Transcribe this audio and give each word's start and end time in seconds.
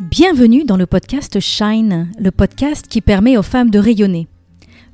Bienvenue 0.00 0.64
dans 0.64 0.78
le 0.78 0.86
podcast 0.86 1.38
Shine, 1.38 2.10
le 2.18 2.30
podcast 2.30 2.88
qui 2.88 3.02
permet 3.02 3.36
aux 3.36 3.42
femmes 3.42 3.68
de 3.68 3.78
rayonner. 3.78 4.26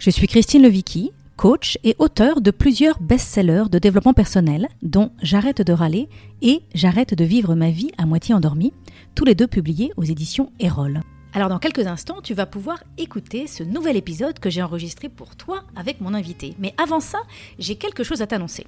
Je 0.01 0.11
suis 0.11 0.27
Christine 0.27 0.63
Levicky, 0.63 1.13
coach 1.37 1.79
et 1.85 1.95
auteur 2.01 2.41
de 2.41 2.51
plusieurs 2.51 3.01
best-sellers 3.01 3.69
de 3.71 3.79
développement 3.79 4.13
personnel, 4.13 4.69
dont 4.83 5.13
J'arrête 5.23 5.63
de 5.63 5.73
râler 5.73 6.09
et 6.43 6.63
J'arrête 6.75 7.15
de 7.15 7.25
vivre 7.25 7.55
ma 7.55 7.71
vie 7.71 7.93
à 7.97 8.07
moitié 8.07 8.35
endormie, 8.35 8.73
tous 9.15 9.25
les 9.25 9.37
deux 9.37 9.47
publiés 9.47 9.93
aux 9.97 10.03
éditions 10.03 10.51
Erol. 10.59 11.01
Alors 11.33 11.49
dans 11.49 11.61
quelques 11.61 11.87
instants, 11.87 12.21
tu 12.21 12.35
vas 12.35 12.47
pouvoir 12.47 12.83
écouter 12.99 13.47
ce 13.47 13.63
nouvel 13.63 13.97
épisode 13.97 14.41
que 14.41 14.51
j'ai 14.51 14.63
enregistré 14.63 15.09
pour 15.09 15.37
toi 15.37 15.63
avec 15.77 16.01
mon 16.01 16.13
invité. 16.13 16.57
Mais 16.59 16.75
avant 16.77 17.01
ça, 17.01 17.21
j'ai 17.61 17.77
quelque 17.77 18.03
chose 18.03 18.21
à 18.21 18.27
t'annoncer. 18.27 18.67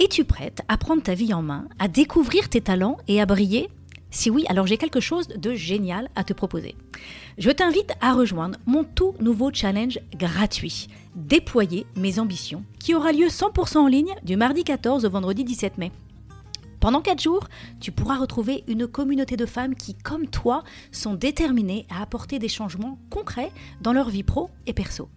Es-tu 0.00 0.24
prête 0.24 0.62
à 0.66 0.76
prendre 0.76 1.02
ta 1.02 1.14
vie 1.14 1.32
en 1.32 1.42
main, 1.42 1.68
à 1.78 1.86
découvrir 1.86 2.48
tes 2.48 2.60
talents 2.60 2.96
et 3.06 3.20
à 3.20 3.26
briller 3.26 3.68
Si 4.14 4.30
oui, 4.30 4.44
alors 4.48 4.68
j'ai 4.68 4.76
quelque 4.76 5.00
chose 5.00 5.26
de 5.26 5.54
génial 5.54 6.08
à 6.14 6.22
te 6.22 6.32
proposer. 6.32 6.76
Je 7.36 7.50
t'invite 7.50 7.92
à 8.00 8.12
rejoindre 8.12 8.58
mon 8.64 8.84
tout 8.84 9.14
nouveau 9.18 9.50
challenge 9.52 9.98
gratuit, 10.16 10.86
Déployer 11.16 11.84
mes 11.96 12.20
ambitions, 12.20 12.64
qui 12.78 12.94
aura 12.94 13.10
lieu 13.10 13.26
100% 13.26 13.78
en 13.78 13.86
ligne 13.88 14.14
du 14.22 14.36
mardi 14.36 14.62
14 14.62 15.04
au 15.04 15.10
vendredi 15.10 15.42
17 15.42 15.78
mai. 15.78 15.90
Pendant 16.78 17.00
4 17.00 17.20
jours, 17.20 17.48
tu 17.80 17.90
pourras 17.90 18.16
retrouver 18.16 18.62
une 18.68 18.86
communauté 18.86 19.36
de 19.36 19.46
femmes 19.46 19.74
qui, 19.74 19.94
comme 19.94 20.28
toi, 20.28 20.62
sont 20.92 21.14
déterminées 21.14 21.86
à 21.90 22.00
apporter 22.00 22.38
des 22.38 22.48
changements 22.48 22.98
concrets 23.10 23.50
dans 23.80 23.92
leur 23.92 24.10
vie 24.10 24.22
pro 24.22 24.48
et 24.66 24.72
perso. 24.72 25.08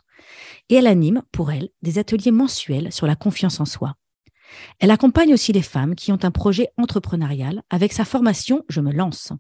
et 0.70 0.76
elle 0.76 0.88
anime 0.88 1.24
pour 1.32 1.52
elle 1.52 1.70
des 1.82 1.98
ateliers 1.98 2.32
mensuels 2.32 2.92
sur 2.92 3.08
la 3.08 3.16
confiance 3.16 3.60
en 3.60 3.66
soi. 3.66 3.96
Elle 4.80 4.92
accompagne 4.92 5.34
aussi 5.34 5.52
les 5.54 5.62
femmes 5.62 5.96
qui 5.96 6.12
ont 6.12 6.20
un 6.24 6.32
projet 6.32 6.70
entrepreneurial 6.78 7.64
avec 7.70 7.94
sa 7.94 8.06
formation 8.06 8.64
Je 8.70 8.82
me 8.82 8.92
lance. 8.92 9.34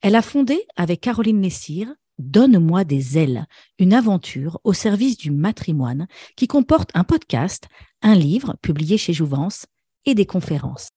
Elle 0.00 0.14
a 0.14 0.22
fondé 0.22 0.66
avec 0.76 1.00
Caroline 1.00 1.40
Nessire 1.40 1.92
Donne-moi 2.18 2.84
des 2.84 3.18
ailes, 3.18 3.46
une 3.78 3.94
aventure 3.94 4.60
au 4.64 4.72
service 4.72 5.16
du 5.16 5.30
matrimoine 5.30 6.06
qui 6.36 6.46
comporte 6.46 6.90
un 6.94 7.04
podcast, 7.04 7.68
un 8.02 8.14
livre 8.14 8.56
publié 8.62 8.98
chez 8.98 9.12
Jouvence 9.12 9.66
et 10.04 10.14
des 10.14 10.26
conférences. 10.26 10.90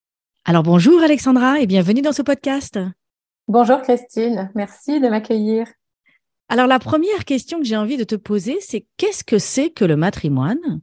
Alors 0.44 0.62
bonjour 0.62 1.02
Alexandra 1.02 1.60
et 1.60 1.68
bienvenue 1.68 2.02
dans 2.02 2.12
ce 2.12 2.22
podcast. 2.22 2.78
Bonjour 3.48 3.82
Christine, 3.82 4.52
merci 4.56 5.00
de 5.00 5.08
m'accueillir. 5.08 5.68
Alors 6.50 6.68
la 6.68 6.80
première 6.80 7.26
question 7.26 7.60
que 7.60 7.66
j'ai 7.66 7.78
envie 7.78 7.98
de 7.98 8.04
te 8.04 8.16
poser, 8.16 8.58
c'est 8.60 8.86
qu'est-ce 8.98 9.24
que 9.24 9.40
c'est 9.40 9.72
que 9.72 9.86
le 9.86 9.96
matrimoine 9.96 10.82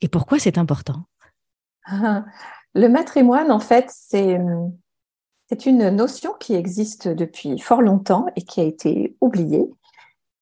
et 0.00 0.08
pourquoi 0.08 0.38
c'est 0.38 0.56
important? 0.56 1.04
Le 2.74 2.88
matrimoine, 2.88 3.50
en 3.50 3.60
fait, 3.60 3.86
c'est 3.88 4.38
c'est 5.48 5.66
une 5.66 5.90
notion 5.90 6.32
qui 6.40 6.54
existe 6.54 7.06
depuis 7.06 7.58
fort 7.60 7.80
longtemps 7.80 8.26
et 8.34 8.42
qui 8.42 8.60
a 8.60 8.64
été 8.64 9.16
oubliée. 9.20 9.70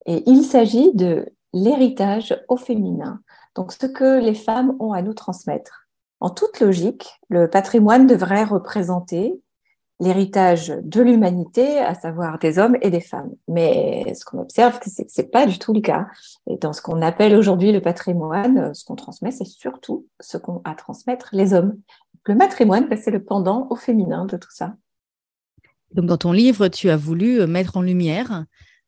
Et 0.07 0.23
il 0.27 0.45
s'agit 0.45 0.95
de 0.95 1.27
l'héritage 1.53 2.43
au 2.49 2.57
féminin, 2.57 3.21
donc 3.55 3.73
ce 3.73 3.87
que 3.87 4.19
les 4.19 4.35
femmes 4.35 4.75
ont 4.81 4.93
à 4.93 5.03
nous 5.03 5.15
transmettre. 5.15 5.89
En 6.21 6.31
toute 6.31 6.61
logique, 6.61 7.21
le 7.29 7.49
patrimoine 7.49 8.07
devrait 8.07 8.45
représenter 8.45 9.41
l'héritage 10.05 10.69
de 10.83 11.03
l'humanité, 11.03 11.79
à 11.79 11.95
savoir 11.95 12.39
des 12.39 12.59
hommes 12.59 12.77
et 12.81 12.91
des 12.91 13.01
femmes. 13.01 13.33
Mais 13.49 14.15
ce 14.15 14.25
qu'on 14.25 14.41
observe, 14.41 14.79
c'est 14.85 15.05
que 15.05 15.13
c'est 15.13 15.31
pas 15.31 15.47
du 15.47 15.59
tout 15.59 15.73
le 15.73 15.81
cas. 15.81 16.07
Et 16.49 16.57
dans 16.57 16.73
ce 16.73 16.83
qu'on 16.83 17.03
appelle 17.03 17.35
aujourd'hui 17.37 17.73
le 17.73 17.81
patrimoine, 17.81 18.75
ce 18.75 18.85
qu'on 18.85 18.95
transmet, 18.95 19.31
c'est 19.31 19.45
surtout 19.45 20.07
ce 20.21 20.37
qu'ont 20.37 20.61
à 20.65 20.75
transmettre 20.75 21.31
les 21.33 21.55
hommes. 21.55 21.77
Le 22.27 22.35
matrimoine, 22.35 22.89
ben, 22.89 22.99
c'est 23.03 23.11
le 23.11 23.23
pendant 23.23 23.67
au 23.71 23.77
féminin 23.77 24.25
de 24.25 24.37
tout 24.37 24.51
ça. 24.51 24.75
Donc, 25.93 26.07
dans 26.07 26.17
ton 26.17 26.33
livre, 26.33 26.69
tu 26.69 26.91
as 26.91 26.97
voulu 26.97 27.47
mettre 27.47 27.77
en 27.77 27.83
lumière 27.83 28.45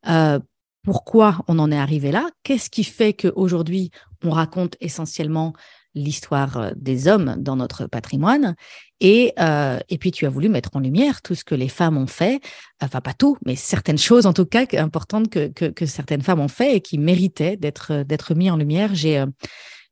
euh, 0.09 0.39
pourquoi 0.83 1.39
on 1.49 1.59
en 1.59 1.71
est 1.71 1.79
arrivé 1.79 2.13
là. 2.13 2.29
Qu'est-ce 2.43 2.71
qui 2.71 2.85
fait 2.85 3.13
qu'aujourd'hui, 3.13 3.91
on 4.25 4.31
raconte 4.31 4.77
essentiellement 4.81 5.53
l'histoire 5.97 6.57
euh, 6.57 6.71
des 6.77 7.09
hommes 7.09 7.35
dans 7.39 7.57
notre 7.57 7.87
patrimoine. 7.87 8.55
Et, 9.01 9.33
euh, 9.41 9.81
et 9.89 9.99
puis, 9.99 10.13
tu 10.13 10.25
as 10.25 10.29
voulu 10.29 10.49
mettre 10.49 10.71
en 10.75 10.81
lumière 10.81 11.21
tout 11.23 11.35
ce 11.35 11.43
que 11.43 11.57
les 11.57 11.69
femmes 11.69 11.97
ont 11.97 12.07
fait, 12.07 12.41
enfin 12.81 13.01
pas 13.01 13.13
tout, 13.13 13.37
mais 13.45 13.57
certaines 13.57 13.99
choses 13.99 14.25
en 14.27 14.33
tout 14.33 14.47
cas 14.47 14.65
importantes 14.75 15.29
que, 15.29 15.49
que, 15.49 15.87
certaines 15.87 16.23
femmes 16.23 16.41
ont 16.41 16.49
fait 16.49 16.77
et 16.77 16.81
qui 16.81 16.97
méritaient 16.97 17.57
d'être 17.57 18.05
d'être 18.05 18.35
mis 18.35 18.51
en 18.51 18.57
lumière. 18.57 18.95
J'ai 18.95 19.25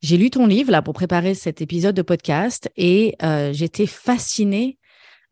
j'ai 0.00 0.16
lu 0.16 0.31
ton 0.31 0.47
livre 0.47 0.70
là 0.70 0.81
pour 0.81 0.94
préparer 0.94 1.34
cet 1.34 1.60
épisode 1.60 1.94
de 1.94 2.03
podcast 2.03 2.70
et 2.76 3.16
j'étais 3.53 3.87
fascinée 3.87 4.78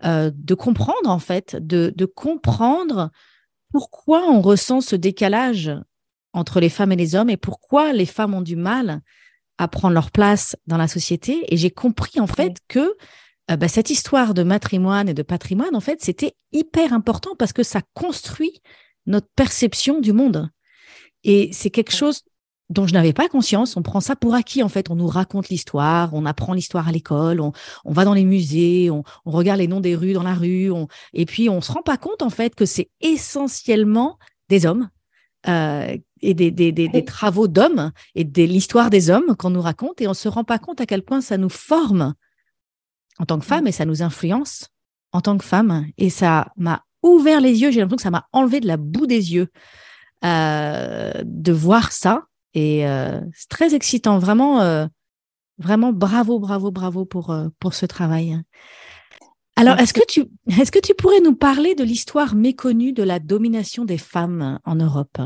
euh, 0.04 0.32
de 0.34 0.54
comprendre 0.54 1.08
en 1.08 1.20
fait, 1.20 1.54
de, 1.54 1.92
de 1.94 2.06
comprendre 2.06 3.10
pourquoi 3.70 4.28
on 4.28 4.40
ressent 4.40 4.80
ce 4.80 4.96
décalage 4.96 5.70
entre 6.32 6.58
les 6.58 6.70
femmes 6.70 6.90
et 6.90 6.96
les 6.96 7.14
hommes 7.14 7.30
et 7.30 7.36
pourquoi 7.36 7.92
les 7.92 8.06
femmes 8.06 8.34
ont 8.34 8.42
du 8.42 8.56
mal 8.56 9.00
à 9.58 9.68
prendre 9.68 9.94
leur 9.94 10.10
place 10.10 10.56
dans 10.66 10.76
la 10.76 10.88
société. 10.88 11.44
Et 11.48 11.56
j'ai 11.56 11.70
compris 11.70 12.20
en 12.20 12.26
fait 12.26 12.58
que 12.68 12.96
euh, 13.50 13.56
bah, 13.56 13.68
cette 13.68 13.90
histoire 13.90 14.34
de 14.34 14.42
matrimoine 14.42 15.08
et 15.08 15.14
de 15.14 15.22
patrimoine, 15.22 15.74
en 15.74 15.80
fait, 15.80 16.02
c'était 16.02 16.34
hyper 16.52 16.92
important 16.92 17.34
parce 17.38 17.52
que 17.52 17.62
ça 17.62 17.80
construit 17.94 18.60
notre 19.06 19.28
perception 19.34 20.00
du 20.00 20.12
monde. 20.12 20.50
Et 21.24 21.50
c'est 21.52 21.70
quelque 21.70 21.92
chose 21.92 22.22
dont 22.70 22.86
je 22.86 22.94
n'avais 22.94 23.12
pas 23.12 23.28
conscience. 23.28 23.76
On 23.76 23.82
prend 23.82 24.00
ça 24.00 24.16
pour 24.16 24.34
acquis, 24.34 24.62
en 24.62 24.68
fait. 24.68 24.90
On 24.90 24.96
nous 24.96 25.06
raconte 25.06 25.48
l'histoire, 25.48 26.14
on 26.14 26.24
apprend 26.24 26.54
l'histoire 26.54 26.88
à 26.88 26.92
l'école, 26.92 27.40
on, 27.40 27.52
va 27.84 28.04
dans 28.04 28.14
les 28.14 28.24
musées, 28.24 28.90
on, 28.90 29.02
regarde 29.24 29.58
les 29.58 29.68
noms 29.68 29.80
des 29.80 29.94
rues 29.94 30.14
dans 30.14 30.22
la 30.22 30.34
rue, 30.34 30.70
et 31.12 31.26
puis 31.26 31.48
on 31.48 31.60
se 31.60 31.72
rend 31.72 31.82
pas 31.82 31.98
compte, 31.98 32.22
en 32.22 32.30
fait, 32.30 32.54
que 32.54 32.64
c'est 32.64 32.90
essentiellement 33.00 34.18
des 34.48 34.66
hommes 34.66 34.88
euh, 35.48 35.96
et 36.22 36.34
des, 36.34 36.50
des, 36.50 37.04
travaux 37.04 37.48
d'hommes 37.48 37.92
et 38.14 38.24
de 38.24 38.42
l'histoire 38.44 38.90
des 38.90 39.10
hommes 39.10 39.36
qu'on 39.36 39.50
nous 39.50 39.60
raconte, 39.60 40.00
et 40.00 40.08
on 40.08 40.14
se 40.14 40.28
rend 40.28 40.44
pas 40.44 40.58
compte 40.58 40.80
à 40.80 40.86
quel 40.86 41.02
point 41.02 41.20
ça 41.20 41.36
nous 41.36 41.48
forme 41.48 42.14
en 43.18 43.26
tant 43.26 43.38
que 43.38 43.44
femme 43.44 43.66
et 43.66 43.72
ça 43.72 43.84
nous 43.84 44.02
influence 44.02 44.68
en 45.12 45.20
tant 45.20 45.36
que 45.36 45.44
femme. 45.44 45.86
Et 45.98 46.10
ça 46.10 46.52
m'a 46.56 46.84
ouvert 47.02 47.40
les 47.40 47.60
yeux, 47.60 47.70
j'ai 47.70 47.80
l'impression 47.80 47.96
que 47.96 48.02
ça 48.02 48.10
m'a 48.10 48.28
enlevé 48.32 48.60
de 48.60 48.66
la 48.66 48.76
boue 48.76 49.06
des 49.06 49.34
yeux 49.34 49.48
euh, 50.24 51.12
de 51.24 51.52
voir 51.52 51.92
ça. 51.92 52.26
Et 52.54 52.86
euh, 52.86 53.20
c'est 53.34 53.48
très 53.48 53.74
excitant, 53.74 54.18
vraiment, 54.18 54.60
euh, 54.60 54.86
vraiment 55.58 55.92
bravo, 55.92 56.38
bravo, 56.38 56.70
bravo 56.70 57.04
pour, 57.04 57.30
euh, 57.30 57.48
pour 57.58 57.74
ce 57.74 57.86
travail. 57.86 58.40
Alors, 59.56 59.78
est-ce 59.78 59.92
que, 59.92 60.04
tu, 60.06 60.24
est-ce 60.48 60.72
que 60.72 60.78
tu 60.78 60.94
pourrais 60.94 61.20
nous 61.20 61.34
parler 61.34 61.74
de 61.74 61.84
l'histoire 61.84 62.34
méconnue 62.34 62.92
de 62.92 63.02
la 63.02 63.18
domination 63.18 63.84
des 63.84 63.98
femmes 63.98 64.58
en 64.64 64.76
Europe? 64.76 65.18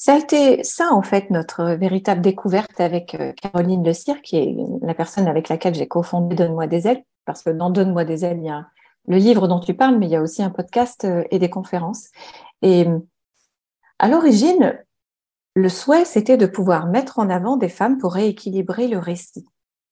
Ça 0.00 0.14
a 0.14 0.18
été 0.18 0.64
ça, 0.64 0.94
en 0.94 1.02
fait, 1.02 1.28
notre 1.28 1.74
véritable 1.74 2.22
découverte 2.22 2.80
avec 2.80 3.14
euh, 3.16 3.34
Caroline 3.34 3.84
Le 3.84 3.92
Cire, 3.92 4.22
qui 4.22 4.38
est 4.38 4.56
la 4.80 4.94
personne 4.94 5.28
avec 5.28 5.50
laquelle 5.50 5.74
j'ai 5.74 5.86
cofondé 5.88 6.34
Donne-moi 6.34 6.66
des 6.66 6.88
ailes, 6.88 7.04
parce 7.26 7.42
que 7.42 7.50
dans 7.50 7.68
Donne-moi 7.68 8.06
des 8.06 8.24
ailes, 8.24 8.38
il 8.38 8.46
y 8.46 8.48
a 8.48 8.66
le 9.08 9.18
livre 9.18 9.46
dont 9.46 9.60
tu 9.60 9.74
parles, 9.74 9.98
mais 9.98 10.06
il 10.06 10.12
y 10.12 10.16
a 10.16 10.22
aussi 10.22 10.42
un 10.42 10.48
podcast 10.48 11.04
euh, 11.04 11.24
et 11.30 11.38
des 11.38 11.50
conférences. 11.50 12.08
Et 12.62 12.86
à 13.98 14.08
l'origine, 14.08 14.82
le 15.54 15.68
souhait, 15.68 16.06
c'était 16.06 16.38
de 16.38 16.46
pouvoir 16.46 16.86
mettre 16.86 17.18
en 17.18 17.28
avant 17.28 17.58
des 17.58 17.68
femmes 17.68 17.98
pour 17.98 18.14
rééquilibrer 18.14 18.88
le 18.88 18.98
récit. 18.98 19.46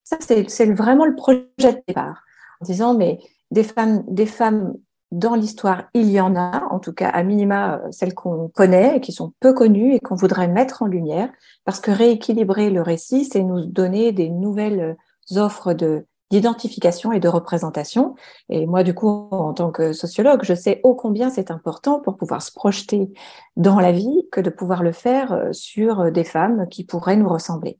Ça, 0.04 0.16
c'est 0.20 0.72
vraiment 0.72 1.04
le 1.04 1.16
projet 1.16 1.44
de 1.58 1.82
départ. 1.87 2.22
En 2.62 2.64
disant, 2.64 2.94
mais 2.94 3.19
des 3.50 3.62
femmes, 3.62 4.04
des 4.08 4.25
femmes 4.25 4.72
dans 5.10 5.34
l'histoire, 5.34 5.84
il 5.94 6.10
y 6.10 6.20
en 6.20 6.37
a, 6.37 6.66
en 6.70 6.78
tout 6.78 6.93
cas 6.93 7.08
à 7.08 7.22
minima 7.22 7.76
euh, 7.76 7.88
celles 7.90 8.14
qu'on 8.14 8.49
connaît 8.49 8.96
et 8.96 9.00
qui 9.00 9.12
sont 9.12 9.32
peu 9.40 9.55
connues 9.55 9.94
et 9.94 10.00
qu'on 10.00 10.14
voudrait 10.14 10.49
mettre 10.49 10.82
en 10.82 10.87
lumière, 10.87 11.31
parce 11.64 11.81
que 11.81 11.90
rééquilibrer 11.90 12.70
le 12.70 12.82
récit, 12.82 13.25
c'est 13.25 13.43
nous 13.43 13.64
donner 13.64 14.12
des 14.12 14.28
nouvelles 14.28 14.96
offres 15.37 15.72
de 15.72 16.06
d'identification 16.31 17.10
et 17.10 17.20
de 17.20 17.28
représentation. 17.28 18.14
Et 18.50 18.66
moi, 18.66 18.82
du 18.82 18.93
coup, 18.93 19.28
en 19.31 19.55
tant 19.55 19.70
que 19.70 19.94
sociologue, 19.94 20.40
je 20.43 20.52
sais 20.52 20.81
ô 20.82 20.94
combien 20.94 21.31
c'est 21.31 21.50
important 21.50 22.00
pour 22.00 22.19
pouvoir 22.19 22.43
se 22.43 22.52
projeter 22.52 23.11
dans 23.56 23.81
la 23.81 23.93
vie 23.93 24.28
que 24.31 24.43
de 24.43 24.50
pouvoir 24.50 24.82
le 24.82 24.93
faire 24.93 25.32
euh, 25.32 25.52
sur 25.52 26.12
des 26.12 26.25
femmes 26.25 26.66
qui 26.70 26.84
pourraient 26.84 27.16
nous 27.16 27.31
ressembler. 27.31 27.78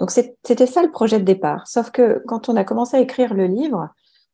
Donc 0.00 0.10
c'était 0.10 0.66
ça 0.66 0.82
le 0.82 0.90
projet 0.90 1.18
de 1.18 1.24
départ. 1.24 1.68
Sauf 1.68 1.90
que 1.90 2.22
quand 2.26 2.48
on 2.48 2.56
a 2.56 2.64
commencé 2.64 2.96
à 2.96 3.00
écrire 3.00 3.34
le 3.34 3.46
livre, 3.46 3.90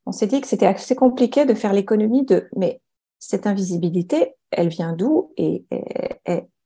on 0.06 0.12
s'est 0.12 0.26
dit 0.26 0.40
que 0.40 0.46
c'était 0.46 0.66
assez 0.66 0.94
compliqué 0.94 1.44
de 1.44 1.54
faire 1.54 1.72
l'économie 1.72 2.24
de 2.24 2.48
mais 2.56 2.80
cette 3.20 3.46
invisibilité, 3.46 4.34
elle 4.50 4.68
vient 4.68 4.94
d'où 4.94 5.32
et, 5.36 5.64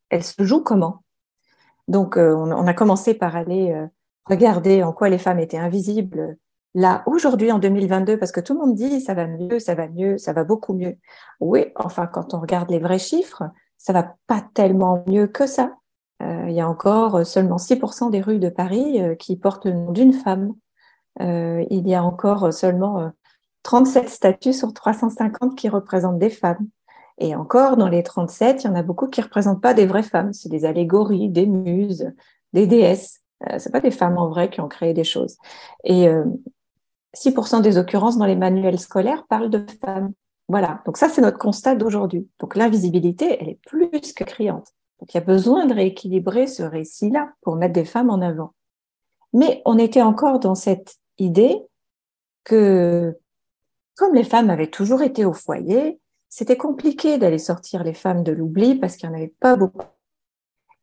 elle, 0.08 0.22
se 0.22 0.42
joue 0.44 0.62
comment? 0.62 1.02
Donc 1.88 2.16
euh, 2.16 2.34
on, 2.34 2.66
a 2.66 2.72
commencé 2.72 3.12
par 3.12 3.36
aller 3.36 3.72
euh, 3.72 3.86
regarder 4.24 4.82
en 4.82 4.92
quoi 4.92 5.10
les 5.10 5.18
femmes 5.18 5.40
étaient 5.40 5.58
invisibles 5.58 6.38
là 6.74 7.02
aujourd'hui 7.06 7.52
en 7.52 7.58
2022 7.58 8.18
parce 8.18 8.32
que 8.32 8.40
tout 8.40 8.54
le 8.54 8.60
monde 8.60 8.74
dit 8.74 9.00
ça 9.02 9.12
va 9.12 9.26
mieux, 9.26 9.58
ça 9.58 9.74
va 9.74 9.88
mieux, 9.88 10.16
ça 10.16 10.32
va 10.32 10.44
beaucoup 10.44 10.72
mieux. 10.72 10.96
Oui, 11.40 11.66
enfin 11.76 12.06
quand 12.06 12.32
on 12.32 12.40
regarde 12.40 12.70
les 12.70 12.78
vrais 12.78 12.98
chiffres, 12.98 13.42
ça 13.76 13.92
va 13.92 14.14
pas 14.26 14.42
tellement 14.54 15.04
mieux 15.06 15.26
que 15.26 15.46
ça. 15.46 15.76
Euh, 16.22 16.46
il 16.48 16.54
y 16.54 16.60
a 16.60 16.68
encore 16.68 17.26
seulement 17.26 17.56
6% 17.56 18.10
des 18.10 18.22
rues 18.22 18.38
de 18.38 18.48
Paris 18.48 19.00
qui 19.18 19.36
portent 19.36 19.66
le 19.66 19.72
nom 19.72 19.92
d'une 19.92 20.12
femme. 20.12 20.54
il 21.20 21.86
y 21.86 21.94
a 21.94 22.02
encore 22.02 22.52
seulement 22.52 23.12
37 23.64 24.08
statues 24.08 24.52
sur 24.52 24.72
350 24.72 25.56
qui 25.56 25.68
représentent 25.68 26.18
des 26.18 26.30
femmes. 26.30 26.68
Et 27.18 27.34
encore, 27.34 27.76
dans 27.76 27.88
les 27.88 28.02
37, 28.02 28.62
il 28.62 28.66
y 28.66 28.70
en 28.70 28.74
a 28.74 28.82
beaucoup 28.82 29.08
qui 29.08 29.20
ne 29.20 29.24
représentent 29.24 29.62
pas 29.62 29.74
des 29.74 29.86
vraies 29.86 30.02
femmes. 30.02 30.32
C'est 30.32 30.48
des 30.48 30.64
allégories, 30.64 31.28
des 31.28 31.46
muses, 31.46 32.12
des 32.52 32.66
déesses. 32.66 33.22
Euh, 33.48 33.58
Ce 33.58 33.68
pas 33.68 33.80
des 33.80 33.90
femmes 33.90 34.18
en 34.18 34.28
vrai 34.28 34.50
qui 34.50 34.60
ont 34.60 34.68
créé 34.68 34.94
des 34.94 35.04
choses. 35.04 35.36
Et 35.84 36.06
6% 37.14 37.56
euh, 37.56 37.60
des 37.60 37.78
occurrences 37.78 38.18
dans 38.18 38.26
les 38.26 38.36
manuels 38.36 38.78
scolaires 38.78 39.26
parlent 39.28 39.50
de 39.50 39.64
femmes. 39.80 40.12
Voilà. 40.48 40.82
Donc 40.86 40.96
ça, 40.96 41.08
c'est 41.08 41.22
notre 41.22 41.38
constat 41.38 41.74
d'aujourd'hui. 41.74 42.28
Donc 42.40 42.56
l'invisibilité, 42.56 43.38
elle 43.40 43.48
est 43.48 43.60
plus 43.66 44.12
que 44.12 44.24
criante. 44.24 44.68
Donc 45.00 45.14
il 45.14 45.16
y 45.16 45.20
a 45.20 45.24
besoin 45.24 45.66
de 45.66 45.74
rééquilibrer 45.74 46.46
ce 46.46 46.62
récit-là 46.62 47.32
pour 47.42 47.56
mettre 47.56 47.72
des 47.72 47.84
femmes 47.84 48.10
en 48.10 48.20
avant. 48.20 48.54
Mais 49.32 49.62
on 49.64 49.78
était 49.78 50.02
encore 50.02 50.38
dans 50.38 50.54
cette 50.54 50.96
idée 51.18 51.56
que 52.44 53.16
comme 53.96 54.14
les 54.14 54.24
femmes 54.24 54.50
avaient 54.50 54.70
toujours 54.70 55.02
été 55.02 55.24
au 55.24 55.32
foyer, 55.32 56.00
c'était 56.28 56.56
compliqué 56.56 57.18
d'aller 57.18 57.38
sortir 57.38 57.84
les 57.84 57.94
femmes 57.94 58.24
de 58.24 58.32
l'oubli 58.32 58.74
parce 58.74 58.96
qu'il 58.96 59.08
n'y 59.08 59.14
en 59.14 59.18
avait 59.18 59.34
pas 59.40 59.56
beaucoup. 59.56 59.86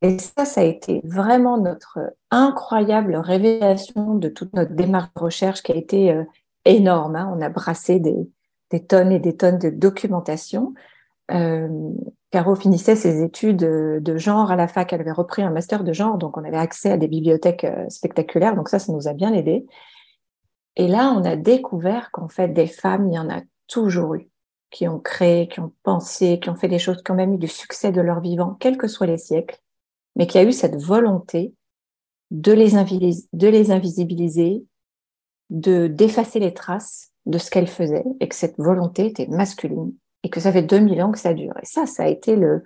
Et 0.00 0.18
ça, 0.18 0.44
ça 0.44 0.62
a 0.62 0.64
été 0.64 1.00
vraiment 1.04 1.58
notre 1.58 2.00
incroyable 2.30 3.14
révélation 3.16 4.14
de 4.14 4.28
toute 4.28 4.52
notre 4.54 4.72
démarche 4.72 5.10
de 5.14 5.20
recherche 5.20 5.62
qui 5.62 5.72
a 5.72 5.76
été 5.76 6.10
euh, 6.10 6.24
énorme. 6.64 7.16
Hein. 7.16 7.32
On 7.36 7.40
a 7.40 7.48
brassé 7.48 8.00
des, 8.00 8.86
tonnes 8.86 9.12
et 9.12 9.20
des 9.20 9.36
tonnes 9.36 9.58
de 9.58 9.70
documentation. 9.70 10.74
Euh, 11.30 11.68
Caro 12.30 12.56
finissait 12.56 12.96
ses 12.96 13.22
études 13.22 13.58
de 13.58 14.16
genre 14.16 14.50
à 14.50 14.56
la 14.56 14.66
fac. 14.66 14.92
Elle 14.92 15.02
avait 15.02 15.12
repris 15.12 15.42
un 15.42 15.50
master 15.50 15.84
de 15.84 15.92
genre, 15.92 16.18
donc 16.18 16.36
on 16.36 16.44
avait 16.44 16.56
accès 16.56 16.90
à 16.90 16.96
des 16.96 17.08
bibliothèques 17.08 17.64
euh, 17.64 17.88
spectaculaires. 17.88 18.56
Donc 18.56 18.70
ça, 18.70 18.78
ça 18.78 18.92
nous 18.92 19.06
a 19.06 19.12
bien 19.12 19.32
aidé. 19.32 19.66
Et 20.76 20.88
là, 20.88 21.12
on 21.16 21.24
a 21.24 21.36
découvert 21.36 22.10
qu'en 22.12 22.28
fait, 22.28 22.48
des 22.48 22.66
femmes, 22.66 23.08
il 23.08 23.14
y 23.14 23.18
en 23.18 23.28
a 23.28 23.42
toujours 23.66 24.14
eu, 24.14 24.30
qui 24.70 24.88
ont 24.88 24.98
créé, 24.98 25.48
qui 25.48 25.60
ont 25.60 25.72
pensé, 25.82 26.40
qui 26.40 26.48
ont 26.48 26.54
fait 26.54 26.68
des 26.68 26.78
choses, 26.78 27.02
qui 27.02 27.10
ont 27.10 27.16
même 27.16 27.34
eu 27.34 27.38
du 27.38 27.48
succès 27.48 27.92
de 27.92 28.00
leur 28.00 28.20
vivant, 28.20 28.56
quels 28.58 28.78
que 28.78 28.88
soient 28.88 29.06
les 29.06 29.18
siècles, 29.18 29.58
mais 30.16 30.26
qui 30.26 30.38
a 30.38 30.44
eu 30.44 30.52
cette 30.52 30.80
volonté 30.80 31.54
de 32.30 32.52
les, 32.52 32.76
invisibiliser, 33.70 34.64
de 35.50 35.86
d'effacer 35.86 36.38
les 36.38 36.54
traces 36.54 37.12
de 37.26 37.36
ce 37.36 37.50
qu'elles 37.50 37.68
faisaient, 37.68 38.04
et 38.20 38.28
que 38.28 38.34
cette 38.34 38.58
volonté 38.58 39.06
était 39.06 39.26
masculine, 39.26 39.92
et 40.22 40.30
que 40.30 40.40
ça 40.40 40.52
fait 40.52 40.62
2000 40.62 41.02
ans 41.02 41.12
que 41.12 41.18
ça 41.18 41.34
dure. 41.34 41.54
Et 41.62 41.66
ça, 41.66 41.86
ça 41.86 42.04
a 42.04 42.08
été 42.08 42.36
le, 42.36 42.64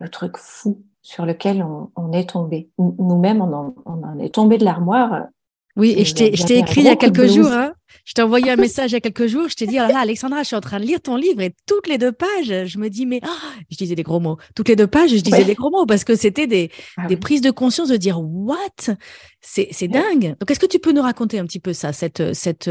le 0.00 0.08
truc 0.08 0.36
fou 0.36 0.82
sur 1.02 1.24
lequel 1.24 1.64
on, 1.64 2.12
est 2.12 2.30
tombé. 2.30 2.70
Nous-mêmes, 2.78 3.40
on, 3.40 3.74
on 3.86 4.02
en 4.02 4.18
est 4.18 4.34
tombé 4.34 4.58
de 4.58 4.64
l'armoire 4.64 5.28
oui, 5.78 5.94
et 5.96 6.04
je 6.04 6.12
t'ai 6.12 6.58
écrit 6.58 6.80
il 6.80 6.86
y 6.86 6.88
a 6.88 6.96
quelques 6.96 7.28
jours. 7.28 7.52
Hein. 7.52 7.72
Je 8.04 8.12
t'ai 8.12 8.22
envoyé 8.22 8.50
un 8.50 8.56
message 8.56 8.90
il 8.90 8.94
y 8.94 8.96
a 8.96 9.00
quelques 9.00 9.28
jours. 9.28 9.48
Je 9.48 9.54
t'ai 9.54 9.66
dit, 9.66 9.78
oh 9.78 9.86
là 9.86 10.00
Alexandra, 10.00 10.42
je 10.42 10.48
suis 10.48 10.56
en 10.56 10.60
train 10.60 10.80
de 10.80 10.84
lire 10.84 11.00
ton 11.00 11.14
livre 11.14 11.40
et 11.40 11.54
toutes 11.66 11.86
les 11.86 11.98
deux 11.98 12.10
pages, 12.10 12.66
je 12.66 12.78
me 12.78 12.88
dis, 12.88 13.06
mais 13.06 13.20
oh, 13.22 13.48
je 13.70 13.76
disais 13.76 13.94
des 13.94 14.02
gros 14.02 14.18
mots. 14.18 14.38
Toutes 14.56 14.68
les 14.68 14.76
deux 14.76 14.88
pages, 14.88 15.10
je 15.10 15.20
disais 15.20 15.44
des 15.44 15.54
gros 15.54 15.70
mots 15.70 15.86
parce 15.86 16.02
que 16.02 16.16
c'était 16.16 16.48
des, 16.48 16.70
ah 16.96 17.06
des 17.06 17.16
prises 17.16 17.42
de 17.42 17.52
conscience 17.52 17.88
de 17.88 17.96
dire, 17.96 18.18
what? 18.20 18.96
C'est 19.40 19.88
dingue. 19.88 20.34
Donc, 20.40 20.50
est-ce 20.50 20.58
que 20.58 20.66
tu 20.66 20.80
peux 20.80 20.92
nous 20.92 21.02
raconter 21.02 21.38
un 21.38 21.44
petit 21.44 21.60
peu 21.60 21.72
ça, 21.72 21.92
cette, 21.92 22.34
cette, 22.34 22.68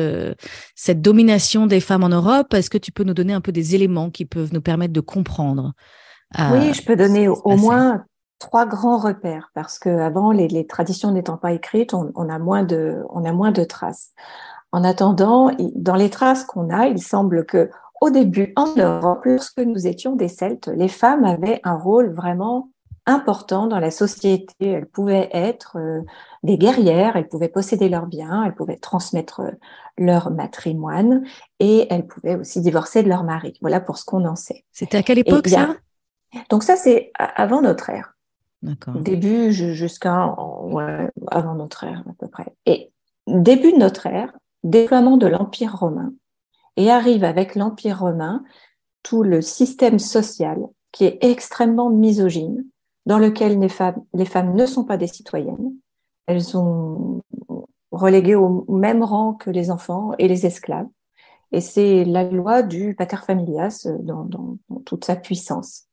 cette 0.76 1.02
domination 1.02 1.66
des 1.66 1.80
femmes 1.80 2.04
en 2.04 2.10
Europe? 2.10 2.54
Est-ce 2.54 2.70
que 2.70 2.78
tu 2.78 2.92
peux 2.92 3.04
nous 3.04 3.14
donner 3.14 3.34
un 3.34 3.42
peu 3.42 3.54
des 3.54 3.74
éléments 3.74 4.10
qui 4.10 4.26
peuvent 4.26 4.54
nous 4.54 4.62
permettre 4.62 4.92
de 4.92 5.00
comprendre 5.00 5.74
Oui, 6.38 6.74
je 6.74 6.82
peux 6.82 6.98
donner 6.98 7.30
au 7.30 7.56
moins 7.56 8.04
trois 8.40 8.66
grands 8.66 8.98
repères 8.98 9.52
parce 9.54 9.80
que 9.80 9.90
avant 9.90 10.32
les, 10.32 10.48
les 10.48 10.68
traditions 10.68 11.12
n'étant 11.12 11.38
pas 11.38 11.52
écrites, 11.52 11.94
on, 11.94 12.12
on, 12.16 12.30
a 12.30 12.40
moins 12.40 12.64
de, 12.64 13.04
on 13.10 13.26
a 13.26 13.32
moins 13.32 13.52
de 13.52 13.64
traces. 13.64 14.12
En 14.72 14.84
attendant, 14.84 15.52
dans 15.76 15.96
les 15.96 16.10
traces 16.10 16.44
qu'on 16.44 16.70
a, 16.70 16.88
il 16.88 17.02
semble 17.02 17.46
que 17.46 17.70
au 18.02 18.10
début, 18.10 18.54
en 18.56 18.76
Europe, 18.76 19.26
lorsque 19.26 19.60
nous 19.60 19.88
étions 19.88 20.16
des 20.16 20.28
Celtes, 20.28 20.68
les 20.68 20.88
femmes 20.88 21.24
avaient 21.24 21.60
un 21.64 21.76
rôle 21.76 22.14
vraiment 22.14 22.70
important 23.08 23.68
dans 23.68 23.80
la 23.80 23.90
société. 23.90 24.54
Elles 24.60 24.86
pouvaient 24.86 25.30
être 25.32 25.78
euh, 25.78 26.02
des 26.44 26.58
guerrières, 26.58 27.16
elles 27.16 27.30
pouvaient 27.30 27.48
posséder 27.48 27.90
leurs 27.90 28.06
biens, 28.06 28.44
elles 28.44 28.54
pouvaient 28.54 28.78
transmettre 28.78 29.40
euh, 29.40 29.52
leur 29.98 30.30
matrimoine 30.30 31.24
et 31.60 31.88
elles 31.90 32.06
pouvaient 32.06 32.36
aussi 32.36 32.62
divorcer 32.62 33.02
de 33.02 33.10
leur 33.10 33.24
mari. 33.24 33.58
Voilà 33.62 33.80
pour 33.80 33.98
ce 33.98 34.06
qu'on 34.06 34.26
en 34.26 34.36
sait. 34.36 34.66
C'était 34.72 34.98
à 34.98 35.04
quelle 35.04 35.20
époque 35.20 35.48
ça? 35.48 35.76
Donc 36.50 36.64
ça, 36.64 36.76
c'est 36.76 37.12
avant 37.16 37.62
notre 37.62 37.90
ère. 37.90 38.17
Début 38.64 39.52
jusqu'à 39.52 40.36
avant 41.28 41.56
notre 41.56 41.84
ère 41.84 42.04
à 42.10 42.14
peu 42.20 42.28
près. 42.28 42.56
Et 42.66 42.92
début 43.28 43.72
de 43.72 43.78
notre 43.78 44.08
ère, 44.08 44.34
déploiement 44.64 45.18
de 45.18 45.28
l'Empire 45.28 45.76
romain. 45.76 46.14
Et 46.76 46.92
arrive 46.92 47.24
avec 47.24 47.56
l'Empire 47.56 48.00
romain 48.00 48.44
tout 49.04 49.24
le 49.24 49.42
système 49.42 50.00
social 50.00 50.60
qui 50.92 51.06
est 51.06 51.18
extrêmement 51.22 51.90
misogyne, 51.90 52.66
dans 53.06 53.20
lequel 53.20 53.60
les 53.60 53.70
femmes, 53.70 54.04
les 54.14 54.26
femmes 54.26 54.54
ne 54.54 54.66
sont 54.66 54.84
pas 54.84 54.98
des 54.98 55.08
citoyennes. 55.08 55.74
Elles 56.26 56.44
sont 56.44 57.22
reléguées 57.92 58.36
au 58.36 58.66
même 58.70 59.04
rang 59.04 59.34
que 59.34 59.50
les 59.50 59.72
enfants 59.72 60.12
et 60.20 60.28
les 60.28 60.46
esclaves. 60.46 60.88
Et 61.52 61.62
c'est 61.62 62.04
la 62.04 62.24
loi 62.26 62.64
du 62.64 62.96
pater 62.96 63.18
familias 63.18 63.88
dans, 64.02 64.26
dans 64.26 64.58
toute 64.86 65.06
sa 65.06 65.16
puissance. 65.16 65.86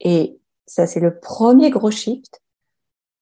Et 0.00 0.38
ça, 0.66 0.86
c'est 0.86 1.00
le 1.00 1.18
premier 1.18 1.70
gros 1.70 1.90
shift 1.90 2.40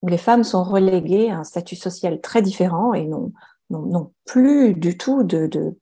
où 0.03 0.09
les 0.09 0.19
femmes 0.19 0.45
sont 0.45 0.65
reléguées 0.65 1.31
à 1.31 1.39
un 1.39 1.45
statut 1.45 1.77
social 1.77 2.21
très 2.21 2.43
différent 2.43 2.93
et 2.93 3.07
n'ont 3.07 3.33
non, 3.71 4.13
plus 4.27 4.75
du 4.75 4.99
tout 4.99 5.23
de, 5.23 5.77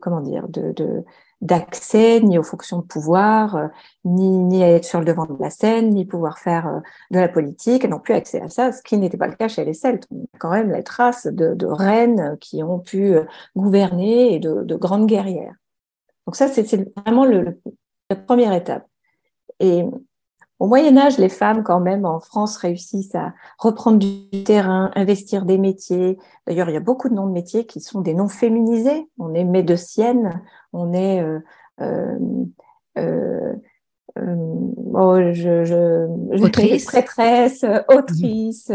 comment 0.00 0.20
dire, 0.20 0.48
de, 0.48 1.04
d'accès 1.40 2.20
ni 2.20 2.38
aux 2.38 2.42
fonctions 2.42 2.78
de 2.78 2.84
pouvoir, 2.84 3.56
euh, 3.56 3.68
ni, 4.04 4.62
à 4.62 4.68
être 4.68 4.84
sur 4.84 5.00
le 5.00 5.04
devant 5.04 5.26
de 5.26 5.36
la 5.40 5.50
scène, 5.50 5.90
ni 5.90 6.04
pouvoir 6.04 6.38
faire 6.38 6.68
euh, 6.68 6.80
de 7.10 7.18
la 7.18 7.28
politique, 7.28 7.84
n'ont 7.88 7.98
plus 7.98 8.14
accès 8.14 8.40
à 8.40 8.48
ça, 8.48 8.70
ce 8.70 8.82
qui 8.82 8.96
n'était 8.96 9.16
pas 9.16 9.26
le 9.26 9.34
cas 9.34 9.48
chez 9.48 9.64
les 9.64 9.74
Celtes. 9.74 10.06
On 10.12 10.22
a 10.22 10.38
quand 10.38 10.50
même 10.50 10.70
les 10.70 10.84
traces 10.84 11.26
de, 11.26 11.66
reines 11.66 12.36
qui 12.40 12.62
ont 12.62 12.78
pu 12.78 13.14
euh, 13.14 13.24
gouverner 13.56 14.34
et 14.34 14.38
de, 14.38 14.62
de 14.62 14.76
grandes 14.76 15.06
guerrières. 15.06 15.56
Donc 16.26 16.36
ça, 16.36 16.46
c'est 16.46 16.64
vraiment 16.96 17.24
la 17.24 18.16
première 18.16 18.52
étape. 18.52 18.86
Et 19.58 19.84
au 20.62 20.68
Moyen 20.68 20.96
Âge, 20.96 21.18
les 21.18 21.28
femmes, 21.28 21.64
quand 21.64 21.80
même, 21.80 22.04
en 22.04 22.20
France, 22.20 22.56
réussissent 22.56 23.16
à 23.16 23.34
reprendre 23.58 23.98
du 23.98 24.44
terrain, 24.44 24.92
investir 24.94 25.44
des 25.44 25.58
métiers. 25.58 26.18
D'ailleurs, 26.46 26.70
il 26.70 26.74
y 26.74 26.76
a 26.76 26.80
beaucoup 26.80 27.08
de 27.08 27.14
noms 27.14 27.26
de 27.26 27.32
métiers 27.32 27.66
qui 27.66 27.80
sont 27.80 28.00
des 28.00 28.14
noms 28.14 28.28
féminisés. 28.28 29.08
On 29.18 29.34
est 29.34 29.42
médecienne, 29.42 30.40
on 30.72 30.92
est 30.92 31.20
euh, 31.20 31.40
euh, 31.80 32.16
euh, 32.96 33.54
oh, 34.94 35.16
je, 35.32 35.64
je, 35.64 36.06
autrice, 36.40 36.84
prêtresse, 36.84 37.66
autrice, 37.88 38.70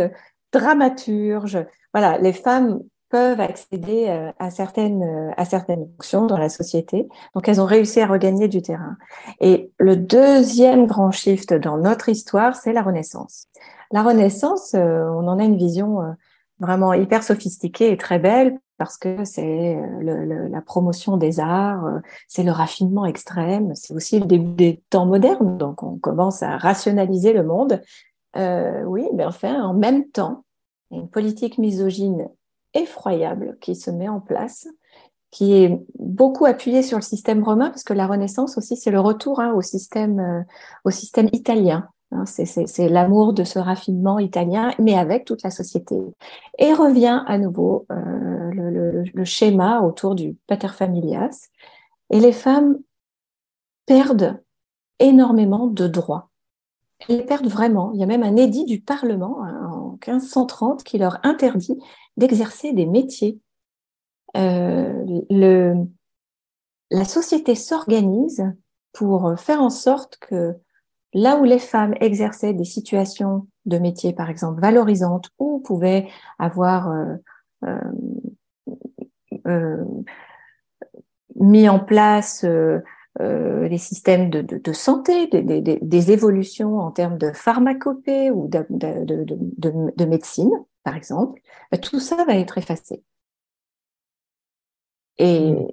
dramaturge. 0.51 1.65
Voilà, 1.93 2.17
les 2.17 2.33
femmes 2.33 2.81
peuvent 3.09 3.39
accéder 3.39 4.07
euh, 4.09 4.31
à 4.39 4.51
certaines, 4.51 5.03
euh, 5.03 5.31
à 5.37 5.45
certaines 5.45 5.87
fonctions 5.95 6.25
dans 6.25 6.37
la 6.37 6.49
société. 6.49 7.07
Donc, 7.33 7.47
elles 7.47 7.61
ont 7.61 7.65
réussi 7.65 8.01
à 8.01 8.07
regagner 8.07 8.47
du 8.47 8.61
terrain. 8.61 8.97
Et 9.39 9.71
le 9.77 9.95
deuxième 9.95 10.87
grand 10.87 11.11
shift 11.11 11.53
dans 11.53 11.77
notre 11.77 12.09
histoire, 12.09 12.55
c'est 12.55 12.73
la 12.73 12.81
Renaissance. 12.81 13.47
La 13.91 14.03
Renaissance, 14.03 14.73
euh, 14.75 15.05
on 15.09 15.27
en 15.27 15.39
a 15.39 15.43
une 15.43 15.57
vision 15.57 15.99
vraiment 16.59 16.93
hyper 16.93 17.23
sophistiquée 17.23 17.91
et 17.91 17.97
très 17.97 18.19
belle 18.19 18.59
parce 18.77 18.97
que 18.97 19.23
c'est 19.23 19.75
la 20.01 20.61
promotion 20.61 21.17
des 21.17 21.39
arts, 21.39 21.99
c'est 22.27 22.43
le 22.43 22.51
raffinement 22.51 23.05
extrême, 23.05 23.73
c'est 23.73 23.93
aussi 23.93 24.19
le 24.19 24.27
début 24.27 24.53
des 24.53 24.83
temps 24.91 25.07
modernes, 25.07 25.57
donc 25.57 25.81
on 25.81 25.97
commence 25.97 26.43
à 26.43 26.57
rationaliser 26.57 27.33
le 27.33 27.43
monde. 27.43 27.81
oui, 28.35 29.07
mais 29.15 29.25
enfin, 29.25 29.63
en 29.63 29.73
même 29.73 30.07
temps, 30.09 30.43
une 30.91 31.09
politique 31.09 31.57
misogyne 31.57 32.29
effroyable 32.77 33.57
qui 33.59 33.75
se 33.75 33.91
met 33.91 34.07
en 34.07 34.19
place, 34.19 34.67
qui 35.31 35.53
est 35.53 35.79
beaucoup 35.99 36.45
appuyée 36.45 36.83
sur 36.83 36.97
le 36.97 37.03
système 37.03 37.43
romain, 37.43 37.69
parce 37.69 37.83
que 37.83 37.93
la 37.93 38.07
Renaissance 38.07 38.57
aussi, 38.57 38.77
c'est 38.77 38.91
le 38.91 38.99
retour 38.99 39.39
hein, 39.39 39.53
au, 39.53 39.61
système, 39.61 40.19
euh, 40.19 40.41
au 40.85 40.91
système 40.91 41.27
italien. 41.33 41.89
Hein, 42.11 42.23
c'est 42.25 42.87
l'amour 42.87 43.33
de 43.33 43.43
ce 43.43 43.59
raffinement 43.59 44.17
italien, 44.17 44.71
mais 44.79 44.97
avec 44.97 45.25
toute 45.25 45.43
la 45.43 45.51
société. 45.51 45.97
Et 46.57 46.73
revient 46.73 47.23
à 47.27 47.37
nouveau 47.37 47.85
euh, 47.91 49.03
le, 49.13 49.25
schéma 49.25 49.81
autour 49.81 50.15
du 50.15 50.37
pater 50.47 50.69
familias. 50.69 51.49
Et 52.09 52.21
les 52.21 52.31
femmes 52.31 52.77
perdent 53.85 54.41
énormément 54.99 55.67
de 55.67 55.87
droits. 55.87 56.29
Elles 57.09 57.25
perdent 57.25 57.47
vraiment. 57.47 57.91
Il 57.93 57.99
y 57.99 58.03
a 58.03 58.07
même 58.07 58.23
un 58.23 58.37
édit 58.37 58.63
du 58.63 58.79
Parlement 58.79 59.43
hein, 59.43 59.56
1530 60.05 60.83
qui 60.83 60.97
leur 60.97 61.19
interdit 61.23 61.77
d'exercer 62.17 62.73
des 62.73 62.85
métiers. 62.85 63.39
Euh, 64.35 65.21
la 66.89 67.05
société 67.05 67.55
s'organise 67.55 68.45
pour 68.93 69.39
faire 69.39 69.61
en 69.61 69.69
sorte 69.69 70.17
que 70.19 70.55
là 71.13 71.37
où 71.37 71.43
les 71.43 71.59
femmes 71.59 71.93
exerçaient 71.99 72.53
des 72.53 72.65
situations 72.65 73.47
de 73.65 73.77
métier, 73.77 74.13
par 74.13 74.29
exemple, 74.29 74.61
valorisantes, 74.61 75.29
ou 75.39 75.59
pouvaient 75.59 76.07
avoir 76.39 76.91
euh, 76.91 77.15
euh 79.47 79.85
mis 81.39 81.69
en 81.69 81.79
place 81.79 82.43
euh, 83.19 83.47
euh, 83.67 83.67
les 83.67 83.77
systèmes 83.77 84.29
de, 84.29 84.41
de, 84.41 84.57
de 84.57 84.73
santé, 84.73 85.27
des, 85.27 86.11
évolutions 86.11 86.79
en 86.79 86.91
termes 86.91 87.17
de 87.17 87.31
pharmacopée 87.33 88.31
ou 88.31 88.47
de, 88.47 88.65
de 88.69 90.05
médecine, 90.05 90.51
par 90.83 90.95
exemple, 90.95 91.41
bah, 91.71 91.77
tout 91.77 91.99
ça 91.99 92.23
va 92.25 92.35
être 92.35 92.57
effacé. 92.57 93.03
Et 95.17 95.51
mmh. 95.51 95.67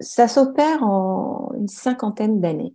ça 0.00 0.28
s'opère 0.28 0.82
en 0.82 1.52
une 1.56 1.68
cinquantaine 1.68 2.40
d'années. 2.40 2.74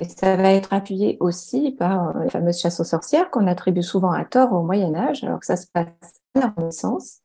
Et 0.00 0.08
ça 0.08 0.36
va 0.36 0.52
être 0.52 0.72
appuyé 0.72 1.16
aussi 1.20 1.72
par 1.72 2.16
euh, 2.16 2.24
les 2.24 2.30
fameuses 2.30 2.60
chasses 2.60 2.80
aux 2.80 2.84
sorcières 2.84 3.30
qu'on 3.30 3.46
attribue 3.46 3.82
souvent 3.82 4.12
à 4.12 4.24
tort 4.24 4.52
au 4.52 4.62
Moyen 4.62 4.94
Âge, 4.94 5.24
alors 5.24 5.40
que 5.40 5.46
ça 5.46 5.56
se 5.56 5.66
passe 5.66 5.86
à 6.34 6.40
la 6.40 6.54
Renaissance, 6.56 7.18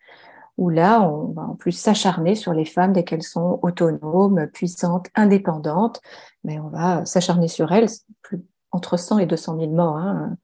où 0.58 0.70
là, 0.70 1.02
on 1.02 1.34
va 1.34 1.44
en 1.44 1.56
plus 1.56 1.72
s'acharner 1.72 2.36
sur 2.36 2.54
les 2.54 2.66
femmes 2.66 2.94
dès 2.94 3.04
qu'elles 3.04 3.24
sont 3.24 3.60
autonomes, 3.62 4.48
puissantes, 4.54 5.08
indépendantes, 5.16 6.02
mais 6.44 6.60
on 6.60 6.70
va 6.70 7.06
s'acharner 7.06 7.48
sur 7.48 7.72
elles, 7.72 7.88
plus, 8.22 8.44
entre 8.72 8.98
100 8.98 9.20
et 9.20 9.26
200 9.26 9.58
000 9.60 9.72
morts. 9.72 9.98
Hein, 9.98 10.38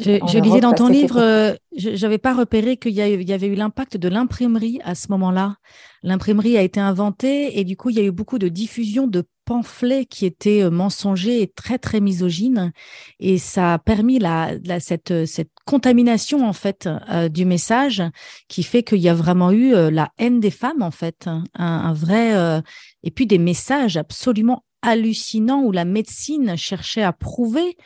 je, 0.00 0.38
lisais 0.38 0.60
dans 0.60 0.72
ton 0.72 0.88
livre, 0.88 1.18
euh, 1.18 1.54
je 1.76 1.90
n'avais 1.90 2.18
pas 2.18 2.34
repéré 2.34 2.76
qu'il 2.76 2.92
y, 2.92 2.96
y, 2.96 3.32
avait 3.32 3.46
eu 3.46 3.54
l'impact 3.54 3.96
de 3.96 4.08
l'imprimerie 4.08 4.80
à 4.84 4.94
ce 4.94 5.10
moment-là. 5.12 5.56
L'imprimerie 6.02 6.58
a 6.58 6.62
été 6.62 6.80
inventée 6.80 7.58
et 7.58 7.64
du 7.64 7.76
coup, 7.76 7.90
il 7.90 7.96
y 7.96 8.00
a 8.00 8.04
eu 8.04 8.10
beaucoup 8.10 8.38
de 8.38 8.48
diffusion 8.48 9.06
de 9.06 9.24
pamphlets 9.48 10.04
qui 10.04 10.26
étaient 10.26 10.62
euh, 10.62 10.70
mensongers 10.70 11.40
et 11.40 11.48
très, 11.48 11.78
très 11.78 12.00
misogynes. 12.00 12.72
Et 13.18 13.38
ça 13.38 13.74
a 13.74 13.78
permis 13.78 14.18
la, 14.18 14.50
cette, 14.78 15.24
cette 15.24 15.50
contamination, 15.64 16.46
en 16.46 16.52
fait, 16.52 16.86
euh, 16.86 17.30
du 17.30 17.46
message 17.46 18.02
qui 18.48 18.62
fait 18.62 18.82
qu'il 18.82 19.00
y 19.00 19.08
a 19.08 19.14
vraiment 19.14 19.50
eu 19.50 19.72
la 19.90 20.12
haine 20.18 20.40
des 20.40 20.50
femmes, 20.50 20.82
en 20.82 20.90
fait. 20.90 21.26
Un, 21.26 21.44
un 21.54 21.92
vrai... 21.94 22.62
et 23.02 23.10
puis 23.10 23.26
des 23.26 23.38
messages 23.38 23.96
absolument 23.96 24.64
hallucinant 24.82 25.62
où 25.62 25.72
la 25.72 25.84
médecine 25.84 26.56
cherchait 26.56 27.02
à 27.02 27.12
prouver, 27.12 27.76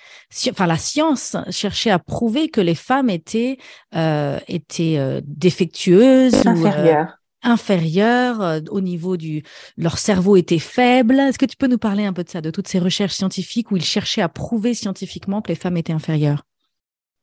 enfin 0.50 0.66
la 0.66 0.76
science 0.76 1.36
cherchait 1.50 1.90
à 1.90 1.98
prouver 1.98 2.48
que 2.48 2.60
les 2.60 2.74
femmes 2.74 3.10
étaient 3.10 3.58
euh, 3.94 4.38
étaient 4.48 4.96
euh, 4.98 5.20
défectueuses, 5.24 6.46
euh, 6.46 6.50
inférieures, 6.50 7.18
inférieures 7.42 8.60
au 8.70 8.80
niveau 8.80 9.16
du 9.16 9.42
leur 9.76 9.98
cerveau 9.98 10.36
était 10.36 10.58
faible. 10.58 11.18
Est-ce 11.18 11.38
que 11.38 11.46
tu 11.46 11.56
peux 11.56 11.66
nous 11.66 11.78
parler 11.78 12.04
un 12.04 12.12
peu 12.12 12.24
de 12.24 12.28
ça, 12.28 12.40
de 12.40 12.50
toutes 12.50 12.68
ces 12.68 12.78
recherches 12.78 13.14
scientifiques 13.14 13.70
où 13.70 13.76
ils 13.76 13.84
cherchaient 13.84 14.22
à 14.22 14.28
prouver 14.28 14.74
scientifiquement 14.74 15.42
que 15.42 15.48
les 15.48 15.54
femmes 15.54 15.76
étaient 15.76 15.92
inférieures? 15.92 16.46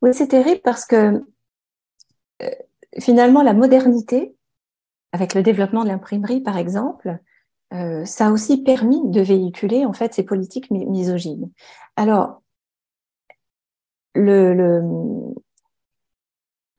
Oui, 0.02 0.12
c'est 0.14 0.28
terrible 0.28 0.62
parce 0.64 0.86
que 0.86 1.22
finalement 2.98 3.44
la 3.44 3.54
modernité, 3.54 4.36
avec 5.12 5.34
le 5.34 5.44
développement 5.44 5.84
de 5.84 5.90
l'imprimerie 5.90 6.42
par 6.42 6.58
exemple, 6.58 7.20
euh, 7.74 8.04
ça 8.06 8.28
a 8.28 8.32
aussi 8.32 8.64
permis 8.64 9.02
de 9.06 9.22
véhiculer 9.22 9.86
en 9.86 9.94
fait 9.94 10.14
ces 10.14 10.24
politiques 10.24 10.72
misogynes. 10.72 11.52
Alors, 11.96 12.42
le, 14.16 14.54
le 14.54 14.82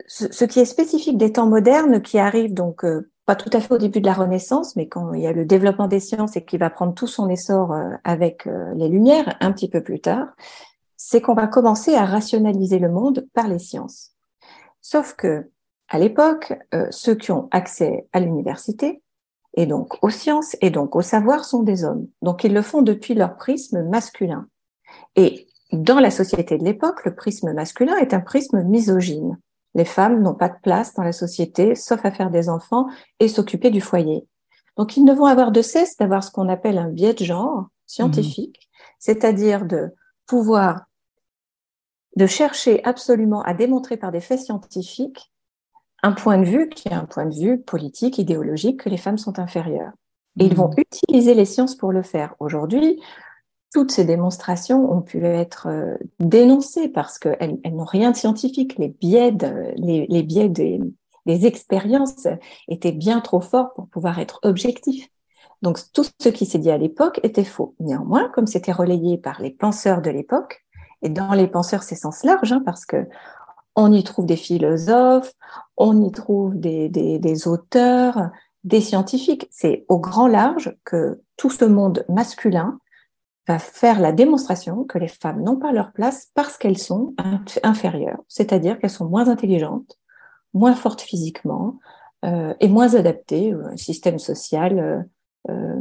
ce, 0.06 0.44
qui 0.44 0.59
est 0.59 0.64
spécifique 0.64 1.16
des 1.16 1.32
temps 1.32 1.47
modernes, 1.47 2.02
qui 2.02 2.18
arrive 2.18 2.52
donc 2.52 2.85
euh, 2.85 3.11
tout 3.35 3.51
à 3.53 3.61
fait 3.61 3.75
au 3.75 3.79
début 3.79 4.01
de 4.01 4.07
la 4.07 4.13
Renaissance, 4.13 4.77
mais 4.77 4.89
quand 4.89 5.13
il 5.13 5.23
y 5.23 5.27
a 5.27 5.33
le 5.33 5.45
développement 5.45 5.89
des 5.89 6.01
sciences 6.01 6.37
et 6.37 6.45
qui 6.45 6.59
va 6.59 6.71
prendre 6.71 6.95
tout 6.95 7.07
son 7.07 7.29
essor 7.29 7.73
euh, 7.73 7.91
avec 8.05 8.49
les 8.75 8.89
Lumières 8.89 9.37
un 9.41 9.53
petit 9.53 9.69
peu 9.69 9.83
plus 9.83 10.01
tard, 10.01 10.29
c'est 10.97 11.21
qu'on 11.21 11.35
va 11.35 11.47
commencer 11.47 11.95
à 11.95 12.05
rationaliser 12.05 12.79
le 12.79 12.91
monde 12.91 13.27
par 13.35 13.49
les 13.49 13.59
sciences. 13.59 14.13
Sauf 14.81 15.15
que 15.15 15.51
à 15.89 15.99
l'époque, 15.99 16.53
ceux 16.91 17.17
qui 17.17 17.33
ont 17.33 17.49
accès 17.51 18.07
à 18.13 18.21
l'université 18.21 19.03
et 19.55 19.67
donc 19.67 20.03
aux 20.03 20.11
sciences 20.11 20.57
et 20.61 20.71
donc 20.71 20.95
au 20.95 21.03
savoir 21.03 21.45
sont 21.45 21.63
des 21.63 21.85
hommes. 21.85 22.07
Donc 22.23 22.45
ils 22.45 22.55
le 22.55 22.63
font 22.63 22.83
depuis 22.83 23.15
leur 23.15 23.37
prisme 23.37 23.83
masculin. 23.89 24.47
Et 25.17 25.49
dans 25.73 26.01
la 26.01 26.11
société 26.11 26.59
de 26.59 26.65
l'époque, 26.65 27.05
le 27.05 27.15
prisme 27.15 27.53
masculin 27.53 27.97
est 27.97 28.15
un 28.15 28.21
prisme 28.21 28.63
misogyne. 28.63 29.39
Les 29.75 29.85
femmes 29.85 30.23
n'ont 30.23 30.35
pas 30.35 30.49
de 30.49 30.59
place 30.62 30.95
dans 30.95 31.03
la 31.03 31.12
société, 31.12 31.75
sauf 31.75 32.05
à 32.05 32.11
faire 32.11 32.31
des 32.31 32.49
enfants 32.49 32.87
et 33.21 33.29
s'occuper 33.29 33.71
du 33.71 33.81
foyer. 33.81 34.27
Donc 34.77 34.97
ils 34.97 35.05
ne 35.05 35.12
vont 35.12 35.27
avoir 35.27 35.53
de 35.53 35.62
cesse 35.62 35.97
d'avoir 35.97 36.25
ce 36.25 36.31
qu'on 36.31 36.49
appelle 36.49 36.79
un 36.79 36.89
biais 36.89 37.15
de 37.15 37.25
genre 37.25 37.67
scientifique, 37.87 38.57
mmh. 38.57 38.85
c'est-à-dire 38.99 39.65
de 39.65 39.91
pouvoir 40.27 40.83
de 42.17 42.27
chercher 42.27 42.83
absolument 42.85 43.43
à 43.43 43.55
démontrer 43.55 43.97
par 43.97 44.12
des 44.12 44.21
faits 44.21 44.41
scientifiques 44.41 45.33
un 46.03 46.12
point 46.12 46.39
de 46.39 46.45
vue 46.45 46.69
qui 46.69 46.89
est 46.89 46.95
un 46.95 47.05
point 47.05 47.27
de 47.27 47.35
vue 47.35 47.61
politique, 47.61 48.19
idéologique, 48.19 48.85
que 48.85 48.89
les 48.89 48.97
femmes 48.97 49.19
sont 49.19 49.39
inférieures. 49.39 49.93
Et 50.39 50.47
ils 50.47 50.55
vont 50.55 50.69
mmh. 50.69 50.81
utiliser 50.81 51.35
les 51.35 51.45
sciences 51.45 51.77
pour 51.77 51.93
le 51.93 52.03
faire. 52.03 52.35
Aujourd'hui, 52.41 53.00
toutes 53.73 53.93
ces 53.93 54.05
démonstrations 54.05 54.93
ont 54.93 55.00
pu 55.00 55.25
être 55.25 55.69
euh, 55.69 55.97
dénoncées 56.19 56.89
parce 56.89 57.19
qu'elles 57.19 57.59
elles, 57.62 57.75
n'ont 57.75 57.85
rien 57.85 58.11
de 58.11 58.17
scientifique. 58.17 58.77
Les 58.79 58.89
biais, 58.89 59.33
des, 59.33 60.81
expériences 61.47 62.27
étaient 62.67 62.93
bien 62.93 63.21
trop 63.21 63.41
forts 63.41 63.73
pour 63.75 63.87
pouvoir 63.89 64.19
être 64.19 64.41
objectifs. 64.43 65.09
Donc 65.62 65.79
tout 65.93 66.05
ce 66.19 66.29
qui 66.29 66.47
s'est 66.47 66.59
dit 66.59 66.71
à 66.71 66.79
l'époque 66.79 67.21
était 67.23 67.45
faux. 67.45 67.75
Néanmoins, 67.79 68.29
comme 68.31 68.47
c'était 68.47 68.73
relayé 68.73 69.19
par 69.19 69.41
les 69.41 69.50
penseurs 69.50 70.03
de 70.03 70.11
l'époque, 70.11 70.65
et 71.03 71.09
dans 71.09 71.33
les 71.33 71.47
penseurs 71.47 71.83
c'est 71.85 71.95
sens 71.95 72.25
large, 72.25 72.53
hein, 72.53 72.62
parce 72.65 72.85
que 72.85 73.07
on 73.77 73.93
y 73.93 74.03
trouve 74.03 74.27
des 74.27 74.37
philosophes, 74.37 75.33
on 75.77 76.03
y 76.03 76.11
trouve 76.11 76.59
des, 76.59 77.49
auteurs, 77.49 78.31
des 78.65 78.81
scientifiques. 78.81 79.47
C'est 79.50 79.85
au 79.89 80.00
grand 80.00 80.27
large 80.27 80.77
que 80.85 81.21
tout 81.37 81.50
ce 81.50 81.65
monde 81.65 82.05
masculin 82.09 82.81
faire 83.59 84.00
la 84.00 84.12
démonstration 84.12 84.85
que 84.85 84.99
les 84.99 85.09
femmes 85.09 85.42
n'ont 85.42 85.57
pas 85.57 85.73
leur 85.73 85.92
place 85.92 86.30
parce 86.35 86.57
qu'elles 86.57 86.78
sont 86.78 87.14
inférieures, 87.62 88.21
c'est-à-dire 88.28 88.78
qu'elles 88.78 88.90
sont 88.90 89.09
moins 89.09 89.28
intelligentes, 89.28 89.99
moins 90.54 90.75
fortes 90.75 91.00
physiquement 91.00 91.78
euh, 92.25 92.54
et 92.61 92.69
moins 92.69 92.95
adaptées 92.95 93.54
au 93.54 93.76
système 93.76 94.19
social 94.19 94.78
euh, 94.78 95.02
euh, 95.50 95.80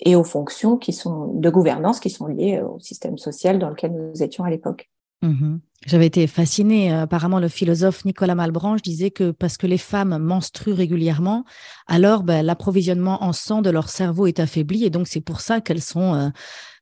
et 0.00 0.16
aux 0.16 0.24
fonctions 0.24 0.78
de 0.78 1.50
gouvernance 1.50 2.00
qui 2.00 2.10
sont 2.10 2.26
liées 2.26 2.60
au 2.60 2.78
système 2.78 3.18
social 3.18 3.58
dans 3.58 3.68
lequel 3.68 3.92
nous 3.92 4.22
étions 4.22 4.44
à 4.44 4.50
l'époque. 4.50 4.88
Mmh 5.22 5.56
J'avais 5.86 6.06
été 6.06 6.26
fascinée. 6.26 6.92
Euh, 6.92 7.02
apparemment, 7.02 7.40
le 7.40 7.48
philosophe 7.48 8.04
Nicolas 8.04 8.34
Malbranche 8.34 8.82
disait 8.82 9.10
que 9.10 9.30
parce 9.30 9.56
que 9.56 9.66
les 9.66 9.78
femmes 9.78 10.18
menstruent 10.18 10.72
régulièrement, 10.72 11.44
alors 11.86 12.22
ben, 12.22 12.44
l'approvisionnement 12.44 13.22
en 13.22 13.32
sang 13.32 13.62
de 13.62 13.70
leur 13.70 13.88
cerveau 13.88 14.26
est 14.26 14.40
affaibli 14.40 14.84
et 14.84 14.90
donc 14.90 15.08
c'est 15.08 15.20
pour 15.20 15.40
ça 15.40 15.60
qu'elles 15.60 15.82
sont 15.82 16.30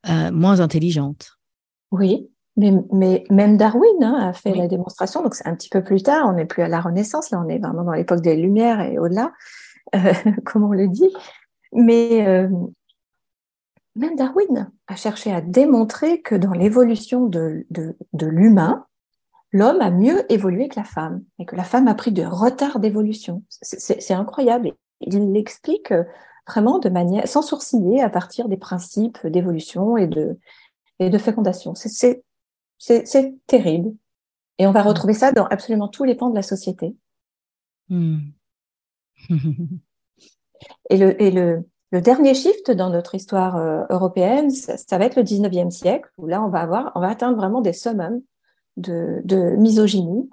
euh, 0.09 0.31
moins 0.33 0.61
intelligentes. 0.61 1.39
Oui, 1.93 2.29
mais, 2.57 2.73
mais 2.93 3.25
même 3.31 3.57
Darwin 3.57 4.03
hein, 4.03 4.29
a 4.29 4.33
fait 4.33 4.55
la 4.55 4.67
démonstration, 4.67 5.23
donc 5.23 5.35
c'est 5.35 5.47
un 5.47 5.55
petit 5.55 5.69
peu 5.69 5.83
plus 5.83 6.03
tard, 6.03 6.27
on 6.29 6.33
n'est 6.33 6.47
plus 6.47 6.63
à 6.63 6.69
la 6.69 6.81
Renaissance, 6.81 7.31
là 7.31 7.43
on 7.45 7.49
est 7.49 7.59
vraiment 7.59 7.85
dans 7.85 7.93
l'époque 7.93 8.23
des 8.23 8.37
Lumières 8.37 8.81
et 8.81 8.99
au-delà, 8.99 9.33
comme 10.45 10.65
on 10.65 10.73
le 10.73 10.89
dit. 10.89 11.13
Mais 11.73 12.49
même 13.97 14.15
Darwin 14.15 14.71
a 14.87 14.97
cherché 14.97 15.33
à 15.33 15.41
démontrer 15.41 16.21
que 16.21 16.35
dans 16.35 16.53
l'évolution 16.53 17.27
de, 17.27 17.67
de, 17.71 18.27
l'humain, 18.27 18.87
l'homme 19.53 19.81
a 19.81 19.91
mieux 19.91 20.31
évolué 20.31 20.69
que 20.69 20.79
la 20.79 20.85
femme 20.85 21.25
et 21.39 21.47
que 21.47 21.57
la 21.57 21.65
femme 21.65 21.89
a 21.89 21.95
pris 21.95 22.13
de 22.13 22.25
retard 22.25 22.79
d'évolution. 22.79 23.43
C'est 23.49 24.15
incroyable. 24.15 24.73
Il 25.01 25.33
l'explique 25.33 25.93
euh, 25.93 26.05
vraiment 26.47 26.79
de 26.79 26.89
manière 26.89 27.27
sans 27.27 27.43
sourciller 27.43 28.03
à 28.03 28.11
partir 28.11 28.49
des 28.49 28.57
principes 28.57 29.27
d'évolution 29.27 29.97
et 29.97 30.07
de, 30.07 30.39
et 30.99 31.11
de 31.11 31.19
fécondation. 31.19 31.75
C'est 31.75 32.23
terrible. 33.47 33.95
Et 34.59 34.67
on 34.67 34.73
va 34.73 34.83
retrouver 34.83 35.15
ça 35.15 35.33
dans 35.33 35.47
absolument 35.47 35.89
tous 35.89 36.05
les 36.05 36.15
pans 36.15 36.31
de 36.31 36.35
la 36.35 36.43
société. 36.43 36.97
Hmm. 37.89 38.19
et 40.91 40.97
le, 40.97 41.23
et 41.23 41.31
le, 41.31 41.67
le 41.93 42.01
dernier 42.01 42.35
shift 42.35 42.71
dans 42.71 42.91
notre 42.91 43.15
histoire 43.15 43.57
euh, 43.57 43.85
européenne, 43.91 44.51
ça, 44.51 44.99
va 44.99 45.05
être 45.05 45.17
le 45.17 45.23
19e 45.23 45.71
siècle, 45.71 46.11
où 46.19 46.27
là, 46.27 46.43
on 46.43 46.49
va, 46.49 46.61
avoir, 46.61 46.93
on 46.95 47.01
va 47.01 47.09
atteindre 47.09 47.37
vraiment 47.37 47.61
des 47.61 47.73
summums 47.73 48.23
de, 48.77 49.21
de 49.25 49.57
misogynie. 49.57 50.29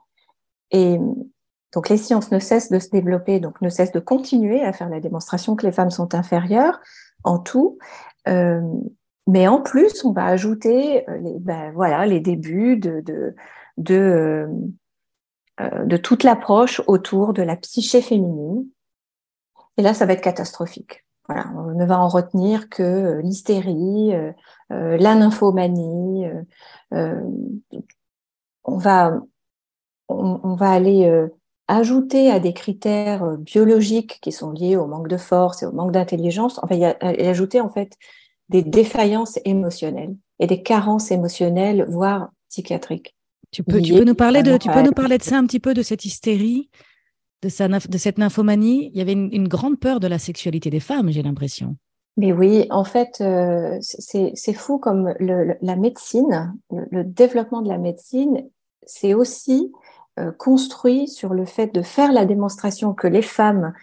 Et 0.72 1.00
donc, 1.74 1.90
les 1.90 1.98
sciences 1.98 2.32
ne 2.32 2.40
cessent 2.40 2.72
de 2.72 2.80
se 2.80 2.90
développer, 2.90 3.40
donc 3.40 3.62
ne 3.62 3.70
cessent 3.70 3.92
de 3.92 4.00
continuer 4.00 4.62
à 4.62 4.74
faire 4.74 4.90
la 4.90 5.00
démonstration 5.00 5.56
que 5.56 5.66
les 5.66 5.72
femmes 5.72 5.92
sont 5.92 6.16
inférieures 6.16 6.80
en 7.24 7.40
tout. 7.40 7.78
Euh, 8.28 8.62
mais 9.28 9.48
en 9.48 9.62
plus, 9.62 10.04
on 10.06 10.12
va 10.12 10.26
ajouter 10.26 11.10
euh, 11.10 11.18
les, 11.18 11.40
ben, 11.40 11.72
voilà, 11.74 12.06
les 12.06 12.20
débuts 12.20 12.78
de, 12.78 13.02
de, 13.02 13.36
de, 13.78 14.48
euh, 15.62 15.86
de 15.86 15.98
toute 15.98 16.24
l'approche 16.24 16.82
autour 16.88 17.34
de 17.34 17.42
la 17.42 17.56
psyché 17.56 18.02
féminine. 18.02 18.66
Et 19.78 19.82
là, 19.82 19.94
ça 19.94 20.06
va 20.06 20.14
être 20.14 20.22
catastrophique. 20.22 21.03
Voilà, 21.28 21.52
on 21.56 21.74
ne 21.74 21.86
va 21.86 22.00
en 22.00 22.10
retenir 22.10 22.70
que 22.70 22.84
euh, 22.84 23.22
l'hystérie, 23.22 24.14
euh, 24.14 24.32
euh, 24.72 24.98
la 24.98 25.16
nymphomanie. 25.16 26.26
on 26.92 28.78
va, 28.78 29.20
on, 30.10 30.56
va 30.56 30.72
aller 30.72 31.28
ajouter 31.68 32.30
à 32.30 32.40
des 32.40 32.54
critères 32.54 33.38
biologiques 33.38 34.20
qui 34.22 34.32
sont 34.32 34.52
liés 34.52 34.76
au 34.76 34.86
manque 34.86 35.08
de 35.08 35.18
force 35.18 35.64
et 35.64 35.66
au 35.66 35.72
manque 35.72 35.92
d'intelligence, 35.92 36.60
on 36.62 36.68
va 36.68 36.76
y 36.76 36.86
ajouter 36.86 37.62
en 37.62 37.70
fait 37.70 37.94
des 38.50 38.62
défaillances 38.62 39.40
émotionnelles 39.46 40.16
et 40.40 40.48
des 40.48 40.62
carences 40.62 41.12
émotionnelles, 41.12 41.86
voire 41.90 42.30
psychiatriques. 42.50 43.16
Tu 43.52 43.64
peux, 43.64 43.82
tu 43.82 43.94
peux 43.94 44.04
nous 44.04 44.16
parler 44.16 44.44
de, 44.44 44.58
tu 44.58 44.70
peux 44.70 44.82
nous 44.82 44.92
parler 44.92 45.18
de 45.18 45.24
ça 45.24 45.38
un 45.38 45.46
petit 45.46 45.60
peu 45.60 45.74
de 45.74 45.82
cette 45.82 46.06
hystérie? 46.06 46.70
De, 47.44 47.98
cette 47.98 48.18
nymphomanie, 48.18 48.90
il 48.94 48.98
y 48.98 49.02
avait 49.02 49.14
une, 49.14 49.48
grande 49.48 49.80
peur 49.80 50.00
de 50.00 50.08
la 50.08 50.20
sexualité 50.20 50.70
des 50.70 50.80
femmes, 50.80 51.12
j'ai 51.12 51.22
l'impression. 51.22 51.76
Mais 52.18 52.32
oui, 52.32 52.68
en 52.70 52.84
fait, 52.84 53.22
euh, 53.22 53.78
c'est 53.82 54.54
fou 54.54 54.78
comme 54.78 55.14
la 55.20 55.76
médecine, 55.76 56.54
le, 56.70 57.04
développement 57.04 57.62
de 57.62 57.70
la 57.70 57.78
médecine, 57.78 58.48
c'est 58.86 59.14
aussi 59.14 59.72
euh, 60.20 60.32
construit 60.32 61.08
sur 61.08 61.34
le 61.34 61.46
fait 61.46 61.74
de 61.74 61.82
faire 61.82 62.12
la 62.12 62.26
démonstration 62.26 62.94
que 62.94 63.08
les 63.08 63.22
femmes, 63.22 63.74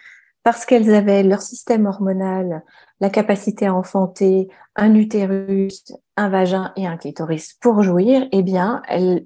parce 0.43 0.65
qu'elles 0.65 0.93
avaient 0.93 1.23
leur 1.23 1.41
système 1.41 1.85
hormonal, 1.85 2.63
la 2.99 3.09
capacité 3.09 3.65
à 3.65 3.75
enfanter, 3.75 4.47
un 4.75 4.95
utérus, 4.95 5.83
un 6.17 6.29
vagin 6.29 6.71
et 6.77 6.87
un 6.87 6.97
clitoris 6.97 7.53
pour 7.59 7.83
jouir, 7.83 8.27
eh 8.31 8.43
bien, 8.43 8.81
elles 8.87 9.25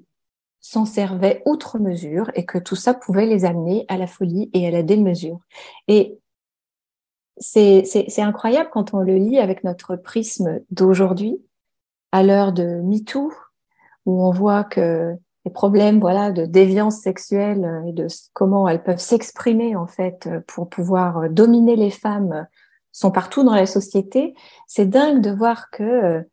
s'en 0.68 0.84
servaient 0.84 1.42
outre 1.46 1.78
mesure 1.78 2.30
et 2.34 2.44
que 2.44 2.58
tout 2.58 2.74
ça 2.74 2.92
pouvait 2.92 3.26
les 3.26 3.44
amener 3.44 3.84
à 3.88 3.96
la 3.96 4.08
folie 4.08 4.50
et 4.52 4.66
à 4.66 4.70
la 4.72 4.82
démesure. 4.82 5.38
Et 5.86 6.18
c'est 7.38 8.18
incroyable 8.18 8.70
quand 8.72 8.92
on 8.92 9.00
le 9.00 9.14
lit 9.14 9.38
avec 9.38 9.62
notre 9.62 9.94
prisme 9.94 10.60
d'aujourd'hui, 10.70 11.40
à 12.10 12.24
l'heure 12.24 12.52
de 12.52 12.80
MeToo, 12.82 13.32
où 14.06 14.24
on 14.24 14.32
voit 14.32 14.64
que 14.64 15.14
les 15.44 15.52
problèmes 15.52 16.00
voilà, 16.00 16.32
de 16.32 16.46
déviance 16.46 16.98
sexuelle 16.98 17.84
et 17.86 17.92
de 17.92 18.08
comment 18.32 18.66
elles 18.66 18.82
peuvent 18.82 18.98
s'exprimer 18.98 19.76
en 19.76 19.86
fait 19.86 20.28
pour 20.48 20.68
pouvoir 20.68 21.30
dominer 21.30 21.76
les 21.76 21.90
femmes 21.92 22.48
sont 22.90 23.12
partout 23.12 23.44
dans 23.44 23.54
la 23.54 23.66
société. 23.66 24.34
C'est 24.66 24.86
dingue 24.86 25.20
de 25.20 25.30
voir 25.30 25.70
que 25.70 26.26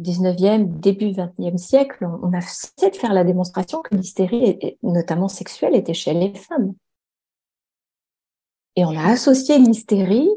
19e, 0.00 0.78
début 0.78 1.10
20e 1.10 1.56
siècle, 1.56 2.08
on 2.22 2.32
a 2.32 2.40
cessé 2.40 2.90
de 2.90 2.96
faire 2.96 3.12
la 3.12 3.24
démonstration 3.24 3.82
que 3.82 3.94
l'hystérie, 3.94 4.58
notamment 4.82 5.28
sexuelle, 5.28 5.74
était 5.74 5.94
chez 5.94 6.14
les 6.14 6.34
femmes. 6.34 6.74
Et 8.76 8.84
on 8.84 8.96
a 8.96 9.06
associé 9.06 9.58
l'hystérie 9.58 10.30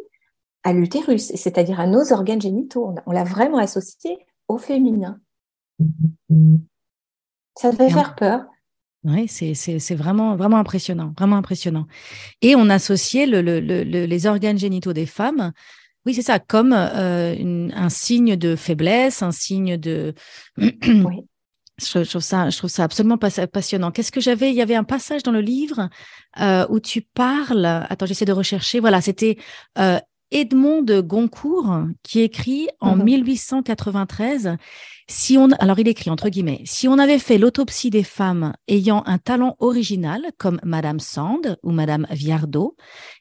à 0.63 0.73
l'utérus, 0.73 1.31
c'est-à-dire 1.35 1.79
à 1.79 1.87
nos 1.87 2.11
organes 2.11 2.41
génitaux. 2.41 2.95
On 3.05 3.11
l'a 3.11 3.23
vraiment 3.23 3.57
associé 3.57 4.25
au 4.47 4.57
féminin. 4.57 5.19
Ça 7.55 7.71
devait 7.71 7.89
faire 7.89 8.15
peur. 8.15 8.45
Oui, 9.03 9.27
c'est 9.27 9.95
vraiment, 9.95 10.35
vraiment 10.35 10.57
impressionnant, 10.57 11.13
vraiment 11.17 11.37
impressionnant. 11.37 11.87
Et 12.41 12.55
on 12.55 12.69
associait 12.69 13.25
le, 13.25 13.41
les 13.41 14.27
organes 14.27 14.59
génitaux 14.59 14.93
des 14.93 15.07
femmes 15.07 15.53
oui, 16.05 16.13
c'est 16.13 16.21
ça, 16.21 16.39
comme 16.39 16.73
euh, 16.73 17.69
un 17.73 17.89
signe 17.89 18.35
de 18.35 18.55
faiblesse, 18.55 19.21
un 19.21 19.31
signe 19.31 19.77
de. 19.77 20.13
oui. 20.57 21.25
Je, 21.79 22.07
trouve 22.07 22.21
ça, 22.21 22.49
je 22.49 22.57
trouve 22.57 22.69
ça 22.69 22.83
absolument 22.83 23.17
passionnant. 23.17 23.91
Qu'est-ce 23.91 24.11
que 24.11 24.21
j'avais? 24.21 24.49
Il 24.49 24.55
y 24.55 24.61
avait 24.61 24.75
un 24.75 24.83
passage 24.83 25.23
dans 25.23 25.31
le 25.31 25.41
livre 25.41 25.89
euh, 26.39 26.65
où 26.69 26.79
tu 26.79 27.01
parles. 27.01 27.65
Attends, 27.65 28.05
j'essaie 28.05 28.25
de 28.25 28.31
rechercher. 28.31 28.79
Voilà, 28.79 29.01
c'était 29.01 29.37
euh, 29.79 29.99
Edmond 30.31 30.81
de 30.81 31.01
Goncourt 31.01 31.83
qui 32.03 32.21
écrit 32.21 32.67
en 32.79 32.95
1893 32.95 34.47
mmh 34.47 34.57
si 35.11 35.37
on, 35.37 35.49
alors 35.59 35.77
il 35.77 35.87
écrit 35.87 36.09
entre 36.09 36.29
guillemets, 36.29 36.61
si 36.65 36.87
on 36.87 36.97
avait 36.97 37.19
fait 37.19 37.37
l'autopsie 37.37 37.89
des 37.89 38.03
femmes 38.03 38.53
ayant 38.67 39.03
un 39.05 39.17
talent 39.17 39.57
original, 39.59 40.21
comme 40.37 40.59
Madame 40.63 40.99
Sand 40.99 41.57
ou 41.63 41.71
Madame 41.71 42.07
Viardot, 42.11 42.75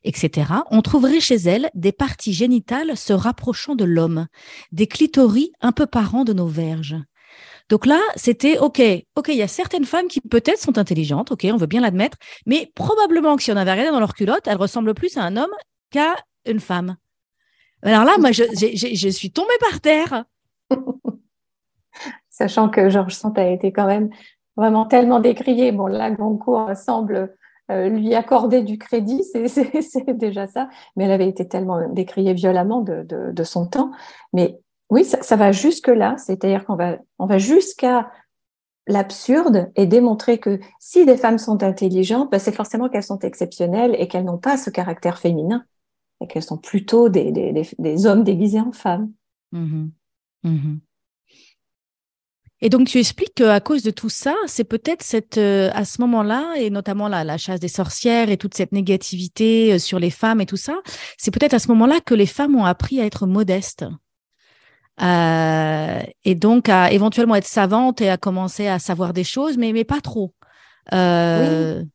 etc., 0.05 0.53
on 0.71 0.83
trouverait 0.83 1.21
chez 1.21 1.35
elles 1.35 1.69
des 1.75 1.93
parties 1.93 2.33
génitales 2.33 2.97
se 2.97 3.13
rapprochant 3.13 3.75
de 3.75 3.85
l'homme, 3.85 4.29
des 4.71 4.87
clitoris 4.87 5.51
un 5.61 5.73
peu 5.73 5.87
parents 5.87 6.25
de 6.25 6.33
nos 6.33 6.47
verges. 6.47 6.97
Donc 7.69 7.87
là, 7.87 8.01
c'était 8.17 8.59
OK, 8.59 8.81
OK, 9.17 9.29
il 9.29 9.37
y 9.37 9.43
a 9.43 9.49
certaines 9.49 9.85
femmes 9.85 10.09
qui 10.09 10.21
peut-être 10.21 10.61
sont 10.61 10.79
intelligentes, 10.79 11.33
OK, 11.33 11.47
on 11.53 11.57
veut 11.57 11.67
bien 11.67 11.81
l'admettre, 11.81 12.19
mais 12.47 12.71
probablement 12.75 13.37
que 13.37 13.43
si 13.43 13.53
on 13.53 13.57
avait 13.57 13.73
regardé 13.73 13.91
dans 13.91 14.01
leur 14.01 14.15
culotte, 14.15 14.47
elles 14.47 14.57
ressemblent 14.57 14.95
plus 14.95 15.17
à 15.17 15.23
un 15.23 15.37
homme 15.37 15.51
qu'à 15.91 16.15
une 16.47 16.61
femme. 16.61 16.97
Alors 17.83 18.05
là, 18.05 18.17
moi, 18.19 18.33
je, 18.33 19.09
suis 19.11 19.31
tombée 19.31 19.49
par 19.71 19.81
terre. 19.81 20.25
sachant 22.31 22.69
que 22.69 22.89
Georges 22.89 23.15
Sand 23.15 23.39
a 23.39 23.47
été 23.47 23.73
quand 23.73 23.87
même 23.87 24.11
vraiment 24.57 24.87
tellement 24.87 25.21
décrié. 25.21 25.73
Bon, 25.73 25.87
là, 25.87 26.11
Goncourt 26.11 26.77
semble 26.77 27.35
euh, 27.71 27.89
lui 27.89 28.15
accorder 28.15 28.63
du 28.63 28.79
crédit, 28.79 29.23
c'est 29.25 30.15
déjà 30.15 30.47
ça, 30.47 30.69
mais 30.97 31.05
elle 31.05 31.13
avait 31.13 31.29
été 31.29 31.47
tellement 31.47 31.89
décriée 31.89 32.35
violemment 32.35 32.81
de, 32.81 33.45
son 33.45 33.67
temps. 33.67 33.91
Mais 34.33 34.59
oui, 34.91 35.05
ça, 35.05 35.37
va 35.37 35.53
jusque-là, 35.53 36.17
c'est-à-dire 36.19 36.65
qu'on 36.65 36.77
va, 36.77 36.99
on 37.19 37.27
va 37.27 37.39
jusqu'à 37.39 38.11
l'absurde 38.87 39.71
et 39.77 39.87
démontrer 39.87 40.39
que 40.39 40.59
si 40.81 41.07
des 41.07 41.17
femmes 41.17 41.39
sont 41.39 41.63
intelligentes, 41.63 42.31
ben, 42.31 42.41
c'est 42.41 42.55
forcément 42.55 42.89
qu'elles 42.89 43.05
sont 43.05 43.21
exceptionnelles 43.21 43.95
et 43.99 44.09
qu'elles 44.09 44.25
n'ont 44.25 44.39
pas 44.39 44.57
ce 44.57 44.71
caractère 44.71 45.19
féminin 45.19 45.65
et 46.21 46.27
qu'elles 46.27 46.43
sont 46.43 46.59
plutôt 46.59 47.09
des, 47.09 48.07
hommes 48.07 48.25
déguisés 48.25 48.61
en 48.61 48.73
femmes. 48.73 49.13
Mmh 49.53 49.89
mmh 50.45 50.77
et 52.63 52.69
donc, 52.69 52.89
tu 52.89 52.99
expliques 52.99 53.37
qu'à 53.37 53.59
cause 53.61 53.83
de 53.83 53.91
tout 53.91 54.11
ça, 54.11 54.35
c'est 54.47 54.65
peut-être 54.65 55.03
cette, 55.03 55.39
euh, 55.39 55.71
à 55.73 55.87
ce 55.87 55.99
moment-là, 56.03 56.57
et 56.59 56.69
notamment 56.69 57.09
la, 57.09 57.25
la, 57.25 57.39
chasse 57.39 57.59
des 57.59 57.69
sorcières 57.69 58.29
et 58.29 58.37
toute 58.37 58.53
cette 58.53 58.73
négativité 58.73 59.73
euh, 59.73 59.79
sur 59.79 59.99
les 59.99 60.11
femmes 60.11 60.43
et 60.43 60.47
tout 60.47 60.59
ça, 60.59 60.75
c'est 61.17 61.31
peut-être 61.31 61.55
à 61.55 61.59
ce 61.59 61.69
moment-là 61.69 62.01
que 62.05 62.13
les 62.13 62.27
femmes 62.27 62.55
ont 62.57 62.67
appris 62.67 63.01
à 63.01 63.07
être 63.07 63.27
modestes. 63.27 63.87
Euh, 65.03 66.03
et 66.25 66.35
donc 66.35 66.69
à 66.69 66.93
éventuellement 66.93 67.35
être 67.35 67.47
savantes 67.47 68.03
et 68.03 68.11
à 68.11 68.19
commencer 68.19 68.67
à 68.67 68.79
savoir 68.79 69.13
des 69.13 69.25
choses, 69.25 69.57
mais, 69.57 69.73
mais 69.73 69.85
pas 69.85 70.01
trop. 70.01 70.35
Euh, 70.93 71.81
oui. 71.81 71.89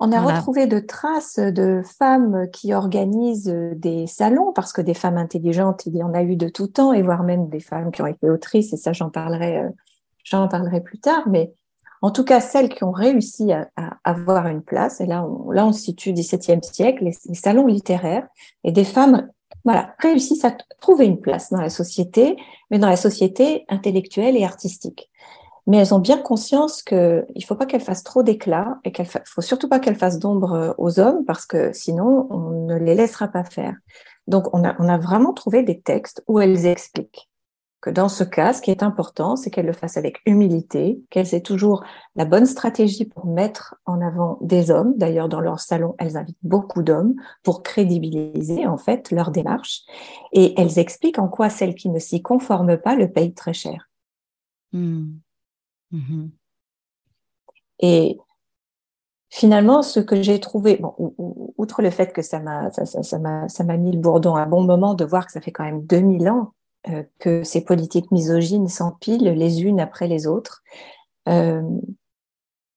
On 0.00 0.12
a 0.12 0.20
retrouvé 0.20 0.66
de 0.66 0.78
traces 0.78 1.40
de 1.40 1.82
femmes 1.98 2.46
qui 2.52 2.72
organisent 2.72 3.52
des 3.74 4.06
salons, 4.06 4.52
parce 4.52 4.72
que 4.72 4.80
des 4.80 4.94
femmes 4.94 5.18
intelligentes, 5.18 5.86
il 5.86 5.96
y 5.96 6.02
en 6.04 6.14
a 6.14 6.22
eu 6.22 6.36
de 6.36 6.48
tout 6.48 6.68
temps, 6.68 6.92
et 6.92 7.02
voire 7.02 7.24
même 7.24 7.48
des 7.48 7.60
femmes 7.60 7.90
qui 7.90 8.02
ont 8.02 8.06
été 8.06 8.30
autrices, 8.30 8.72
et 8.72 8.76
ça 8.76 8.92
j'en 8.92 9.10
parlerai 9.10 9.64
J'en 10.30 10.46
parlerai 10.46 10.82
plus 10.82 10.98
tard, 10.98 11.22
mais 11.26 11.52
en 12.02 12.10
tout 12.10 12.24
cas, 12.24 12.40
celles 12.40 12.68
qui 12.68 12.84
ont 12.84 12.92
réussi 12.92 13.50
à, 13.52 13.68
avoir 14.04 14.46
une 14.46 14.62
place, 14.62 15.00
et 15.00 15.06
là 15.06 15.24
on, 15.24 15.50
là, 15.50 15.66
on 15.66 15.72
se 15.72 15.80
situe 15.80 16.12
17e 16.12 16.62
siècle, 16.62 17.04
les, 17.04 17.34
salons 17.34 17.66
littéraires, 17.66 18.26
et 18.62 18.70
des 18.70 18.84
femmes 18.84 19.28
voilà, 19.64 19.94
réussissent 19.98 20.44
à 20.44 20.54
trouver 20.80 21.06
une 21.06 21.20
place 21.20 21.50
dans 21.50 21.60
la 21.60 21.70
société, 21.70 22.36
mais 22.70 22.78
dans 22.78 22.88
la 22.88 22.96
société 22.96 23.64
intellectuelle 23.68 24.36
et 24.36 24.44
artistique. 24.44 25.10
Mais 25.68 25.76
elles 25.76 25.94
ont 25.94 25.98
bien 25.98 26.16
conscience 26.18 26.82
qu'il 26.82 26.96
ne 26.98 27.44
faut 27.46 27.54
pas 27.54 27.66
qu'elles 27.66 27.82
fassent 27.82 28.02
trop 28.02 28.22
d'éclat 28.22 28.78
et 28.84 28.90
qu'il 28.90 29.06
faut 29.06 29.42
surtout 29.42 29.68
pas 29.68 29.78
qu'elles 29.78 29.96
fassent 29.96 30.18
d'ombre 30.18 30.52
euh, 30.54 30.72
aux 30.78 30.98
hommes 30.98 31.24
parce 31.26 31.44
que 31.46 31.72
sinon 31.72 32.26
on 32.30 32.66
ne 32.66 32.74
les 32.74 32.94
laissera 32.94 33.28
pas 33.28 33.44
faire. 33.44 33.76
Donc 34.26 34.52
on 34.54 34.64
a, 34.64 34.98
vraiment 34.98 35.32
trouvé 35.32 35.62
des 35.62 35.80
textes 35.80 36.24
où 36.26 36.40
elles 36.40 36.66
expliquent 36.66 37.28
que 37.80 37.90
dans 37.90 38.08
ce 38.08 38.24
cas, 38.24 38.52
ce 38.52 38.60
qui 38.60 38.72
est 38.72 38.82
important, 38.82 39.36
c'est 39.36 39.50
qu'elles 39.50 39.66
le 39.66 39.72
fassent 39.72 39.96
avec 39.96 40.20
humilité, 40.26 41.00
qu'elles 41.10 41.32
aient 41.34 41.42
toujours 41.42 41.84
la 42.16 42.24
bonne 42.24 42.46
stratégie 42.46 43.04
pour 43.04 43.26
mettre 43.26 43.76
en 43.86 44.00
avant 44.00 44.38
des 44.40 44.72
hommes. 44.72 44.94
D'ailleurs, 44.96 45.28
dans 45.28 45.40
leur 45.40 45.60
salon, 45.60 45.94
elles 45.98 46.16
invitent 46.16 46.38
beaucoup 46.42 46.82
d'hommes 46.82 47.14
pour 47.44 47.62
crédibiliser 47.62 48.66
en 48.66 48.78
fait 48.78 49.12
leur 49.12 49.30
démarche. 49.30 49.82
Et 50.32 50.60
elles 50.60 50.80
expliquent 50.80 51.20
en 51.20 51.28
quoi 51.28 51.50
celles 51.50 51.76
qui 51.76 51.88
ne 51.88 52.00
s'y 52.00 52.20
conforment 52.20 52.78
pas 52.78 52.96
le 52.96 53.12
payent 53.12 53.34
très 53.34 53.54
cher. 53.54 53.88
Hmm. 54.72 55.18
Mhm. 55.90 56.30
Et 57.80 58.18
finalement, 59.30 59.82
ce 59.82 60.00
que 60.00 60.22
j'ai 60.22 60.40
trouvé, 60.40 60.80
outre 61.56 61.82
le 61.82 61.90
fait 61.90 62.12
que 62.12 62.22
ça 62.22 62.40
m'a 62.40 63.76
mis 63.76 63.92
le 63.92 63.98
bourdon 63.98 64.34
à 64.34 64.46
bon 64.46 64.62
moment 64.62 64.94
de 64.94 65.04
voir 65.04 65.26
que 65.26 65.32
ça 65.32 65.40
fait 65.40 65.52
quand 65.52 65.64
même 65.64 65.84
2000 65.84 66.28
ans 66.28 66.54
euh, 66.88 67.02
que 67.18 67.42
ces 67.42 67.64
politiques 67.64 68.10
misogynes 68.12 68.68
s'empilent 68.68 69.32
les 69.32 69.62
unes 69.62 69.80
après 69.80 70.06
les 70.06 70.26
autres. 70.26 70.62
Euh, 71.28 71.62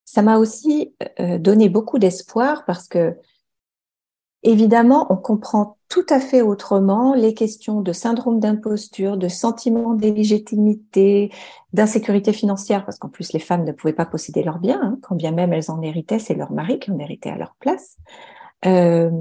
ça 0.06 0.22
m'a 0.22 0.38
aussi 0.38 0.94
euh, 1.20 1.38
donné 1.38 1.70
beaucoup 1.70 2.00
d'espoir 2.00 2.66
parce 2.66 2.88
que, 2.88 3.16
évidemment, 4.44 5.08
on 5.12 5.18
comprend 5.18 5.78
tout 5.90 6.06
à 6.10 6.20
fait 6.20 6.42
autrement 6.42 7.14
les 7.14 7.34
questions 7.34 7.82
de 7.82 7.92
syndrome 7.92 8.40
d'imposture, 8.40 9.18
de 9.18 9.28
sentiment 9.28 9.94
d'illégitimité, 9.94 11.32
d'insécurité 11.74 12.34
financière, 12.34 12.86
parce 12.86 12.98
qu'en 12.98 13.10
plus 13.10 13.34
les 13.34 13.40
femmes 13.40 13.66
ne 13.66 13.72
pouvaient 13.72 13.94
pas 13.94 14.06
posséder 14.06 14.44
leurs 14.44 14.60
biens, 14.60 14.80
hein, 14.82 14.98
quand 15.02 15.16
bien 15.16 15.32
même 15.32 15.54
elles 15.54 15.70
en 15.70 15.82
héritaient, 15.82 16.20
c'est 16.20 16.34
leur 16.34 16.52
mari 16.52 16.80
qui 16.80 16.92
en 16.92 17.00
héritait 17.00 17.30
à 17.30 17.38
leur 17.38 17.56
place, 17.60 17.98
euh, 18.66 19.12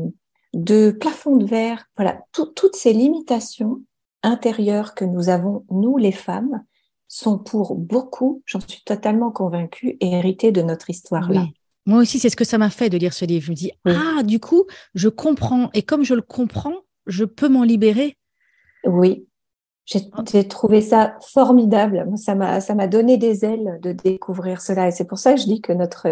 de 0.55 0.91
plafond 0.91 1.37
de 1.37 1.47
verre, 1.47 1.87
voilà, 1.97 2.21
toutes 2.33 2.77
ces 2.77 2.93
limitations 2.93 3.81
intérieures 4.23 4.95
que 4.95 5.05
nous 5.05 5.29
avons, 5.29 5.65
nous 5.71 5.97
les 5.97 6.13
femmes, 6.13 6.65
sont 7.09 7.39
pour 7.39 7.75
beaucoup, 7.75 8.43
j'en 8.47 8.61
suis 8.61 8.83
totalement 8.85 9.33
convaincue, 9.33 9.97
héritées 10.01 10.53
de 10.53 10.63
notre 10.63 10.91
histoire-là. 10.91 11.47
Moi 11.87 12.01
aussi, 12.01 12.19
c'est 12.19 12.31
ce 12.31 12.37
que 12.37 12.45
ça 12.45 12.59
m'a 12.59 12.71
fait 12.71 12.91
de 12.91 12.99
lire 12.99 13.13
ce 13.13 13.25
livre. 13.25 13.45
Je 13.45 13.51
me 13.51 13.57
dis, 13.57 13.73
ah, 13.87 14.23
du 14.23 14.39
coup, 14.39 14.65
je 14.95 15.09
comprends. 15.09 15.71
Et 15.75 15.83
comme 15.83 16.05
je 16.05 16.15
le 16.15 16.23
comprends, 16.23 16.77
je 17.07 17.25
peux 17.25 17.49
m'en 17.49 17.63
libérer. 17.63 18.17
Oui, 18.85 19.27
j'ai 19.87 20.47
trouvé 20.47 20.81
ça 20.83 21.17
formidable. 21.21 22.07
Ça 22.17 22.35
m'a 22.35 22.87
donné 22.87 23.17
des 23.17 23.45
ailes 23.45 23.79
de 23.83 23.93
découvrir 23.93 24.61
cela. 24.61 24.89
Et 24.89 24.91
c'est 24.91 25.07
pour 25.07 25.19
ça 25.19 25.35
que 25.35 25.41
je 25.41 25.47
dis 25.47 25.61
que 25.61 25.73
notre 25.73 26.07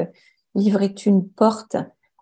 livre 0.54 0.82
est 0.82 1.06
une 1.06 1.28
porte. 1.28 1.76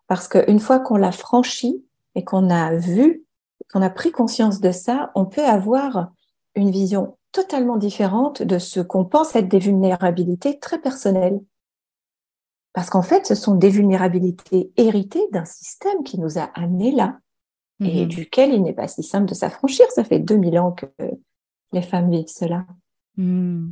Parce 0.08 0.28
qu'une 0.28 0.60
fois 0.60 0.80
qu'on 0.80 0.96
l'a 0.96 1.12
franchi 1.12 1.84
et 2.14 2.24
qu'on 2.24 2.50
a 2.50 2.74
vu 2.74 3.26
qu'on 3.72 3.82
a 3.82 3.90
pris 3.90 4.12
conscience 4.12 4.60
de 4.60 4.70
ça, 4.70 5.10
on 5.14 5.24
peut 5.24 5.44
avoir 5.44 6.12
une 6.54 6.70
vision 6.70 7.16
totalement 7.32 7.76
différente 7.76 8.42
de 8.42 8.58
ce 8.58 8.80
qu'on 8.80 9.04
pense 9.04 9.34
être 9.36 9.48
des 9.48 9.58
vulnérabilités 9.58 10.58
très 10.58 10.80
personnelles. 10.80 11.40
Parce 12.76 12.90
qu'en 12.90 13.00
fait, 13.00 13.26
ce 13.26 13.34
sont 13.34 13.54
des 13.54 13.70
vulnérabilités 13.70 14.70
héritées 14.76 15.26
d'un 15.32 15.46
système 15.46 16.04
qui 16.04 16.20
nous 16.20 16.36
a 16.36 16.42
amenés 16.52 16.92
là 16.92 17.18
et 17.80 18.02
mhm. 18.02 18.08
duquel 18.08 18.52
il 18.52 18.62
n'est 18.62 18.74
pas 18.74 18.86
si 18.86 19.02
simple 19.02 19.24
de 19.24 19.32
s'affranchir. 19.32 19.86
Ça 19.94 20.04
fait 20.04 20.18
2000 20.18 20.58
ans 20.58 20.72
que 20.72 20.84
les 21.72 21.80
femmes 21.80 22.10
vivent 22.10 22.28
cela. 22.28 22.66
Hmm. 23.16 23.70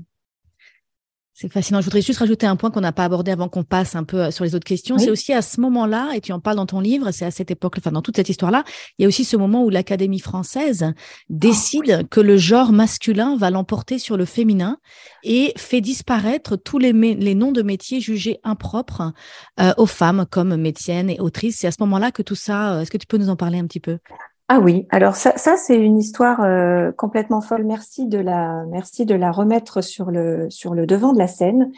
C'est 1.37 1.49
fascinant. 1.49 1.81
Je 1.81 1.87
voudrais 1.87 2.01
juste 2.01 2.21
rajouter 2.21 2.47
un 2.47 2.55
point 2.55 2.71
qu'on 2.71 2.81
n'a 2.81 2.93
pas 2.93 3.03
abordé 3.03 3.33
avant 3.33 3.49
qu'on 3.49 3.65
passe 3.65 3.97
un 3.97 4.05
peu 4.05 4.23
euh, 4.23 4.31
sur 4.31 4.45
les 4.45 4.55
autres 4.55 4.65
questions. 4.65 4.99
C'est 4.99 5.11
aussi 5.11 5.33
à 5.33 5.43
ce 5.43 5.61
moment-là, 5.61 6.13
et 6.15 6.21
tu 6.21 6.33
en 6.33 6.39
parles 6.39 6.57
dans 6.57 6.65
ton 6.65 6.79
livre, 6.79 7.11
c'est 7.11 7.25
à 7.25 7.33
cette 7.33 7.51
époque, 7.51 7.75
enfin 7.79 7.91
dans 7.91 8.03
toute 8.03 8.15
cette 8.15 8.29
histoire-là, 8.29 8.63
il 8.99 9.03
y 9.03 9.05
a 9.05 9.09
aussi 9.09 9.25
ce 9.25 9.37
moment 9.37 9.65
où 9.65 9.69
l'Académie 9.69 10.21
française 10.21 10.93
décide 11.29 12.03
oh, 12.03 12.07
que 12.09 12.21
le 12.21 12.37
genre 12.37 12.71
masculin 12.71 13.37
va 13.37 13.51
l'emporter 13.51 13.99
sur 13.99 14.17
le 14.17 14.27
féminin 14.27 14.79
et 15.25 15.53
fait 15.57 15.81
disparaître 15.81 16.55
tous 16.55 16.79
les, 16.79 16.93
les 16.93 17.35
noms 17.35 17.51
de 17.51 17.63
métiers 17.63 18.01
jugés 18.01 18.39
impropres 18.45 19.13
euh, 19.59 19.73
aux 19.77 19.87
femmes 19.87 20.27
comme 20.31 20.55
médecines 20.55 21.11
et 21.11 21.19
autrices. 21.19 21.59
C'est 21.59 21.67
à 21.67 21.73
ce 21.73 21.81
moment-là 21.81 22.13
que 22.13 22.23
tout 22.23 22.37
ça, 22.37 22.75
euh, 22.75 22.81
est-ce 22.83 22.93
que 22.93 22.99
tu 22.99 23.09
peux 23.09 23.19
nous 23.19 23.29
en 23.29 23.37
parler 23.37 23.59
un 23.59 23.67
petit 23.67 23.81
peu? 23.81 23.99
Ah 24.49 24.61
oui, 24.61 24.87
alors 24.91 25.17
ça, 25.17 25.33
c'est 25.37 25.79
une 25.79 25.97
histoire 25.97 26.43
euh, 26.43 26.93
complètement 26.93 27.41
folle. 27.41 27.65
Merci 27.65 28.07
de 28.07 28.19
la, 28.19 28.65
merci 28.67 29.07
de 29.07 29.15
la 29.15 29.33
remettre 29.33 29.81
sur 29.81 30.11
le 30.11 30.51
sur 30.51 30.75
le 30.75 30.87
devant 30.87 31.15
de 31.15 31.19
la 31.19 31.29
scène. 31.29 31.73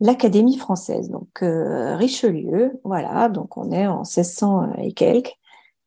L'Académie 0.00 0.56
française, 0.56 1.10
donc 1.10 1.42
euh, 1.42 1.94
Richelieu, 1.96 2.80
voilà, 2.84 3.28
donc 3.28 3.58
on 3.58 3.70
est 3.70 3.86
en 3.86 3.98
1600 3.98 4.72
et 4.78 4.92
quelques, 4.92 5.34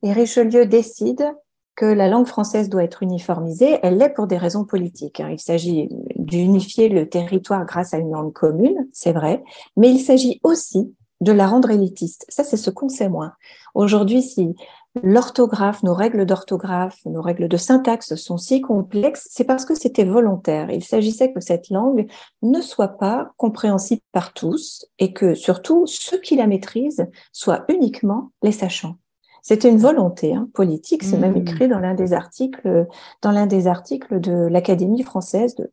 et 0.03 0.13
Richelieu 0.13 0.67
décide 0.67 1.33
que 1.75 1.85
la 1.85 2.07
langue 2.07 2.27
française 2.27 2.69
doit 2.69 2.83
être 2.83 3.01
uniformisée. 3.01 3.79
Elle 3.81 3.97
l'est 3.97 4.13
pour 4.13 4.27
des 4.27 4.37
raisons 4.37 4.65
politiques. 4.65 5.19
Hein. 5.19 5.29
Il 5.31 5.39
s'agit 5.39 5.89
d'unifier 6.15 6.89
le 6.89 7.09
territoire 7.09 7.65
grâce 7.65 7.95
à 7.95 7.97
une 7.97 8.11
langue 8.11 8.33
commune, 8.33 8.87
c'est 8.91 9.13
vrai, 9.13 9.43
mais 9.77 9.89
il 9.89 9.99
s'agit 9.99 10.39
aussi 10.43 10.93
de 11.21 11.31
la 11.31 11.47
rendre 11.47 11.71
élitiste. 11.71 12.25
Ça, 12.29 12.43
c'est 12.43 12.57
ce 12.57 12.69
qu'on 12.69 12.89
sait 12.89 13.09
moins. 13.09 13.33
Aujourd'hui, 13.73 14.21
si 14.21 14.55
l'orthographe, 15.01 15.81
nos 15.83 15.93
règles 15.93 16.25
d'orthographe, 16.25 16.99
nos 17.05 17.21
règles 17.21 17.47
de 17.47 17.57
syntaxe 17.57 18.15
sont 18.15 18.37
si 18.37 18.61
complexes, 18.61 19.27
c'est 19.31 19.43
parce 19.43 19.65
que 19.65 19.75
c'était 19.75 20.03
volontaire. 20.03 20.69
Il 20.69 20.83
s'agissait 20.83 21.33
que 21.33 21.39
cette 21.39 21.69
langue 21.69 22.07
ne 22.41 22.61
soit 22.61 22.99
pas 22.99 23.31
compréhensible 23.37 24.01
par 24.11 24.33
tous 24.33 24.85
et 24.99 25.13
que 25.13 25.33
surtout 25.33 25.87
ceux 25.87 26.19
qui 26.19 26.35
la 26.35 26.47
maîtrisent 26.47 27.07
soient 27.31 27.65
uniquement 27.69 28.31
les 28.43 28.51
sachants. 28.51 28.97
C'était 29.41 29.69
une 29.69 29.77
volonté 29.77 30.33
hein, 30.33 30.47
politique, 30.53 31.03
c'est 31.03 31.17
même 31.17 31.33
mmh. 31.33 31.47
écrit 31.47 31.67
dans 31.67 31.79
l'un 31.79 31.95
des 31.95 32.13
articles, 32.13 32.87
dans 33.21 33.31
l'un 33.31 33.45
des 33.45 33.67
articles 33.67 34.21
de 34.21 34.47
l'Académie 34.47 35.03
française, 35.03 35.55
de, 35.55 35.69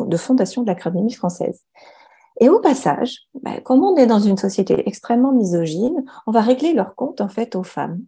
de 0.00 0.16
fondation 0.16 0.62
de 0.62 0.66
l'Académie 0.66 1.12
française. 1.12 1.62
Et 2.40 2.48
au 2.48 2.58
passage, 2.58 3.28
ben, 3.42 3.60
comme 3.60 3.84
on 3.84 3.96
est 3.96 4.06
dans 4.06 4.18
une 4.18 4.38
société 4.38 4.88
extrêmement 4.88 5.32
misogyne, 5.32 6.04
on 6.26 6.32
va 6.32 6.40
régler 6.40 6.72
leur 6.72 6.96
compte 6.96 7.20
en 7.20 7.28
fait 7.28 7.54
aux 7.54 7.62
femmes 7.62 8.00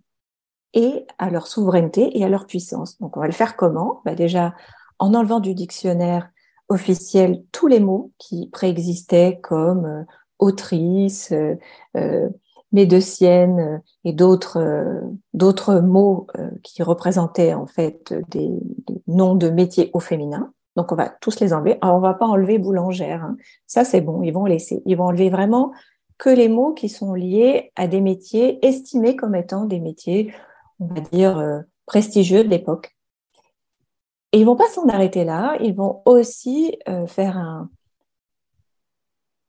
et 0.75 1.07
à 1.19 1.31
leur 1.31 1.47
souveraineté 1.47 2.19
et 2.19 2.25
à 2.25 2.29
leur 2.29 2.47
puissance. 2.47 2.99
Donc 3.01 3.17
on 3.17 3.21
va 3.21 3.27
le 3.27 3.33
faire 3.33 3.57
comment? 3.57 4.03
Ben, 4.05 4.15
Déjà 4.15 4.55
en 4.99 5.15
enlevant 5.15 5.41
du 5.41 5.55
dictionnaire 5.55 6.29
officiel 6.69 7.43
tous 7.53 7.67
les 7.67 7.81
mots 7.81 8.13
qui 8.19 8.49
préexistaient 8.51 9.39
comme 9.43 9.87
euh, 9.87 10.03
autrice, 10.39 11.33
euh, 11.33 11.55
euh 11.97 12.29
médecienne 12.73 13.61
euh, 13.61 13.79
et 14.03 14.13
d'autres 14.13 15.01
d'autres 15.33 15.77
mots 15.79 16.27
qui 16.65 16.83
représentaient 16.83 17.55
en 17.55 17.67
fait 17.67 18.13
des, 18.31 18.51
des, 18.89 19.01
noms 19.07 19.37
de 19.37 19.49
métiers 19.49 19.91
au 19.93 20.01
féminin. 20.01 20.53
Donc 20.75 20.91
on 20.91 20.97
va 20.97 21.09
tous 21.09 21.39
les 21.39 21.53
enlever. 21.53 21.79
Alors 21.83 21.99
on 21.99 22.01
va 22.01 22.15
pas 22.15 22.27
enlever 22.27 22.59
boulangère. 22.59 23.23
Hein. 23.23 23.37
Ça 23.69 23.85
c'est 23.85 24.01
bon, 24.01 24.25
ils 24.25 24.33
vont 24.33 24.47
laisser. 24.47 24.83
Ils 24.87 24.97
vont 24.97 25.05
enlever 25.05 25.31
vraiment 25.31 25.71
que 26.19 26.31
les 26.31 26.49
mots 26.49 26.73
qui 26.73 26.89
sont 26.89 27.15
liés 27.15 27.71
à 27.77 27.87
des 27.87 28.01
métiers 28.01 28.65
estimés 28.67 29.15
comme 29.15 29.37
étant 29.37 29.67
des 29.67 29.79
métiers 29.79 30.33
on 30.91 30.95
va 30.95 31.01
dire, 31.01 31.39
euh, 31.39 31.61
prestigieux 31.87 32.45
de 32.45 32.49
l'époque. 32.49 32.97
Et 34.33 34.41
ils 34.41 34.47
vont 34.47 34.57
pas 34.57 34.69
s'en 34.69 34.89
arrêter 34.89 35.25
là, 35.25 35.57
ils 35.61 35.75
vont 35.75 36.03
aussi 36.07 36.77
euh, 36.89 37.07
faire 37.07 37.39
un, 37.39 37.71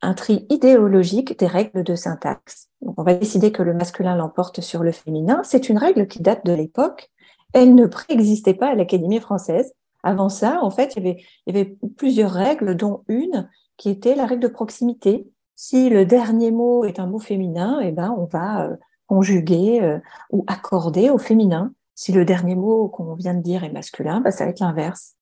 un 0.01 0.13
tri 0.13 0.45
idéologique 0.49 1.37
des 1.39 1.47
règles 1.47 1.83
de 1.83 1.95
syntaxe. 1.95 2.69
Donc 2.81 2.95
on 2.97 3.03
va 3.03 3.15
décider 3.15 3.51
que 3.51 3.63
le 3.63 3.73
masculin 3.73 4.15
l'emporte 4.15 4.61
sur 4.61 4.83
le 4.83 4.91
féminin. 4.91 5.41
C'est 5.43 5.69
une 5.69 5.77
règle 5.77 6.07
qui 6.07 6.21
date 6.21 6.45
de 6.45 6.53
l'époque. 6.53 7.09
Elle 7.53 7.73
ne 7.73 7.87
préexistait 7.87 8.53
pas 8.53 8.67
à 8.67 8.75
l'Académie 8.75 9.19
française. 9.19 9.73
Avant 10.03 10.29
ça, 10.29 10.59
en 10.61 10.69
fait, 10.69 10.93
il 10.95 11.17
y, 11.47 11.49
avait, 11.49 11.77
plusieurs 11.97 12.31
règles, 12.31 12.75
dont 12.75 13.03
une 13.07 13.49
qui 13.77 13.89
était 13.89 14.15
la 14.15 14.27
règle 14.27 14.43
de 14.43 14.47
proximité. 14.47 15.27
Si 15.55 15.89
le 15.89 16.05
dernier 16.05 16.51
mot 16.51 16.85
est 16.85 16.99
un 16.99 17.07
mot 17.07 17.17
féminin, 17.17 17.79
eh 17.81 17.91
ben, 17.91 18.13
on 18.15 18.25
va 18.25 18.69
euh, 19.09 19.15
conjugué 19.15 19.81
euh, 19.81 19.99
ou 20.31 20.43
accordé 20.47 21.09
au 21.09 21.17
féminin. 21.17 21.73
Si 21.93 22.11
le 22.11 22.25
dernier 22.25 22.55
mot 22.55 22.89
qu'on 22.89 23.15
vient 23.15 23.33
de 23.33 23.41
dire 23.41 23.63
est 23.63 23.71
masculin, 23.71 24.21
bah, 24.21 24.31
ça 24.31 24.43
va 24.43 24.51
être 24.51 24.59
l'inverse. 24.59 25.13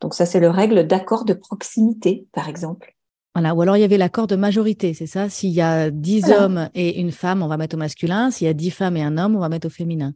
Donc 0.00 0.14
ça, 0.14 0.26
c'est 0.26 0.40
le 0.40 0.50
règle 0.50 0.86
d'accord 0.86 1.24
de 1.24 1.34
proximité, 1.34 2.26
par 2.32 2.48
exemple. 2.48 2.94
Voilà, 3.34 3.54
ou 3.54 3.62
alors 3.62 3.76
il 3.76 3.80
y 3.80 3.84
avait 3.84 3.98
l'accord 3.98 4.26
de 4.26 4.36
majorité, 4.36 4.92
c'est 4.92 5.06
ça? 5.06 5.28
S'il 5.30 5.50
y 5.50 5.62
a 5.62 5.90
dix 5.90 6.30
hommes 6.30 6.68
et 6.74 7.00
une 7.00 7.12
femme, 7.12 7.42
on 7.42 7.48
va 7.48 7.56
mettre 7.56 7.76
au 7.76 7.78
masculin. 7.78 8.30
S'il 8.30 8.46
y 8.46 8.50
a 8.50 8.54
dix 8.54 8.70
femmes 8.70 8.96
et 8.96 9.02
un 9.02 9.16
homme, 9.16 9.36
on 9.36 9.40
va 9.40 9.48
mettre 9.48 9.68
au 9.68 9.70
féminin. 9.70 10.12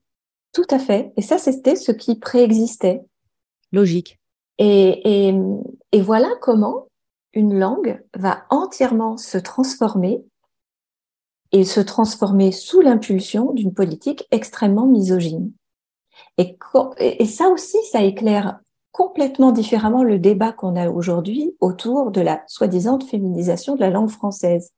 Tout 0.53 0.67
à 0.71 0.79
fait. 0.79 1.13
Et 1.17 1.23
ça, 1.23 1.39
c'était 1.39 1.77
ce 1.77 1.93
qui 1.93 2.19
préexistait. 2.19 3.03
Logique. 3.73 4.19
Et, 4.59 5.29
et, 5.29 5.35
et 5.93 6.01
voilà 6.01 6.29
comment 6.41 6.89
une 7.33 7.59
langue 7.59 8.03
va 8.15 8.45
entièrement 8.51 9.17
se 9.17 9.39
transformer 9.39 10.25
et 11.57 11.65
se 11.65 11.81
transformer 11.81 12.53
sous 12.53 12.83
l'impulsion 12.83 13.53
d'une 13.55 13.73
politique 13.73 14.27
extrêmement 14.31 14.87
misogyne. 14.87 15.53
Et, 16.37 16.59
ça 17.25 17.49
aussi, 17.49 17.79
ça 17.91 18.03
éclaire 18.03 18.59
complètement 18.93 19.53
différemment 19.53 20.03
le 20.03 20.19
débat 20.19 20.53
qu'on 20.53 20.77
a 20.77 20.91
aujourd'hui 20.91 21.57
autour 21.61 22.11
de 22.11 22.21
la 22.21 22.43
soi-disant 22.47 23.01
féminisation 23.01 23.75
de 23.75 23.81
la 23.81 23.89
langue 23.89 24.11
française. 24.11 24.73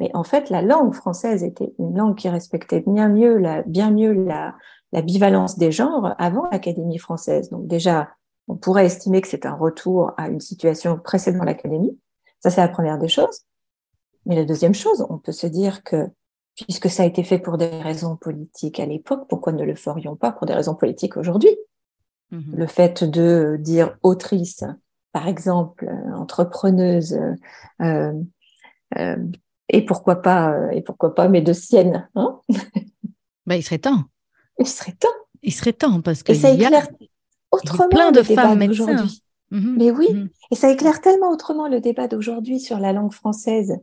Mais 0.00 0.10
en 0.14 0.24
fait, 0.24 0.48
la 0.48 0.62
langue 0.62 0.94
française 0.94 1.44
était 1.44 1.74
une 1.78 1.94
langue 1.94 2.16
qui 2.16 2.30
respectait 2.30 2.82
bien 2.86 3.10
mieux 3.10 3.36
la, 3.36 3.62
bien 3.62 3.90
mieux 3.90 4.12
la, 4.12 4.54
la 4.92 5.02
bivalence 5.02 5.58
des 5.58 5.70
genres 5.70 6.14
avant 6.16 6.48
l'Académie 6.50 6.98
française. 6.98 7.50
Donc 7.50 7.66
déjà, 7.66 8.08
on 8.48 8.56
pourrait 8.56 8.86
estimer 8.86 9.20
que 9.20 9.28
c'est 9.28 9.44
un 9.44 9.54
retour 9.54 10.12
à 10.16 10.28
une 10.28 10.40
situation 10.40 10.98
précédant 10.98 11.44
l'Académie. 11.44 11.98
Ça, 12.40 12.48
c'est 12.48 12.62
la 12.62 12.68
première 12.68 12.98
des 12.98 13.08
choses. 13.08 13.42
Mais 14.26 14.36
la 14.36 14.44
deuxième 14.44 14.74
chose, 14.74 15.06
on 15.08 15.18
peut 15.18 15.32
se 15.32 15.46
dire 15.46 15.82
que 15.82 16.08
puisque 16.54 16.90
ça 16.90 17.02
a 17.02 17.06
été 17.06 17.22
fait 17.22 17.38
pour 17.38 17.58
des 17.58 17.68
raisons 17.68 18.16
politiques 18.16 18.80
à 18.80 18.86
l'époque, 18.86 19.26
pourquoi 19.28 19.52
ne 19.52 19.64
le 19.64 19.74
ferions 19.74 20.16
pas 20.16 20.32
pour 20.32 20.46
des 20.46 20.54
raisons 20.54 20.74
politiques 20.74 21.16
aujourd'hui? 21.16 21.56
Mhm. 22.30 22.56
Le 22.56 22.66
fait 22.66 23.04
de 23.04 23.56
dire 23.60 23.96
autrice, 24.02 24.64
par 25.12 25.28
exemple, 25.28 25.86
euh, 25.86 26.14
entrepreneuse, 26.14 27.18
euh, 27.80 28.12
euh, 28.96 29.16
et 29.68 29.84
pourquoi 29.84 30.22
pas, 30.22 30.52
euh, 30.52 30.70
et 30.70 30.82
pourquoi 30.82 31.14
pas 31.14 31.28
médecienne, 31.28 32.08
hein? 32.14 32.40
Ben, 33.46 33.54
il 33.54 33.62
serait 33.62 33.78
temps. 33.78 34.04
Il 34.58 34.66
serait 34.66 34.92
temps. 34.92 35.08
Il 35.42 35.52
serait 35.52 35.72
temps 35.72 36.00
parce 36.00 36.24
que 36.24 36.32
et 36.32 36.34
ça 36.34 36.50
éclaire 36.50 36.88
autrement 37.52 37.88
plein 37.88 38.10
de 38.10 38.22
femmes 38.22 38.66
d'aujourd'hui. 38.66 39.22
Mhm. 39.50 39.76
Mais 39.78 39.90
oui, 39.90 40.08
mhm. 40.12 40.28
et 40.50 40.54
ça 40.54 40.70
éclaire 40.70 41.00
tellement 41.00 41.30
autrement 41.30 41.68
le 41.68 41.80
débat 41.80 42.08
d'aujourd'hui 42.08 42.60
sur 42.60 42.78
la 42.78 42.92
langue 42.92 43.12
française. 43.12 43.78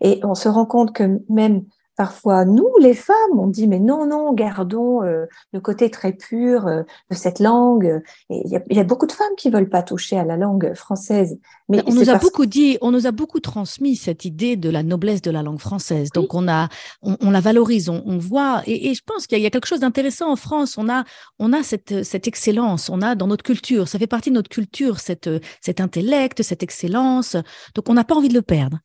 Et 0.00 0.20
on 0.22 0.34
se 0.34 0.48
rend 0.48 0.66
compte 0.66 0.94
que 0.94 1.20
même 1.28 1.64
Parfois, 1.98 2.44
nous, 2.44 2.70
les 2.80 2.94
femmes, 2.94 3.40
on 3.40 3.48
dit 3.48 3.66
mais 3.66 3.80
non, 3.80 4.06
non, 4.06 4.32
gardons 4.32 5.02
euh, 5.02 5.26
le 5.52 5.58
côté 5.58 5.90
très 5.90 6.12
pur 6.12 6.68
euh, 6.68 6.84
de 7.10 7.16
cette 7.16 7.40
langue. 7.40 8.00
Il 8.30 8.62
y, 8.70 8.78
a 8.78 8.84
beaucoup 8.84 9.08
de 9.08 9.12
femmes 9.12 9.34
qui 9.36 9.50
veulent 9.50 9.68
pas 9.68 9.82
toucher 9.82 10.16
à 10.16 10.24
la 10.24 10.36
langue 10.36 10.74
française. 10.74 11.40
Mais 11.68 11.82
on 11.88 11.92
nous 11.92 12.08
a 12.08 12.16
beaucoup 12.18 12.46
dit, 12.46 12.78
on 12.82 12.92
nous 12.92 13.08
a 13.08 13.10
beaucoup 13.10 13.40
transmis 13.40 13.96
cette 13.96 14.24
idée 14.24 14.54
de 14.54 14.70
la 14.70 14.84
noblesse 14.84 15.22
de 15.22 15.32
la 15.32 15.42
langue 15.42 15.58
française. 15.58 16.10
Donc 16.14 16.34
on 16.34 16.46
a, 16.46 16.68
on, 17.02 17.32
la 17.32 17.40
valorise, 17.40 17.88
on, 17.88 18.18
voit. 18.18 18.62
Et, 18.68 18.94
je 18.94 19.02
pense 19.04 19.26
qu'il 19.26 19.40
y, 19.40 19.46
a 19.46 19.50
quelque 19.50 19.66
chose 19.66 19.80
d'intéressant 19.80 20.30
en 20.30 20.36
France. 20.36 20.78
On 20.78 20.88
a, 20.88 21.02
on 21.40 21.52
a 21.52 21.64
cette, 21.64 22.04
cette 22.04 22.28
excellence. 22.28 22.90
On 22.90 23.02
a 23.02 23.16
dans 23.16 23.26
notre 23.26 23.42
culture, 23.42 23.88
ça 23.88 23.98
fait 23.98 24.06
partie 24.06 24.30
de 24.30 24.36
notre 24.36 24.50
culture, 24.50 25.00
cette, 25.00 25.28
cet 25.60 25.80
intellect, 25.80 26.44
cette 26.44 26.62
excellence. 26.62 27.34
Donc 27.74 27.88
on 27.88 27.94
n'a 27.94 28.04
pas 28.04 28.14
envie 28.14 28.28
de 28.28 28.34
le 28.34 28.42
perdre. 28.42 28.78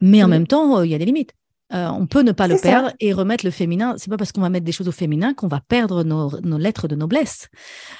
Mais 0.00 0.22
en 0.22 0.28
même 0.28 0.46
temps, 0.46 0.82
il 0.82 0.90
y 0.92 0.94
a 0.94 0.98
des 0.98 1.04
limites. 1.04 1.34
Euh, 1.72 1.88
on 1.88 2.06
peut 2.06 2.22
ne 2.22 2.32
pas 2.32 2.48
le 2.48 2.56
perdre 2.56 2.92
et 3.00 3.12
remettre 3.12 3.44
le 3.44 3.50
féminin. 3.50 3.94
C'est 3.96 4.10
pas 4.10 4.16
parce 4.16 4.32
qu'on 4.32 4.40
va 4.40 4.48
mettre 4.48 4.64
des 4.64 4.72
choses 4.72 4.88
au 4.88 4.92
féminin 4.92 5.34
qu'on 5.34 5.48
va 5.48 5.60
perdre 5.60 6.02
nos, 6.02 6.58
lettres 6.58 6.88
de 6.88 6.96
noblesse. 6.96 7.48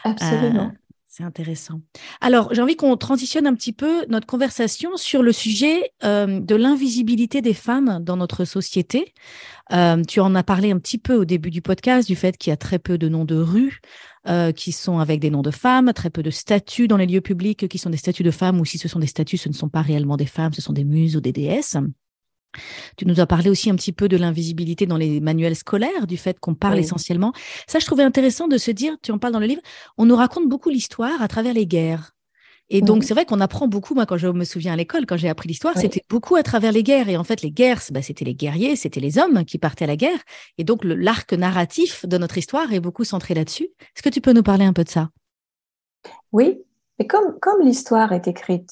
Absolument. 0.04 0.72
Euh, 0.72 0.76
c'est 1.06 1.24
intéressant. 1.24 1.80
Alors, 2.20 2.54
j'ai 2.54 2.62
envie 2.62 2.76
qu'on 2.76 2.96
transitionne 2.96 3.46
un 3.46 3.54
petit 3.54 3.72
peu 3.72 4.06
notre 4.08 4.26
conversation 4.26 4.96
sur 4.96 5.22
le 5.22 5.32
sujet 5.32 5.92
euh, 6.04 6.40
de 6.40 6.54
l'invisibilité 6.54 7.42
des 7.42 7.54
femmes 7.54 7.98
dans 8.02 8.16
notre 8.16 8.44
société. 8.44 9.12
tu 10.08 10.20
en 10.20 10.34
as 10.34 10.42
parlé 10.42 10.70
un 10.70 10.78
petit 10.78 10.98
peu 10.98 11.14
au 11.14 11.24
début 11.24 11.50
du 11.50 11.62
podcast, 11.62 12.08
du 12.08 12.16
fait 12.16 12.36
qu'il 12.36 12.50
y 12.50 12.54
a 12.54 12.56
très 12.56 12.78
peu 12.78 12.96
de 12.96 13.08
noms 13.08 13.24
de 13.24 13.36
rues 13.36 13.80
qui 14.54 14.72
sont 14.72 14.98
avec 14.98 15.18
des 15.18 15.30
noms 15.30 15.42
de 15.42 15.50
femmes, 15.50 15.92
très 15.94 16.10
peu 16.10 16.22
de 16.22 16.30
statues 16.30 16.88
dans 16.88 16.96
les 16.96 17.06
lieux 17.06 17.20
publics 17.20 17.68
qui 17.68 17.78
sont 17.78 17.90
des 17.90 17.96
statues 17.96 18.22
de 18.22 18.30
femmes, 18.30 18.60
ou 18.60 18.64
si 18.64 18.78
ce 18.78 18.86
sont 18.86 18.98
des 18.98 19.06
statues, 19.06 19.38
ce 19.38 19.48
ne 19.48 19.54
sont 19.54 19.68
pas 19.68 19.82
réellement 19.82 20.16
des 20.16 20.26
femmes, 20.26 20.52
ce 20.52 20.62
sont 20.62 20.72
des 20.72 20.84
muses 20.84 21.16
ou 21.16 21.20
des 21.20 21.32
déesses. 21.32 21.76
Tu 22.96 23.06
nous 23.06 23.20
as 23.20 23.26
parlé 23.26 23.50
aussi 23.50 23.70
un 23.70 23.76
petit 23.76 23.92
peu 23.92 24.08
de 24.08 24.16
l'invisibilité 24.16 24.86
dans 24.86 24.96
les 24.96 25.20
manuels 25.20 25.56
scolaires, 25.56 26.06
du 26.06 26.16
fait 26.16 26.38
qu'on 26.40 26.54
parle 26.54 26.78
essentiellement. 26.78 27.32
Ça, 27.66 27.78
je 27.78 27.86
trouvais 27.86 28.02
intéressant 28.02 28.48
de 28.48 28.58
se 28.58 28.70
dire, 28.70 28.96
tu 29.02 29.12
en 29.12 29.18
parles 29.18 29.32
dans 29.32 29.40
le 29.40 29.46
livre, 29.46 29.62
on 29.98 30.06
nous 30.06 30.16
raconte 30.16 30.48
beaucoup 30.48 30.70
l'histoire 30.70 31.22
à 31.22 31.28
travers 31.28 31.54
les 31.54 31.66
guerres. 31.66 32.12
Et 32.72 32.82
donc, 32.82 33.02
c'est 33.02 33.14
vrai 33.14 33.24
qu'on 33.24 33.40
apprend 33.40 33.66
beaucoup. 33.66 33.94
Moi, 33.94 34.06
quand 34.06 34.16
je 34.16 34.28
me 34.28 34.44
souviens 34.44 34.74
à 34.74 34.76
l'école, 34.76 35.04
quand 35.04 35.16
j'ai 35.16 35.28
appris 35.28 35.48
l'histoire, 35.48 35.76
c'était 35.76 36.04
beaucoup 36.08 36.36
à 36.36 36.44
travers 36.44 36.70
les 36.70 36.84
guerres. 36.84 37.08
Et 37.08 37.16
en 37.16 37.24
fait, 37.24 37.42
les 37.42 37.50
guerres, 37.50 37.80
bah, 37.90 38.00
c'était 38.00 38.24
les 38.24 38.34
guerriers, 38.34 38.76
c'était 38.76 39.00
les 39.00 39.18
hommes 39.18 39.44
qui 39.44 39.58
partaient 39.58 39.84
à 39.84 39.88
la 39.88 39.96
guerre. 39.96 40.20
Et 40.56 40.62
donc, 40.62 40.84
l'arc 40.84 41.32
narratif 41.32 42.06
de 42.06 42.16
notre 42.16 42.38
histoire 42.38 42.72
est 42.72 42.78
beaucoup 42.78 43.02
centré 43.02 43.34
là-dessus. 43.34 43.64
Est-ce 43.80 44.02
que 44.02 44.08
tu 44.08 44.20
peux 44.20 44.32
nous 44.32 44.44
parler 44.44 44.64
un 44.64 44.72
peu 44.72 44.84
de 44.84 44.88
ça? 44.88 45.10
Oui. 46.30 46.60
Et 47.00 47.08
comme, 47.08 47.40
comme 47.40 47.60
l'histoire 47.62 48.12
est 48.12 48.28
écrite 48.28 48.70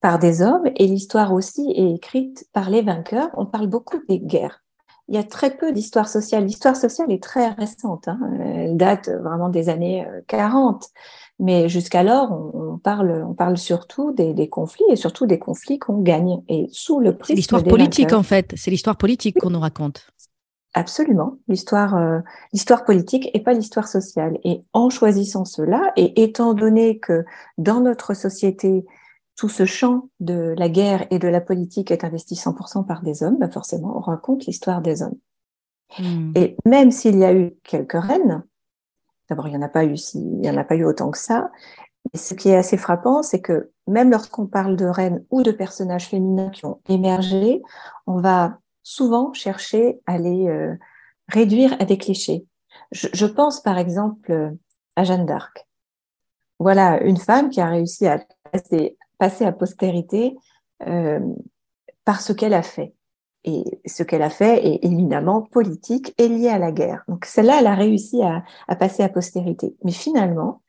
par 0.00 0.18
des 0.18 0.42
hommes 0.42 0.66
et 0.76 0.86
l'histoire 0.86 1.32
aussi 1.32 1.72
est 1.74 1.94
écrite 1.94 2.46
par 2.52 2.70
les 2.70 2.82
vainqueurs. 2.82 3.30
On 3.34 3.46
parle 3.46 3.66
beaucoup 3.66 3.98
des 4.08 4.20
guerres. 4.20 4.62
Il 5.08 5.14
y 5.14 5.18
a 5.18 5.24
très 5.24 5.56
peu 5.56 5.72
d'histoire 5.72 6.08
sociale. 6.08 6.44
L'histoire 6.44 6.76
sociale 6.76 7.10
est 7.10 7.22
très 7.22 7.48
récente. 7.48 8.08
Hein. 8.08 8.20
Elle 8.40 8.76
date 8.76 9.08
vraiment 9.08 9.48
des 9.48 9.70
années 9.70 10.06
40. 10.26 10.82
Euh, 10.82 10.86
Mais 11.38 11.68
jusqu'alors, 11.70 12.30
on, 12.54 12.76
parle, 12.76 13.24
on 13.26 13.32
parle 13.32 13.56
surtout 13.56 14.12
des, 14.12 14.48
conflits 14.50 14.84
et 14.90 14.96
surtout 14.96 15.24
des 15.24 15.38
conflits 15.38 15.78
qu'on 15.78 16.02
gagne. 16.02 16.42
Et 16.48 16.68
sous 16.72 17.00
le 17.00 17.16
C'est 17.24 17.34
l'histoire 17.34 17.64
politique, 17.64 18.12
en 18.12 18.22
fait. 18.22 18.52
C'est 18.56 18.70
l'histoire 18.70 18.98
politique 18.98 19.38
qu'on 19.40 19.50
nous 19.50 19.60
raconte. 19.60 20.06
Absolument, 20.74 21.38
l'histoire, 21.48 21.96
euh, 21.96 22.20
l'histoire 22.52 22.84
politique 22.84 23.30
et 23.32 23.40
pas 23.40 23.54
l'histoire 23.54 23.88
sociale. 23.88 24.38
Et 24.44 24.62
en 24.74 24.90
choisissant 24.90 25.46
cela, 25.46 25.90
et 25.96 26.22
étant 26.22 26.52
donné 26.52 26.98
que 26.98 27.24
dans 27.56 27.80
notre 27.80 28.12
société, 28.12 28.84
tout 29.38 29.48
ce 29.48 29.64
champ 29.64 30.08
de 30.18 30.52
la 30.58 30.68
guerre 30.68 31.06
et 31.10 31.20
de 31.20 31.28
la 31.28 31.40
politique 31.40 31.92
est 31.92 32.02
investi 32.02 32.34
100% 32.34 32.84
par 32.84 33.02
des 33.02 33.22
hommes, 33.22 33.38
ben 33.38 33.50
forcément, 33.50 33.96
on 33.96 34.00
raconte 34.00 34.46
l'histoire 34.46 34.82
des 34.82 35.00
hommes. 35.00 35.16
Hmm. 35.96 36.32
Et 36.34 36.56
même 36.66 36.90
s'il 36.90 37.16
y 37.16 37.24
a 37.24 37.32
eu 37.32 37.54
quelques 37.62 37.92
reines, 37.92 38.42
d'abord, 39.30 39.46
il 39.46 39.52
n'y 39.52 39.56
en 39.56 39.62
a 39.62 39.68
pas 39.68 39.84
eu, 39.84 39.94
il 40.14 40.44
y 40.44 40.50
en 40.50 40.56
a 40.56 40.64
pas 40.64 40.74
eu 40.74 40.84
autant 40.84 41.12
que 41.12 41.18
ça, 41.18 41.52
mais 42.12 42.18
ce 42.18 42.34
qui 42.34 42.48
est 42.48 42.56
assez 42.56 42.76
frappant, 42.76 43.22
c'est 43.22 43.40
que 43.40 43.70
même 43.86 44.10
lorsqu'on 44.10 44.48
parle 44.48 44.74
de 44.74 44.86
reines 44.86 45.24
ou 45.30 45.44
de 45.44 45.52
personnages 45.52 46.08
féminins 46.08 46.50
qui 46.50 46.66
ont 46.66 46.80
émergé, 46.88 47.62
on 48.08 48.20
va 48.20 48.58
souvent 48.82 49.32
chercher 49.34 50.00
à 50.06 50.18
les 50.18 50.48
euh, 50.48 50.74
réduire 51.28 51.76
à 51.78 51.84
des 51.84 51.96
clichés. 51.96 52.44
Je, 52.90 53.06
je 53.12 53.26
pense 53.26 53.60
par 53.60 53.78
exemple 53.78 54.52
à 54.96 55.04
Jeanne 55.04 55.26
d'Arc. 55.26 55.64
Voilà 56.58 57.00
une 57.04 57.18
femme 57.18 57.50
qui 57.50 57.60
a 57.60 57.68
réussi 57.68 58.08
à 58.08 58.18
passer 58.50 58.97
passer 59.18 59.44
à 59.44 59.52
postérité 59.52 60.36
euh, 60.86 61.20
par 62.04 62.20
ce 62.20 62.32
qu'elle 62.32 62.54
a 62.54 62.62
fait. 62.62 62.94
Et 63.44 63.80
ce 63.86 64.02
qu'elle 64.02 64.22
a 64.22 64.30
fait 64.30 64.66
est 64.66 64.84
éminemment 64.84 65.42
politique 65.42 66.14
et 66.18 66.28
lié 66.28 66.48
à 66.48 66.58
la 66.58 66.72
guerre. 66.72 67.04
Donc 67.08 67.24
celle-là, 67.24 67.58
elle 67.60 67.66
a 67.66 67.74
réussi 67.74 68.22
à, 68.22 68.42
à 68.66 68.76
passer 68.76 69.02
à 69.02 69.08
postérité. 69.08 69.76
Mais 69.84 69.92
finalement, 69.92 70.62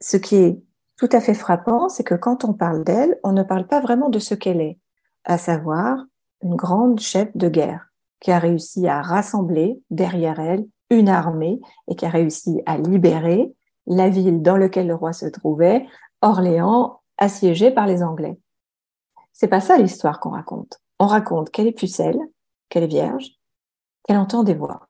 ce 0.00 0.16
qui 0.16 0.36
est 0.36 0.58
tout 0.96 1.08
à 1.12 1.20
fait 1.20 1.34
frappant, 1.34 1.88
c'est 1.88 2.04
que 2.04 2.14
quand 2.14 2.44
on 2.44 2.54
parle 2.54 2.84
d'elle, 2.84 3.18
on 3.24 3.32
ne 3.32 3.42
parle 3.42 3.66
pas 3.66 3.80
vraiment 3.80 4.08
de 4.08 4.18
ce 4.18 4.34
qu'elle 4.34 4.60
est, 4.60 4.78
à 5.24 5.38
savoir 5.38 6.04
une 6.42 6.56
grande 6.56 7.00
chef 7.00 7.28
de 7.36 7.48
guerre 7.48 7.92
qui 8.20 8.30
a 8.30 8.38
réussi 8.38 8.86
à 8.86 9.02
rassembler 9.02 9.80
derrière 9.90 10.38
elle 10.38 10.64
une 10.90 11.08
armée 11.08 11.60
et 11.88 11.96
qui 11.96 12.06
a 12.06 12.10
réussi 12.10 12.62
à 12.66 12.78
libérer 12.78 13.52
la 13.86 14.08
ville 14.08 14.42
dans 14.42 14.56
laquelle 14.56 14.86
le 14.86 14.94
roi 14.94 15.12
se 15.12 15.26
trouvait, 15.26 15.86
Orléans, 16.20 17.00
assiégée 17.22 17.70
par 17.70 17.86
les 17.86 18.02
Anglais. 18.02 18.36
C'est 19.32 19.48
pas 19.48 19.60
ça 19.60 19.78
l'histoire 19.78 20.18
qu'on 20.18 20.30
raconte. 20.30 20.80
On 20.98 21.06
raconte 21.06 21.50
qu'elle 21.50 21.68
est 21.68 21.72
pucelle, 21.72 22.18
qu'elle 22.68 22.82
est 22.82 22.88
vierge, 22.88 23.30
qu'elle 24.04 24.18
entend 24.18 24.42
des 24.42 24.54
voix. 24.54 24.88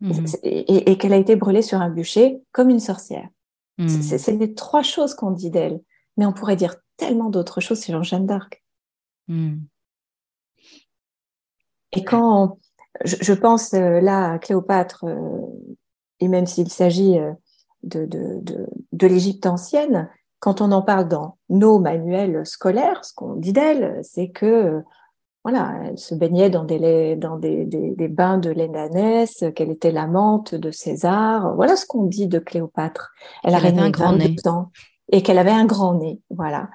Mhm. 0.00 0.26
Et, 0.42 0.98
qu'elle 0.98 1.12
a 1.12 1.16
été 1.16 1.36
brûlée 1.36 1.62
sur 1.62 1.80
un 1.80 1.90
bûcher 1.90 2.40
comme 2.52 2.70
une 2.70 2.80
sorcière. 2.80 3.28
Mhm. 3.78 4.02
C'est 4.02 4.32
les 4.32 4.54
trois 4.54 4.82
choses 4.82 5.14
qu'on 5.14 5.30
dit 5.30 5.50
d'elle. 5.50 5.80
Mais 6.16 6.26
on 6.26 6.32
pourrait 6.32 6.56
dire 6.56 6.76
tellement 6.96 7.30
d'autres 7.30 7.60
choses 7.60 7.80
sur 7.80 8.02
Jeanne 8.02 8.26
d'Arc. 8.26 8.64
Mhm. 9.28 9.64
Et 11.92 12.04
quand 12.04 12.58
je, 13.04 13.32
pense 13.32 13.74
euh, 13.74 14.00
là 14.00 14.32
à 14.32 14.38
Cléopâtre, 14.38 15.04
euh, 15.04 15.40
et 16.20 16.28
même 16.28 16.46
s'il 16.46 16.70
s'agit 16.70 17.18
euh, 17.18 17.32
de, 17.82 18.06
de, 18.06 18.40
de 18.92 19.06
l'Égypte 19.06 19.46
ancienne, 19.46 20.08
quand 20.42 20.60
on 20.60 20.72
en 20.72 20.82
parle 20.82 21.06
dans 21.06 21.38
nos 21.50 21.78
manuels 21.78 22.44
scolaires, 22.44 23.04
ce 23.04 23.14
qu'on 23.14 23.36
dit 23.36 23.52
d'elle, 23.52 24.00
c'est 24.02 24.30
que 24.30 24.82
voilà, 25.44 25.72
elle 25.84 25.98
se 25.98 26.16
baignait 26.16 26.50
dans 26.50 26.64
des, 26.64 27.14
dans 27.14 27.36
des, 27.36 27.64
des, 27.64 28.08
bains 28.08 28.38
de 28.38 28.50
Lénanès, 28.50 29.44
qu'elle 29.54 29.70
était 29.70 29.92
l'amante 29.92 30.56
de 30.56 30.72
César. 30.72 31.54
Voilà 31.54 31.76
ce 31.76 31.86
qu'on 31.86 32.02
dit 32.02 32.26
de 32.26 32.40
Cléopâtre. 32.40 33.12
Elle, 33.44 33.54
avait 33.54 33.76
un 33.78 33.90
grand 33.90 34.16
nez. 34.16 34.34
Ans 34.46 34.72
et 35.12 35.22
qu'elle 35.22 35.38
avait 35.38 35.52
un 35.52 35.64
grand 35.64 35.94
nez. 35.94 36.20
Voilà. 36.30 36.70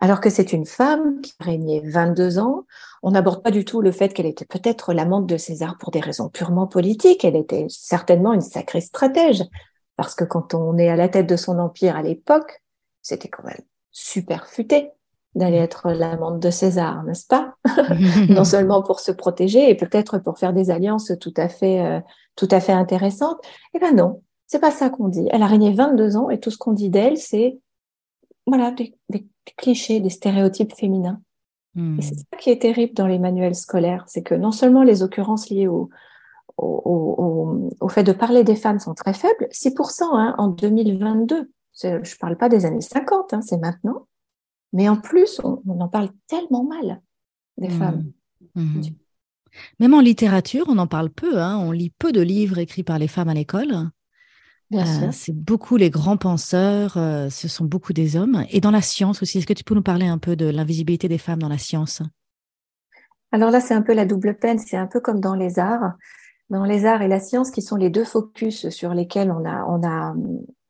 Alors 0.00 0.22
que 0.22 0.30
c'est 0.30 0.54
une 0.54 0.64
femme 0.64 1.20
qui 1.20 1.34
régnait 1.40 1.82
22 1.84 2.38
ans. 2.38 2.64
On 3.02 3.10
n'aborde 3.10 3.42
pas 3.42 3.50
du 3.50 3.66
tout 3.66 3.82
le 3.82 3.92
fait 3.92 4.14
qu'elle 4.14 4.24
était 4.24 4.46
peut-être 4.46 4.94
l'amante 4.94 5.26
de 5.26 5.36
César 5.36 5.76
pour 5.76 5.90
des 5.90 6.00
raisons 6.00 6.30
purement 6.30 6.66
politiques. 6.66 7.22
Elle 7.26 7.36
était 7.36 7.66
certainement 7.68 8.32
une 8.32 8.40
sacrée 8.40 8.80
stratège. 8.80 9.44
Parce 9.96 10.14
que 10.14 10.24
quand 10.24 10.54
on 10.54 10.78
est 10.78 10.88
à 10.88 10.96
la 10.96 11.10
tête 11.10 11.26
de 11.26 11.36
son 11.36 11.58
empire 11.58 11.96
à 11.96 12.02
l'époque, 12.02 12.62
c'était 13.02 13.28
quand 13.28 13.44
même 13.44 13.62
super 13.90 14.46
futé 14.46 14.90
d'aller 15.34 15.60
mm. 15.60 15.64
être 15.64 15.90
l'amante 15.92 16.40
de 16.40 16.50
César, 16.50 17.02
n'est-ce 17.04 17.26
pas? 17.26 17.54
Non 18.28 18.44
seulement 18.44 18.82
pour 18.82 19.00
se 19.00 19.12
protéger 19.12 19.70
et 19.70 19.74
peut-être 19.74 20.18
pour 20.18 20.38
faire 20.38 20.52
des 20.52 20.70
alliances 20.70 21.12
tout 21.20 21.34
à 21.36 21.48
fait, 21.48 21.80
euh, 21.80 22.00
tout 22.36 22.48
à 22.50 22.60
fait 22.60 22.72
intéressantes. 22.72 23.38
Eh 23.74 23.78
ben 23.78 23.94
non, 23.94 24.22
c'est 24.46 24.60
pas 24.60 24.70
ça 24.70 24.90
qu'on 24.90 25.08
dit. 25.08 25.28
Elle 25.30 25.42
a 25.42 25.46
régné 25.46 25.72
22 25.72 26.16
ans 26.16 26.30
et 26.30 26.40
tout 26.40 26.50
ce 26.50 26.58
qu'on 26.58 26.72
dit 26.72 26.90
d'elle, 26.90 27.16
c'est 27.16 27.58
voilà, 28.46 28.72
des, 28.72 28.96
clichés, 29.56 30.00
des 30.00 30.10
stéréotypes 30.10 30.74
féminins. 30.74 31.20
Et 31.76 32.02
c'est 32.02 32.16
ça 32.16 32.36
qui 32.36 32.50
est 32.50 32.60
terrible 32.60 32.94
dans 32.94 33.06
les 33.06 33.20
manuels 33.20 33.54
scolaires, 33.54 34.02
c'est 34.08 34.24
que 34.24 34.34
non 34.34 34.50
seulement 34.50 34.82
les 34.82 35.04
occurrences 35.04 35.50
liées 35.50 35.68
au, 35.68 35.88
au, 36.58 37.88
fait 37.88 38.02
de 38.02 38.12
parler 38.12 38.44
des 38.44 38.56
femmes 38.56 38.80
sont 38.80 38.94
très 38.94 39.14
faibles, 39.14 39.46
6% 39.52 40.02
hein, 40.02 40.34
en 40.38 40.48
2022. 40.48 41.50
Je 41.82 41.88
ne 41.88 42.18
parle 42.18 42.36
pas 42.36 42.48
des 42.48 42.66
années 42.66 42.80
50, 42.80 43.34
hein, 43.34 43.42
c'est 43.42 43.58
maintenant. 43.58 44.06
Mais 44.72 44.88
en 44.88 44.96
plus, 44.96 45.40
on, 45.42 45.62
en 45.80 45.88
parle 45.88 46.10
tellement 46.26 46.64
mal 46.64 47.00
des 47.58 47.68
hmm. 47.68 47.78
femmes. 47.78 48.12
Hmm. 48.54 48.82
Même 49.80 49.94
en 49.94 50.00
littérature, 50.00 50.66
on 50.68 50.78
en 50.78 50.86
parle 50.86 51.10
peu. 51.10 51.40
Hein. 51.40 51.58
On 51.58 51.72
lit 51.72 51.92
peu 51.98 52.12
de 52.12 52.20
livres 52.20 52.58
écrits 52.58 52.84
par 52.84 52.98
les 52.98 53.08
femmes 53.08 53.28
à 53.28 53.34
l'école. 53.34 53.90
Euh, 54.72 55.10
c'est 55.10 55.34
beaucoup 55.34 55.76
les 55.76 55.90
grands 55.90 56.16
penseurs, 56.16 56.96
euh, 56.96 57.28
ce 57.28 57.48
sont 57.48 57.64
beaucoup 57.64 57.92
des 57.92 58.14
hommes. 58.14 58.44
Et 58.50 58.60
dans 58.60 58.70
la 58.70 58.82
science 58.82 59.20
aussi, 59.20 59.38
est-ce 59.38 59.46
que 59.46 59.52
tu 59.52 59.64
peux 59.64 59.74
nous 59.74 59.82
parler 59.82 60.06
un 60.06 60.18
peu 60.18 60.36
de 60.36 60.46
l'invisibilité 60.46 61.08
des 61.08 61.18
femmes 61.18 61.40
dans 61.40 61.48
la 61.48 61.58
science? 61.58 62.02
Alors 63.32 63.50
là, 63.50 63.60
c'est 63.60 63.74
un 63.74 63.82
peu 63.82 63.94
la 63.94 64.06
double 64.06 64.38
peine, 64.38 64.60
c'est 64.60 64.76
un 64.76 64.86
peu 64.86 65.00
comme 65.00 65.20
dans 65.20 65.34
les 65.34 65.58
arts. 65.58 65.94
Dans 66.50 66.64
les 66.64 66.84
arts 66.84 67.02
et 67.02 67.08
la 67.08 67.18
science, 67.18 67.50
qui 67.50 67.62
sont 67.62 67.76
les 67.76 67.90
deux 67.90 68.04
focus 68.04 68.68
sur 68.70 68.94
lesquels 68.94 69.32
on 69.32 69.44
a, 69.44 69.64
on 69.66 69.84
a, 69.84 70.14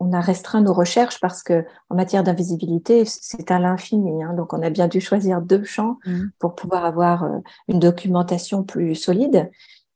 on 0.00 0.12
a 0.14 0.20
restreint 0.20 0.62
nos 0.62 0.72
recherches 0.72 1.20
parce 1.20 1.42
que 1.42 1.64
en 1.90 1.94
matière 1.94 2.24
d'invisibilité, 2.24 3.04
c'est 3.04 3.50
à 3.50 3.58
l'infini. 3.58 4.22
Hein. 4.24 4.32
donc, 4.34 4.52
on 4.54 4.62
a 4.62 4.70
bien 4.70 4.88
dû 4.88 5.00
choisir 5.00 5.42
deux 5.42 5.62
champs 5.62 5.98
mmh. 6.06 6.22
pour 6.38 6.54
pouvoir 6.54 6.86
avoir 6.86 7.24
euh, 7.24 7.38
une 7.68 7.78
documentation 7.78 8.64
plus 8.64 8.94
solide. 8.94 9.50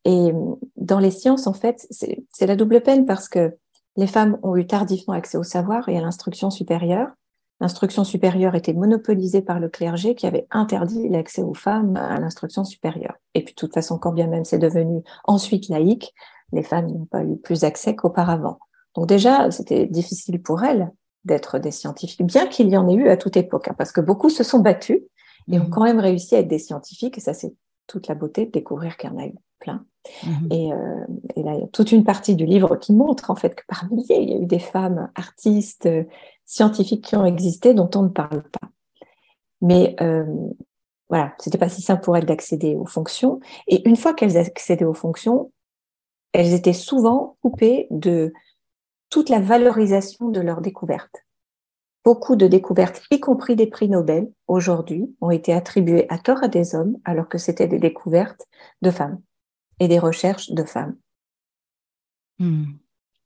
Et 0.05 0.33
dans 0.77 0.99
les 0.99 1.11
sciences, 1.11 1.47
en 1.47 1.55
fait, 1.55 1.87
c'est 1.91 2.47
la 2.47 2.57
double 2.57 2.83
peine 2.83 3.07
parce 3.07 3.29
que 3.29 3.57
les 3.97 4.07
femmes 4.07 4.39
ont 4.43 4.55
eu 4.55 4.67
tardivement 4.67 5.15
accès 5.15 5.39
au 5.39 5.43
savoir 5.43 5.89
et 5.89 5.97
à 5.97 6.03
l'instruction 6.03 6.51
supérieure. 6.51 7.09
L'instruction 7.61 8.05
supérieure 8.05 8.55
était 8.55 8.75
monopolisée 8.75 9.41
par 9.41 9.61
le 9.61 9.71
clergé 9.71 10.15
qui 10.15 10.27
avait 10.27 10.47
interdit 10.51 11.09
l'accès 11.09 11.43
aux 11.43 11.55
femmes 11.55 11.97
à 11.97 12.21
l'instruction 12.21 12.65
supérieure. 12.65 13.15
Et 13.33 13.43
puis, 13.43 13.55
de 13.55 13.59
toute 13.59 13.73
façon, 13.73 13.97
quand 13.97 14.13
bien 14.13 14.27
même 14.27 14.45
c'est 14.45 14.59
devenu 14.59 15.03
ensuite 15.25 15.71
laïque, 15.71 16.13
les 16.53 16.63
femmes 16.63 16.89
n'ont 16.89 17.07
pas 17.07 17.25
eu 17.25 17.37
plus 17.37 17.65
accès 17.65 17.97
qu'auparavant. 17.97 18.59
Donc 18.95 19.07
déjà, 19.07 19.51
c'était 19.51 19.87
difficile 19.87 20.41
pour 20.41 20.63
elles 20.63 20.91
d'être 21.25 21.59
des 21.59 21.71
scientifiques, 21.71 22.23
bien 22.23 22.47
qu'il 22.47 22.69
y 22.69 22.77
en 22.77 22.89
ait 22.89 22.95
eu 22.95 23.09
à 23.09 23.17
toute 23.17 23.37
époque, 23.37 23.69
hein, 23.69 23.75
parce 23.77 23.93
que 23.93 24.01
beaucoup 24.01 24.29
se 24.29 24.45
sont 24.45 24.59
battus 24.59 25.01
et 25.51 25.59
ont 25.59 25.65
mmh. 25.65 25.71
quand 25.71 25.85
même 25.85 25.99
réussi 25.99 26.37
à 26.37 26.41
être 26.41 26.49
des 26.49 26.59
scientifiques, 26.59 27.19
et 27.19 27.21
ça 27.21 27.33
c'est 27.33 27.55
toute 27.87 28.09
la 28.09 28.15
beauté 28.15 28.47
de 28.47 28.51
découvrir 28.51 28.97
qu'il 28.97 29.11
y 29.11 29.13
en 29.13 29.19
a 29.19 29.27
eu 29.27 29.35
plein. 29.59 29.85
Mhm. 30.23 30.49
Euh, 30.53 31.07
et, 31.35 31.43
là, 31.43 31.55
il 31.55 31.61
y 31.61 31.65
a 31.65 31.69
toute 31.69 31.93
une 31.93 32.05
partie 32.05 32.37
du 32.37 32.45
livre 32.45 32.77
qui 32.77 32.93
montre 32.93 33.31
en 33.31 33.37
fait 33.37 33.55
que 33.55 33.63
par 33.67 33.91
milliers, 33.91 34.21
il 34.21 34.31
y 34.31 34.35
a 34.35 34.39
eu 34.39 34.47
des 34.47 34.59
femmes 34.59 35.11
artistes, 35.15 35.87
euh, 35.87 36.05
scientifiques 36.45 37.05
qui 37.05 37.17
ont 37.17 37.25
existé 37.25 37.73
dont 37.73 37.91
on 37.95 38.03
ne 38.03 38.09
parle 38.09 38.43
pas. 38.43 38.69
Mais 39.63 39.97
euh, 40.03 40.27
voilà, 41.09 41.35
c'était 41.39 41.59
pas 41.59 41.71
si 41.71 41.81
simple 41.81 42.03
pour 42.03 42.17
elles 42.17 42.27
d'accéder 42.27 42.77
aux 42.77 42.87
fonctions. 42.87 43.41
Et 43.67 43.89
une 43.89 43.97
fois 43.97 44.13
qu'elles 44.13 44.37
accédaient 44.37 44.85
aux 44.85 44.95
fonctions, 44.95 45.53
elles 46.33 46.53
étaient 46.53 46.75
souvent 46.75 47.37
coupées 47.41 47.87
de 47.91 48.33
toute 49.15 49.29
la 49.29 49.39
valorisation 49.39 50.29
de 50.29 50.41
leurs 50.41 50.61
découvertes. 50.61 51.25
Beaucoup 52.05 52.35
de 52.35 52.49
découvertes, 52.49 53.01
y 53.13 53.21
compris 53.21 53.55
des 53.55 53.69
prix 53.69 53.89
Nobel, 53.89 54.29
aujourd'hui, 54.49 55.15
ont 55.21 55.31
été 55.31 55.53
attribuées 55.53 56.07
à 56.09 56.19
tort 56.19 56.43
à 56.43 56.49
des 56.49 56.75
hommes, 56.75 56.97
alors 57.05 57.29
que 57.29 57.39
c'était 57.39 57.69
des 57.69 57.79
découvertes 57.79 58.45
de 58.83 58.91
femmes 58.91 59.21
et 59.79 59.87
des 59.87 60.01
recherches 60.01 60.51
de 60.51 60.65
femmes. 60.65 60.97
Hmm. 62.41 62.73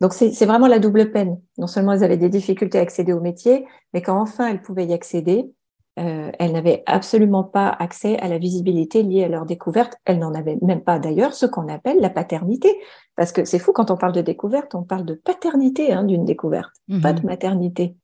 Donc 0.03 0.13
c'est 0.13 0.45
vraiment 0.45 0.67
la 0.67 0.79
double 0.79 1.11
peine. 1.11 1.41
Non 1.57 1.67
seulement 1.67 1.95
elles 1.95 2.05
avaient 2.05 2.19
des 2.19 2.29
difficultés 2.29 2.79
à 2.79 2.83
accéder 2.83 3.15
au 3.15 3.23
métier, 3.23 3.67
mais 3.95 4.03
quand 4.03 4.21
enfin 4.21 4.47
elles 4.47 4.61
pouvaient 4.61 4.87
y 4.87 4.93
accéder, 4.93 5.51
euh, 5.99 6.31
elles 6.39 6.53
n'avaient 6.53 6.85
absolument 6.87 7.43
pas 7.43 7.69
accès 7.69 8.19
à 8.19 8.29
la 8.29 8.39
visibilité 8.39 9.03
liée 9.03 9.25
à 9.25 9.29
leur 9.29 9.47
découverte. 9.47 9.97
Elles 10.05 10.19
n'en 10.19 10.33
avaient 10.33 10.59
même 10.63 10.83
pas 10.83 10.99
d'ailleurs 10.99 11.35
ce 11.35 11.45
qu'on 11.45 11.69
appelle 11.69 11.99
la 12.01 12.11
paternité. 12.11 12.79
Parce 13.17 13.33
que 13.33 13.45
c'est 13.45 13.59
fou, 13.59 13.73
quand 13.73 13.91
on 13.91 13.97
parle 13.97 14.13
de 14.13 14.21
découverte, 14.21 14.75
on 14.75 14.85
parle 14.85 15.05
de 15.05 15.15
paternité 15.15 15.93
hein, 15.93 16.05
d'une 16.05 16.25
découverte, 16.25 16.73
pas 17.03 17.13
de 17.13 17.21
mhm. 17.21 17.27
maternité. 17.27 17.97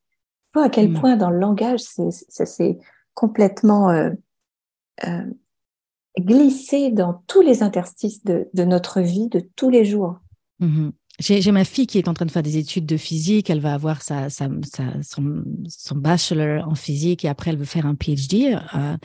à 0.54 0.68
quel 0.68 0.90
mhm. 0.90 1.00
point 1.00 1.16
dans 1.16 1.30
le 1.30 1.38
langage, 1.38 1.80
ça 1.80 2.46
s'est 2.46 2.78
complètement 3.14 3.90
euh, 3.90 4.10
euh, 5.06 5.24
glisser 6.18 6.90
dans 6.90 7.22
tous 7.26 7.42
les 7.42 7.62
interstices 7.62 8.24
de, 8.24 8.48
notre 8.64 9.00
vie 9.00 9.28
de 9.28 9.40
tous 9.54 9.70
les 9.70 9.84
jours. 9.84 10.18
Mhm. 10.58 10.92
J'ai 11.20 11.52
ma 11.52 11.64
fille 11.64 11.86
qui 11.86 11.98
est 11.98 12.08
en 12.08 12.14
train 12.14 12.26
de 12.26 12.30
faire 12.32 12.42
des 12.42 12.56
études 12.56 12.86
de 12.86 12.96
physique. 12.96 13.48
Elle 13.48 13.60
va 13.60 13.74
avoir 13.74 14.02
sa, 14.02 14.30
sa, 14.30 14.48
son, 15.02 15.44
son, 15.68 15.94
bachelor 15.94 16.66
en 16.66 16.74
physique 16.74 17.24
et 17.24 17.28
après 17.28 17.52
elle 17.52 17.56
veut 17.56 17.64
faire 17.64 17.86
un 17.86 17.94
PhD. 17.94 18.58
Euh, 18.74 18.96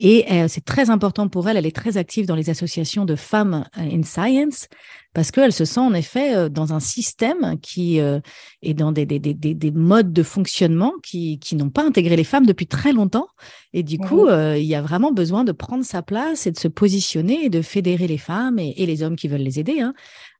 et 0.00 0.26
euh, 0.32 0.46
c'est 0.48 0.64
très 0.64 0.90
important 0.90 1.28
pour 1.28 1.48
elle. 1.48 1.56
Elle 1.56 1.66
est 1.66 1.76
très 1.76 1.98
active 1.98 2.26
dans 2.26 2.34
les 2.34 2.50
associations 2.50 3.04
de 3.04 3.14
femmes 3.14 3.64
euh, 3.78 3.82
in 3.82 4.02
science 4.02 4.66
parce 5.14 5.30
qu'elle 5.30 5.52
se 5.52 5.64
sent 5.64 5.78
en 5.78 5.94
effet 5.94 6.48
dans 6.48 6.72
un 6.72 6.80
système 6.80 7.58
qui 7.60 7.98
est 7.98 8.74
dans 8.74 8.92
des, 8.92 9.04
des, 9.04 9.18
des, 9.18 9.34
des, 9.34 9.70
modes 9.70 10.10
de 10.10 10.22
fonctionnement 10.22 10.94
qui, 11.02 11.38
qui 11.38 11.54
n'ont 11.54 11.68
pas 11.68 11.84
intégré 11.84 12.16
les 12.16 12.24
femmes 12.24 12.46
depuis 12.46 12.66
très 12.66 12.94
longtemps. 12.94 13.28
Et 13.74 13.82
du 13.82 13.98
coup, 13.98 14.30
il 14.30 14.64
y 14.64 14.74
a 14.74 14.80
vraiment 14.80 15.12
besoin 15.12 15.44
de 15.44 15.52
prendre 15.52 15.84
sa 15.84 16.00
place 16.00 16.46
et 16.46 16.50
de 16.50 16.58
se 16.58 16.66
positionner 16.66 17.44
et 17.44 17.50
de 17.50 17.60
fédérer 17.60 18.06
les 18.06 18.16
femmes 18.16 18.58
et, 18.58 18.72
et 18.78 18.86
les 18.86 19.02
hommes 19.02 19.16
qui 19.16 19.28
veulent 19.28 19.42
les 19.42 19.60
aider 19.60 19.80
hein, 19.80 19.92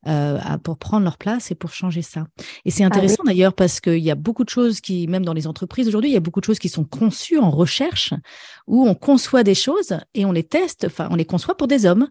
euh, 0.09 0.39
pour 0.65 0.79
prendre 0.79 1.05
leur 1.05 1.17
place 1.17 1.51
et 1.53 1.55
pour 1.55 1.73
changer 1.73 2.03
ça. 2.03 2.27
Et 2.65 2.71
c'est 2.71 2.83
ah 2.83 2.89
intéressant 2.89 3.23
d'ailleurs 3.25 3.55
parce 3.55 3.81
qu'il 3.81 3.99
y 3.99 4.11
a 4.11 4.17
beaucoup 4.17 4.43
de 4.43 4.49
choses 4.49 4.81
qui, 4.81 5.07
même 5.07 5.25
dans 5.25 5.33
les 5.33 5.47
entreprises 5.47 5.87
aujourd'hui, 5.87 6.11
il 6.11 6.15
y 6.15 6.17
a 6.17 6.21
beaucoup 6.21 6.41
de 6.41 6.45
choses 6.45 6.59
qui 6.59 6.69
sont 6.69 6.85
conçues 6.85 7.39
en 7.39 7.51
recherche 7.51 8.13
où 8.67 8.89
on 8.89 8.95
conçoit 8.95 9.45
des 9.45 9.55
choses 9.55 9.97
et 10.15 10.25
on 10.25 10.33
les 10.33 10.43
teste, 10.43 10.87
enfin, 10.87 11.07
on 11.11 11.15
les 11.15 11.25
conçoit 11.25 11.57
pour 11.57 11.69
des 11.69 11.87
hommes. 11.87 12.09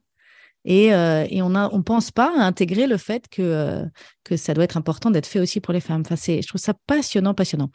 Et, 0.64 0.94
euh, 0.94 1.26
et 1.28 1.42
on 1.42 1.50
ne 1.50 1.68
on 1.72 1.82
pense 1.82 2.12
pas 2.12 2.32
à 2.38 2.46
intégrer 2.46 2.86
le 2.86 2.98
fait 2.98 3.28
que, 3.28 3.42
euh, 3.42 3.84
que 4.24 4.38
ça 4.38 4.54
doit 4.54 4.64
être 4.64 4.78
important 4.78 5.10
d'être 5.10 5.26
fait 5.26 5.40
aussi 5.40 5.60
pour 5.60 5.74
les 5.74 5.80
femmes. 5.80 6.04
Enfin, 6.06 6.16
je 6.16 6.48
trouve 6.48 6.62
ça 6.62 6.76
passionnant, 6.86 7.34
passionnant. 7.34 7.72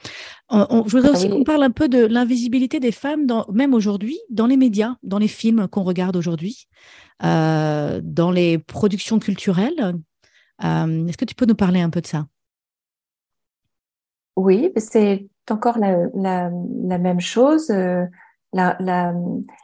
je 0.53 0.91
voudrais 0.91 1.09
ah 1.09 1.13
aussi 1.13 1.29
qu'on 1.29 1.43
parle 1.43 1.65
un 1.65 1.73
peu 1.73 1.89
de 1.89 2.07
l'invisibilité 2.07 2.79
des 2.79 2.93
femmes, 2.93 3.27
dans, 3.27 3.45
même 3.53 3.75
aujourd'hui, 3.75 4.21
dans 4.31 4.47
les 4.47 4.57
médias, 4.57 4.95
dans 5.03 5.19
les 5.19 5.27
films 5.27 5.67
qu'on 5.67 5.83
regarde 5.83 6.15
aujourd'hui. 6.17 6.69
Euh, 7.25 8.01
dans 8.05 8.31
les 8.31 8.59
productions 8.59 9.19
culturelles. 9.19 9.95
Euh, 10.65 11.07
est-ce 11.07 11.17
que 11.17 11.25
tu 11.25 11.35
peux 11.35 11.47
nous 11.47 11.55
parler 11.55 11.81
un 11.81 11.91
peu 11.91 12.01
de 12.01 12.07
ça? 12.07 12.27
Oui, 14.37 14.73
c'est 14.77 15.29
encore 15.51 15.79
la, 15.79 16.51
même 16.51 17.21
chose. 17.21 17.71
Euh, 17.71 18.05
la, 18.53 19.15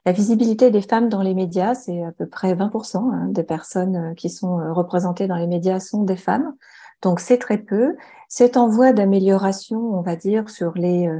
visibilité 0.07 0.71
des 0.71 0.83
femmes 0.83 1.09
dans 1.09 1.23
les 1.23 1.35
médias, 1.35 1.75
c'est 1.75 2.03
à 2.03 2.13
peu 2.13 2.27
près 2.27 2.55
20% 2.55 2.97
hein, 2.97 3.29
des 3.29 3.43
personnes 3.43 4.15
qui 4.17 4.31
sont 4.31 4.57
représentées 4.73 5.27
dans 5.27 5.37
les 5.37 5.47
médias 5.47 5.81
sont 5.81 6.05
des 6.05 6.17
femmes. 6.17 6.55
Donc 7.03 7.21
c'est 7.21 7.39
très 7.39 7.59
peu. 7.59 7.97
C'est 8.29 8.57
en 8.57 8.69
voie 8.69 8.93
d'amélioration, 8.93 9.79
on 9.79 10.03
va 10.03 10.17
dire, 10.17 10.49
sur 10.49 10.73
les 10.75 11.11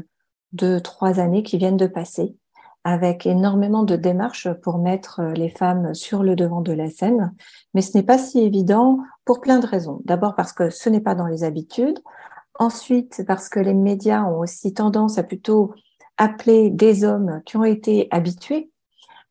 deux, 0.53 0.81
trois 0.81 1.21
années 1.21 1.43
qui 1.43 1.59
viennent 1.59 1.77
de 1.77 1.87
passer 1.87 2.37
avec 2.85 3.27
énormément 3.27 3.85
de 3.85 3.97
démarches 3.97 4.53
pour 4.63 4.79
mettre 4.79 5.21
euh, 5.21 5.33
les 5.33 5.49
femmes 5.49 5.95
sur 5.95 6.23
le 6.23 6.35
devant 6.35 6.61
de 6.61 6.73
la 6.73 6.91
scène. 6.91 7.33
Mais 7.75 7.83
ce 7.83 7.97
n'est 7.97 8.03
pas 8.03 8.19
si 8.19 8.41
évident 8.41 8.99
pour 9.25 9.41
plein 9.41 9.59
de 9.59 9.67
raisons. 9.67 10.01
D'abord 10.05 10.35
parce 10.35 10.53
que 10.53 10.71
ce 10.71 10.89
n'est 10.89 11.01
pas 11.01 11.15
dans 11.15 11.27
les 11.27 11.45
habitudes. 11.45 11.99
Ensuite, 12.59 13.25
parce 13.27 13.49
que 13.49 13.61
les 13.61 13.75
médias 13.75 14.25
ont 14.25 14.41
aussi 14.41 14.75
tendance 14.75 15.19
à 15.19 15.23
plutôt 15.23 15.75
appeler 16.19 16.71
des 16.71 17.05
hommes 17.05 17.41
qui 17.47 17.57
ont 17.57 17.65
été 17.65 18.09
habitués 18.11 18.71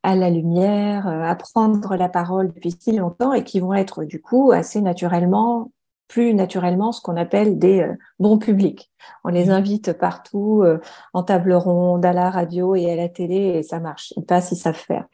à 0.04 0.15
la 0.15 0.30
lumière, 0.30 1.08
euh, 1.08 1.21
à 1.21 1.36
prendre 1.36 1.95
la 1.95 2.10
parole 2.10 2.51
depuis 2.51 2.75
si 2.80 2.93
longtemps 2.93 3.34
et 3.34 3.43
qui 3.43 3.60
vont 3.60 3.73
être 3.73 4.04
du 4.04 4.19
coup 4.19 4.51
assez 4.51 4.82
naturellement 4.82 5.71
plus 6.08 6.34
naturellement 6.34 6.91
ce 6.91 7.01
qu'on 7.01 7.15
appelle 7.15 7.58
des 7.58 7.82
euh, 7.82 7.95
bons 8.19 8.38
publics. 8.38 8.91
On 9.23 9.30
les 9.30 9.45
mmh. 9.45 9.51
invite 9.51 9.93
partout, 9.93 10.62
euh, 10.63 10.80
en 11.13 11.23
table 11.23 11.54
ronde, 11.54 12.06
à 12.06 12.12
la 12.12 12.30
radio 12.30 12.75
et 12.75 12.92
à 12.92 12.96
la 12.98 13.08
télé, 13.08 13.35
et 13.35 13.63
ça 13.63 13.79
marche. 13.79 14.13
Ils 14.17 14.25
passent, 14.25 14.52
ils 14.52 14.58
savent 14.58 14.75
faire. 14.75 15.06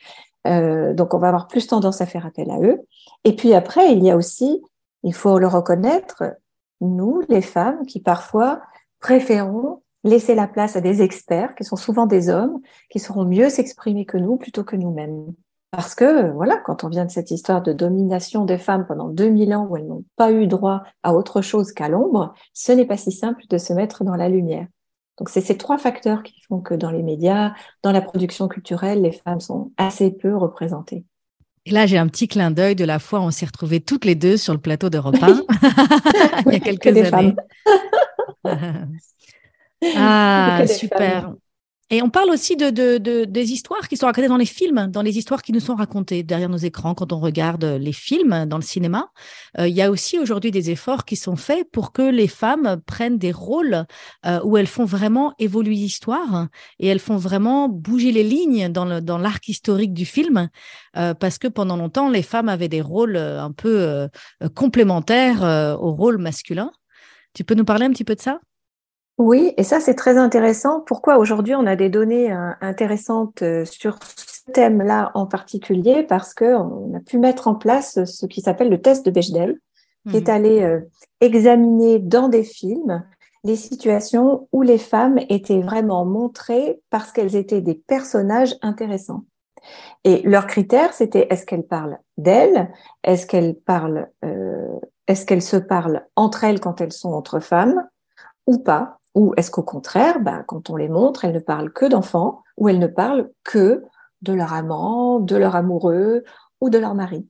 Euh, 0.47 0.93
donc, 0.93 1.13
on 1.13 1.19
va 1.19 1.27
avoir 1.27 1.47
plus 1.47 1.67
tendance 1.67 2.01
à 2.01 2.05
faire 2.05 2.25
appel 2.25 2.49
à 2.49 2.59
eux. 2.61 2.81
Et 3.23 3.35
puis 3.35 3.53
après, 3.53 3.91
il 3.91 4.03
y 4.03 4.11
a 4.11 4.15
aussi, 4.15 4.61
il 5.03 5.13
faut 5.13 5.39
le 5.39 5.47
reconnaître, 5.47 6.23
nous, 6.81 7.21
les 7.29 7.41
femmes, 7.41 7.85
qui 7.85 7.99
parfois 7.99 8.61
préférons 8.99 9.81
laisser 10.03 10.35
la 10.35 10.47
place 10.47 10.75
à 10.75 10.81
des 10.81 11.01
experts, 11.01 11.55
qui 11.55 11.63
sont 11.63 11.75
souvent 11.75 12.05
des 12.05 12.29
hommes, 12.29 12.61
qui 12.89 12.99
sauront 12.99 13.25
mieux 13.25 13.49
s'exprimer 13.49 14.05
que 14.05 14.17
nous 14.17 14.37
plutôt 14.37 14.63
que 14.63 14.75
nous-mêmes. 14.75 15.33
Parce 15.71 15.95
que, 15.95 16.31
voilà, 16.31 16.57
quand 16.57 16.83
on 16.83 16.89
vient 16.89 17.05
de 17.05 17.11
cette 17.11 17.29
histoire 17.29 17.61
de 17.61 17.73
domination 17.73 18.45
des 18.45 18.57
femmes 18.57 18.85
pendant 18.87 19.09
2000 19.09 19.53
ans 19.53 19.67
où 19.69 19.75
elles 19.75 19.85
n'ont 19.85 20.05
pas 20.15 20.31
eu 20.31 20.47
droit 20.47 20.83
à 21.03 21.13
autre 21.13 21.41
chose 21.41 21.73
qu'à 21.73 21.89
l'ombre, 21.89 22.33
ce 22.53 22.71
n'est 22.71 22.85
pas 22.85 22.97
si 22.97 23.11
simple 23.11 23.43
de 23.49 23.57
se 23.57 23.73
mettre 23.73 24.03
dans 24.03 24.15
la 24.15 24.29
lumière. 24.29 24.67
Donc, 25.17 25.29
c'est 25.29 25.41
ces 25.41 25.57
trois 25.57 25.77
facteurs 25.77 26.23
qui 26.23 26.41
font 26.47 26.59
que 26.59 26.73
dans 26.73 26.91
les 26.91 27.03
médias, 27.03 27.53
dans 27.83 27.91
la 27.91 28.01
production 28.01 28.47
culturelle, 28.47 29.01
les 29.01 29.11
femmes 29.11 29.39
sont 29.39 29.71
assez 29.77 30.11
peu 30.11 30.35
représentées. 30.35 31.03
Et 31.65 31.71
là, 31.71 31.85
j'ai 31.85 31.97
un 31.97 32.07
petit 32.07 32.29
clin 32.29 32.49
d'œil 32.49 32.75
de 32.75 32.85
la 32.85 32.97
fois 32.97 33.19
où 33.19 33.23
on 33.23 33.31
s'est 33.31 33.45
retrouvés 33.45 33.81
toutes 33.81 34.05
les 34.05 34.15
deux 34.15 34.37
sur 34.37 34.53
le 34.53 34.59
plateau 34.59 34.89
de 34.89 34.97
repas 34.97 35.27
il 36.45 36.53
y 36.53 36.55
a 36.55 36.59
quelques 36.59 37.13
années. 37.13 37.35
ah, 39.97 40.61
super. 40.67 41.33
Et 41.89 42.01
on 42.01 42.09
parle 42.09 42.29
aussi 42.31 42.57
de, 42.57 42.69
de, 42.69 43.23
des 43.23 43.51
histoires 43.53 43.87
qui 43.87 43.95
sont 43.95 44.07
racontées 44.07 44.27
dans 44.27 44.35
les 44.35 44.45
films, 44.45 44.87
dans 44.87 45.01
les 45.01 45.17
histoires 45.17 45.41
qui 45.41 45.53
nous 45.53 45.61
sont 45.61 45.75
racontées 45.75 46.21
derrière 46.21 46.49
nos 46.49 46.57
écrans 46.57 46.93
quand 46.93 47.13
on 47.13 47.19
regarde 47.19 47.63
les 47.63 47.93
films 47.93 48.45
dans 48.45 48.57
le 48.57 48.63
cinéma. 48.63 49.09
Euh, 49.57 49.69
il 49.69 49.73
y 49.73 49.81
a 49.81 49.89
aussi 49.89 50.19
aujourd'hui 50.19 50.51
des 50.51 50.69
efforts 50.69 51.05
qui 51.05 51.15
sont 51.15 51.37
faits 51.37 51.71
pour 51.71 51.93
que 51.93 52.01
les 52.01 52.27
femmes 52.27 52.81
prennent 52.85 53.17
des 53.17 53.31
rôles 53.31 53.85
euh, 54.25 54.41
où 54.43 54.57
elles 54.57 54.67
font 54.67 54.83
vraiment 54.83 55.33
évoluer 55.39 55.75
l'histoire 55.75 56.49
et 56.79 56.87
elles 56.87 56.99
font 56.99 57.15
vraiment 57.15 57.69
bouger 57.69 58.11
les 58.11 58.23
lignes 58.23 58.67
dans, 58.67 58.83
le, 58.83 58.99
dans 58.99 59.17
l'arc 59.17 59.47
historique 59.47 59.93
du 59.93 60.05
film, 60.05 60.49
euh, 60.97 61.13
parce 61.13 61.37
que 61.37 61.47
pendant 61.47 61.77
longtemps, 61.77 62.09
les 62.09 62.21
femmes 62.21 62.49
avaient 62.49 62.67
des 62.67 62.81
rôles 62.81 63.15
un 63.15 63.53
peu 63.53 64.09
complémentaires 64.55 65.77
au 65.79 65.93
rôle 65.93 66.17
masculin. 66.17 66.71
Tu 67.33 67.45
peux 67.45 67.55
nous 67.55 67.65
parler 67.65 67.85
un 67.85 67.91
petit 67.91 68.03
peu 68.03 68.15
de 68.15 68.21
ça? 68.21 68.41
Oui, 69.17 69.53
et 69.57 69.63
ça 69.63 69.79
c'est 69.79 69.95
très 69.95 70.17
intéressant. 70.17 70.81
Pourquoi 70.81 71.17
aujourd'hui 71.17 71.55
on 71.55 71.65
a 71.65 71.75
des 71.75 71.89
données 71.89 72.31
euh, 72.31 72.51
intéressantes 72.61 73.41
euh, 73.41 73.65
sur 73.65 73.97
ce 74.03 74.51
thème-là 74.51 75.11
en 75.15 75.25
particulier? 75.25 76.03
Parce 76.03 76.35
qu'on 76.35 76.93
a 76.95 76.99
pu 76.99 77.17
mettre 77.17 77.47
en 77.47 77.55
place 77.55 78.03
ce 78.05 78.25
qui 78.27 78.41
s'appelle 78.41 78.69
le 78.69 78.79
test 78.79 79.05
de 79.05 79.11
Bechdel, 79.11 79.57
qui 80.07 80.17
est 80.17 80.27
mmh. 80.27 80.31
allé 80.31 80.61
euh, 80.61 80.81
examiner 81.19 81.97
dans 81.97 82.29
des 82.29 82.43
films 82.43 83.03
les 83.43 83.55
situations 83.55 84.47
où 84.51 84.61
les 84.61 84.77
femmes 84.77 85.17
étaient 85.29 85.61
vraiment 85.61 86.05
montrées 86.05 86.79
parce 86.91 87.11
qu'elles 87.11 87.35
étaient 87.35 87.61
des 87.61 87.75
personnages 87.75 88.55
intéressants. 88.61 89.23
Et 90.03 90.21
leur 90.23 90.45
critère, 90.45 90.93
c'était 90.93 91.27
est-ce 91.31 91.45
qu'elles 91.45 91.65
parlent 91.65 91.97
d'elles, 92.17 92.71
est-ce 93.03 93.25
qu'elles 93.25 93.55
parlent, 93.55 94.09
est-ce 95.07 95.25
qu'elles 95.25 95.41
se 95.41 95.57
parlent 95.57 96.05
entre 96.15 96.43
elles 96.43 96.59
quand 96.59 96.81
elles 96.81 96.93
sont 96.93 97.11
entre 97.11 97.39
femmes 97.39 97.87
ou 98.47 98.57
pas, 98.59 98.97
ou 99.17 99.33
est-ce 99.35 99.49
qu'au 99.49 99.63
contraire, 99.63 100.19
bah, 100.19 100.43
quand 100.45 100.69
on 100.69 100.75
les 100.75 100.89
montre, 100.89 101.25
elles 101.25 101.33
ne 101.33 101.39
parlent 101.39 101.73
que 101.73 101.87
d'enfants 101.87 102.43
ou 102.55 102.69
elles 102.69 102.77
ne 102.77 102.85
parlent 102.85 103.31
que 103.43 103.83
de 104.21 104.31
leur 104.31 104.53
amant, 104.53 105.19
de 105.19 105.35
leur 105.35 105.55
amoureux 105.55 106.23
ou 106.61 106.69
de 106.69 106.77
leur 106.77 106.93
mari. 106.93 107.27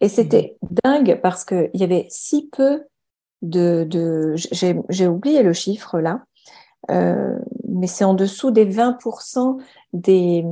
Et 0.00 0.08
c'était 0.08 0.56
mmh. 0.62 0.66
dingue 0.82 1.20
parce 1.22 1.44
qu'il 1.44 1.70
y 1.74 1.84
avait 1.84 2.06
si 2.08 2.48
peu 2.48 2.84
de... 3.42 3.84
de 3.84 4.34
J'ai 4.88 5.06
oublié 5.06 5.42
le 5.42 5.52
chiffre 5.52 6.00
là, 6.00 6.24
euh, 6.90 7.38
mais 7.68 7.86
c'est 7.86 8.04
en 8.04 8.14
dessous 8.14 8.50
des 8.50 8.64
20% 8.64 9.60
des, 9.92 10.42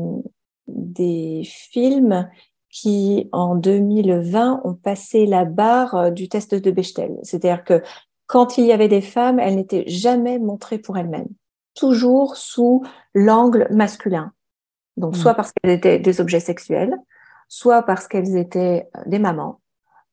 des 0.66 1.44
films 1.46 2.28
qui, 2.68 3.30
en 3.32 3.54
2020, 3.54 4.60
ont 4.64 4.74
passé 4.74 5.24
la 5.24 5.46
barre 5.46 6.12
du 6.12 6.28
test 6.28 6.54
de 6.54 6.70
Bechtel. 6.70 7.16
C'est-à-dire 7.22 7.64
que 7.64 7.80
quand 8.26 8.58
il 8.58 8.64
y 8.64 8.72
avait 8.72 8.88
des 8.88 9.00
femmes, 9.00 9.38
elles 9.38 9.56
n'étaient 9.56 9.84
jamais 9.86 10.38
montrées 10.38 10.78
pour 10.78 10.96
elles-mêmes, 10.96 11.28
toujours 11.74 12.36
sous 12.36 12.84
l'angle 13.14 13.68
masculin. 13.70 14.32
Donc, 14.96 15.16
soit 15.16 15.32
mm. 15.32 15.36
parce 15.36 15.52
qu'elles 15.52 15.72
étaient 15.72 15.98
des 15.98 16.20
objets 16.20 16.40
sexuels, 16.40 16.96
soit 17.48 17.82
parce 17.82 18.08
qu'elles 18.08 18.36
étaient 18.36 18.88
euh, 18.96 19.02
des 19.06 19.18
mamans, 19.18 19.60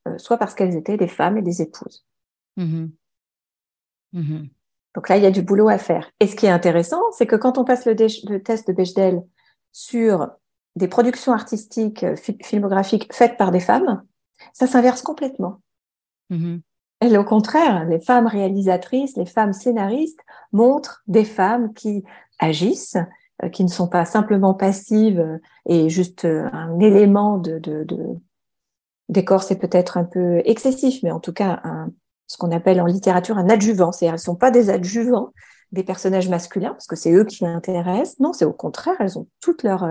euh, 0.07 0.17
soit 0.17 0.37
parce 0.37 0.55
qu'elles 0.55 0.75
étaient 0.75 0.97
des 0.97 1.07
femmes 1.07 1.37
et 1.37 1.41
des 1.41 1.61
épouses. 1.61 2.05
Mm-hmm. 2.57 2.89
Mm-hmm. 4.15 4.49
Donc 4.95 5.09
là, 5.09 5.17
il 5.17 5.23
y 5.23 5.27
a 5.27 5.31
du 5.31 5.41
boulot 5.41 5.69
à 5.69 5.77
faire. 5.77 6.11
Et 6.19 6.27
ce 6.27 6.35
qui 6.35 6.47
est 6.47 6.49
intéressant, 6.49 7.01
c'est 7.11 7.27
que 7.27 7.35
quand 7.35 7.57
on 7.57 7.63
passe 7.63 7.85
le, 7.85 7.95
test 7.95 8.67
de 8.67 8.73
Bechdel 8.73 9.23
sur 9.71 10.29
des 10.75 10.87
productions 10.87 11.31
artistiques, 11.31 12.03
euh, 12.03 12.15
filmographiques 12.43 13.13
faites 13.13 13.37
par 13.37 13.51
des 13.51 13.59
femmes, 13.59 14.03
ça 14.53 14.67
s'inverse 14.67 15.01
complètement. 15.01 15.61
Mm-hmm. 17.01 17.13
Et 17.13 17.17
au 17.17 17.23
contraire, 17.23 17.85
les 17.85 17.99
femmes 17.99 18.27
réalisatrices, 18.27 19.17
les 19.17 19.25
femmes 19.25 19.53
scénaristes 19.53 20.19
montrent 20.51 21.01
des 21.07 21.25
femmes 21.25 21.73
qui 21.73 22.03
agissent, 22.39 22.97
euh, 23.43 23.49
qui 23.49 23.63
ne 23.63 23.69
sont 23.69 23.87
pas 23.87 24.05
simplement 24.05 24.53
passives 24.53 25.19
euh, 25.19 25.37
et 25.67 25.89
juste 25.89 26.25
euh, 26.25 26.49
un 26.53 26.79
élément 26.79 27.37
de, 27.37 27.59
de, 27.59 27.83
de... 27.83 27.97
décor, 29.09 29.43
c'est 29.43 29.57
peut-être 29.57 29.97
un 29.97 30.03
peu 30.03 30.41
excessif, 30.45 31.01
mais 31.03 31.11
en 31.11 31.19
tout 31.19 31.33
cas, 31.33 31.61
ce 32.27 32.37
qu'on 32.37 32.51
appelle 32.51 32.81
en 32.81 32.85
littérature 32.85 33.37
un 33.37 33.49
adjuvant. 33.49 33.91
C'est-à-dire, 33.91 34.13
elles 34.13 34.19
ne 34.19 34.23
sont 34.23 34.35
pas 34.35 34.51
des 34.51 34.69
adjuvants 34.69 35.31
des 35.71 35.83
personnages 35.83 36.27
masculins, 36.27 36.71
parce 36.71 36.87
que 36.87 36.97
c'est 36.97 37.13
eux 37.13 37.23
qui 37.23 37.45
l'intéressent. 37.45 38.19
Non, 38.19 38.33
c'est 38.33 38.43
au 38.43 38.51
contraire, 38.51 38.95
elles 38.99 39.17
ont 39.17 39.27
toute 39.39 39.63
leur, 39.63 39.87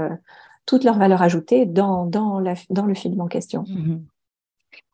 toute 0.67 0.85
leur 0.85 0.99
valeur 0.99 1.23
ajoutée 1.23 1.65
dans, 1.65 2.05
dans, 2.05 2.39
le 2.39 2.95
film 2.95 3.21
en 3.23 3.29
question. 3.29 3.65
Mmh 3.67 4.01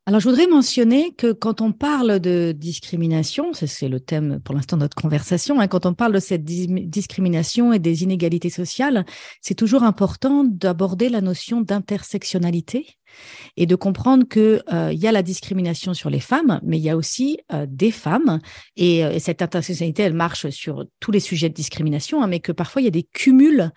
alors, 0.09 0.21
je 0.21 0.29
voudrais 0.29 0.47
mentionner 0.47 1.13
que 1.15 1.33
quand 1.33 1.61
on 1.61 1.73
parle 1.73 2.21
de 2.21 2.53
discrimination, 2.57 3.53
c'est 3.53 3.89
le 3.89 3.99
thème 3.99 4.39
pour 4.45 4.55
l'instant 4.55 4.77
de 4.77 4.83
notre 4.83 4.95
conversation, 4.95 5.59
hein, 5.59 5.67
quand 5.67 5.85
on 5.85 5.95
parle 5.95 6.13
de 6.13 6.21
cette 6.21 6.45
discrimination 6.45 7.73
et 7.73 7.81
des 7.81 8.05
inégalités 8.05 8.49
sociales, 8.49 9.05
c'est 9.41 9.57
toujours 9.57 9.83
important 9.83 10.45
d'aborder 10.45 11.09
la 11.09 11.21
notion 11.21 11.61
d'intersectionnalité 11.61 12.99
et 13.57 13.67
de 13.67 13.75
comprendre 13.75 14.25
que 14.29 14.63
euh, 14.73 14.93
il 14.93 14.99
y 14.99 15.07
a 15.07 15.13
la 15.13 15.23
discrimination 15.23 15.95
sur 15.95 16.11
les 16.11 16.21
femmes, 16.21 16.61
mais 16.63 16.79
il 16.79 16.83
y 16.83 16.91
a 16.91 16.97
aussi 16.97 17.39
euh, 17.53 17.67
des 17.69 17.91
femmes 17.91 18.41
et, 18.77 19.05
euh, 19.05 19.13
et, 19.13 19.19
cette 19.19 19.43
intersectionnalité, 19.43 20.03
elle 20.03 20.15
marche 20.15 20.49
sur 20.51 20.85
tous 21.01 21.11
les 21.11 21.21
sujets 21.21 21.49
de 21.49 21.55
discrimination, 21.55 22.23
hein, 22.23 22.27
mais 22.27 22.41
que 22.41 22.53
parfois 22.53 22.83
il 22.83 22.85
y 22.85 22.89
a 22.89 22.93
des 22.93 23.05
cumuls 23.05 23.71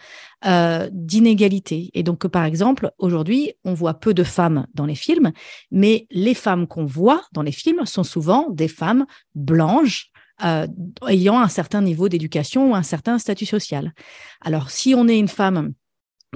d'inégalités. 0.91 1.91
Et 1.93 2.01
donc, 2.01 2.25
par 2.27 2.45
exemple, 2.45 2.91
aujourd'hui, 2.97 3.51
on 3.65 3.73
voit 3.73 3.95
peu 3.95 4.13
de 4.13 4.23
femmes 4.23 4.67
dans 4.73 4.85
les 4.85 4.95
films, 4.95 5.33
mais 5.69 6.07
les 6.11 6.33
femmes 6.33 6.65
qu'on 6.65 6.85
voit 6.85 7.23
dans 7.33 7.41
les 7.41 7.51
films 7.51 7.85
sont 7.85 8.05
souvent 8.05 8.49
des 8.49 8.69
femmes 8.69 9.05
blanches, 9.35 10.11
euh, 10.43 10.67
ayant 11.09 11.39
un 11.41 11.49
certain 11.49 11.81
niveau 11.81 12.07
d'éducation 12.07 12.71
ou 12.71 12.75
un 12.75 12.83
certain 12.83 13.19
statut 13.19 13.45
social. 13.45 13.93
Alors, 14.39 14.71
si 14.71 14.95
on 14.95 15.09
est 15.09 15.19
une 15.19 15.27
femme 15.27 15.73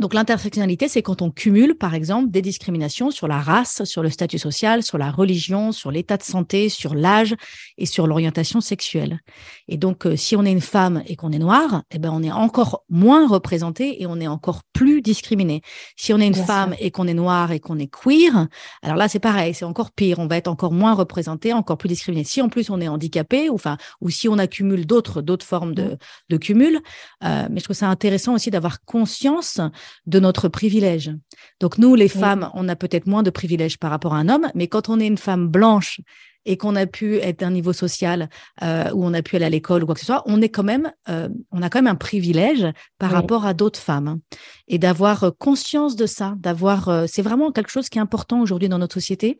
donc 0.01 0.15
l'intersectionnalité, 0.15 0.87
c'est 0.87 1.03
quand 1.03 1.21
on 1.21 1.29
cumule, 1.29 1.75
par 1.75 1.93
exemple, 1.93 2.31
des 2.31 2.41
discriminations 2.41 3.11
sur 3.11 3.27
la 3.27 3.39
race, 3.39 3.83
sur 3.83 4.01
le 4.01 4.09
statut 4.09 4.39
social, 4.39 4.81
sur 4.81 4.97
la 4.97 5.11
religion, 5.11 5.71
sur 5.71 5.91
l'état 5.91 6.17
de 6.17 6.23
santé, 6.23 6.67
sur 6.69 6.95
l'âge 6.95 7.35
et 7.77 7.85
sur 7.85 8.07
l'orientation 8.07 8.59
sexuelle. 8.59 9.19
Et 9.67 9.77
donc, 9.77 10.07
euh, 10.07 10.15
si 10.15 10.35
on 10.35 10.45
est 10.45 10.51
une 10.51 10.61
femme 10.61 11.03
et 11.05 11.15
qu'on 11.15 11.31
est 11.31 11.37
noir, 11.37 11.83
eh 11.91 11.99
ben, 11.99 12.09
on 12.11 12.23
est 12.23 12.31
encore 12.31 12.83
moins 12.89 13.27
représenté 13.27 14.01
et 14.01 14.07
on 14.07 14.19
est 14.19 14.27
encore 14.27 14.63
plus 14.73 15.03
discriminé. 15.03 15.61
Si 15.95 16.11
on 16.11 16.19
est 16.19 16.25
une 16.25 16.33
femme 16.33 16.73
et 16.79 16.89
qu'on 16.89 17.07
est 17.07 17.13
noir 17.13 17.51
et 17.51 17.59
qu'on 17.59 17.77
est 17.77 17.85
queer, 17.85 18.47
alors 18.81 18.97
là, 18.97 19.07
c'est 19.07 19.19
pareil, 19.19 19.53
c'est 19.53 19.65
encore 19.65 19.91
pire. 19.91 20.17
On 20.17 20.25
va 20.25 20.37
être 20.37 20.47
encore 20.47 20.71
moins 20.71 20.95
représenté, 20.95 21.53
encore 21.53 21.77
plus 21.77 21.89
discriminé. 21.89 22.23
Si 22.23 22.41
en 22.41 22.49
plus 22.49 22.71
on 22.71 22.81
est 22.81 22.87
handicapé, 22.87 23.47
ou 23.51 23.55
enfin, 23.55 23.77
ou 24.01 24.09
si 24.09 24.27
on 24.27 24.39
accumule 24.39 24.87
d'autres 24.87 25.21
d'autres 25.21 25.45
formes 25.45 25.75
de, 25.75 25.97
de 26.29 26.37
cumul, 26.37 26.81
euh, 27.23 27.47
mais 27.51 27.59
je 27.59 27.65
trouve 27.65 27.75
ça 27.75 27.89
intéressant 27.89 28.33
aussi 28.33 28.49
d'avoir 28.49 28.83
conscience 28.85 29.61
de 30.05 30.19
notre 30.19 30.47
privilège. 30.47 31.11
Donc 31.59 31.77
nous, 31.77 31.95
les 31.95 32.07
femmes, 32.07 32.49
on 32.53 32.67
a 32.69 32.75
peut-être 32.75 33.07
moins 33.07 33.23
de 33.23 33.29
privilèges 33.29 33.77
par 33.77 33.91
rapport 33.91 34.13
à 34.13 34.17
un 34.17 34.29
homme, 34.29 34.49
mais 34.55 34.67
quand 34.67 34.89
on 34.89 34.99
est 34.99 35.07
une 35.07 35.17
femme 35.17 35.47
blanche 35.47 36.01
et 36.45 36.57
qu'on 36.57 36.75
a 36.75 36.85
pu 36.85 37.17
être 37.17 37.39
d'un 37.39 37.51
niveau 37.51 37.73
social 37.73 38.29
euh, 38.61 38.91
où 38.93 39.05
on 39.05 39.13
a 39.13 39.21
pu 39.21 39.35
aller 39.35 39.45
à 39.45 39.49
l'école 39.49 39.83
ou 39.83 39.85
quoi 39.85 39.95
que 39.95 40.01
ce 40.01 40.05
soit, 40.05 40.23
on 40.25 40.41
est 40.41 40.49
quand 40.49 40.63
même, 40.63 40.91
euh, 41.09 41.29
on 41.51 41.61
a 41.61 41.69
quand 41.69 41.79
même 41.79 41.91
un 41.91 41.95
privilège 41.95 42.67
par 42.97 43.11
rapport 43.11 43.45
à 43.45 43.53
d'autres 43.53 43.79
femmes. 43.79 44.19
Et 44.67 44.77
d'avoir 44.77 45.31
conscience 45.37 45.95
de 45.95 46.05
ça, 46.05 46.35
d'avoir, 46.37 46.89
euh, 46.89 47.05
c'est 47.07 47.21
vraiment 47.21 47.51
quelque 47.51 47.71
chose 47.71 47.89
qui 47.89 47.97
est 47.97 48.01
important 48.01 48.41
aujourd'hui 48.41 48.69
dans 48.69 48.79
notre 48.79 48.95
société, 48.95 49.39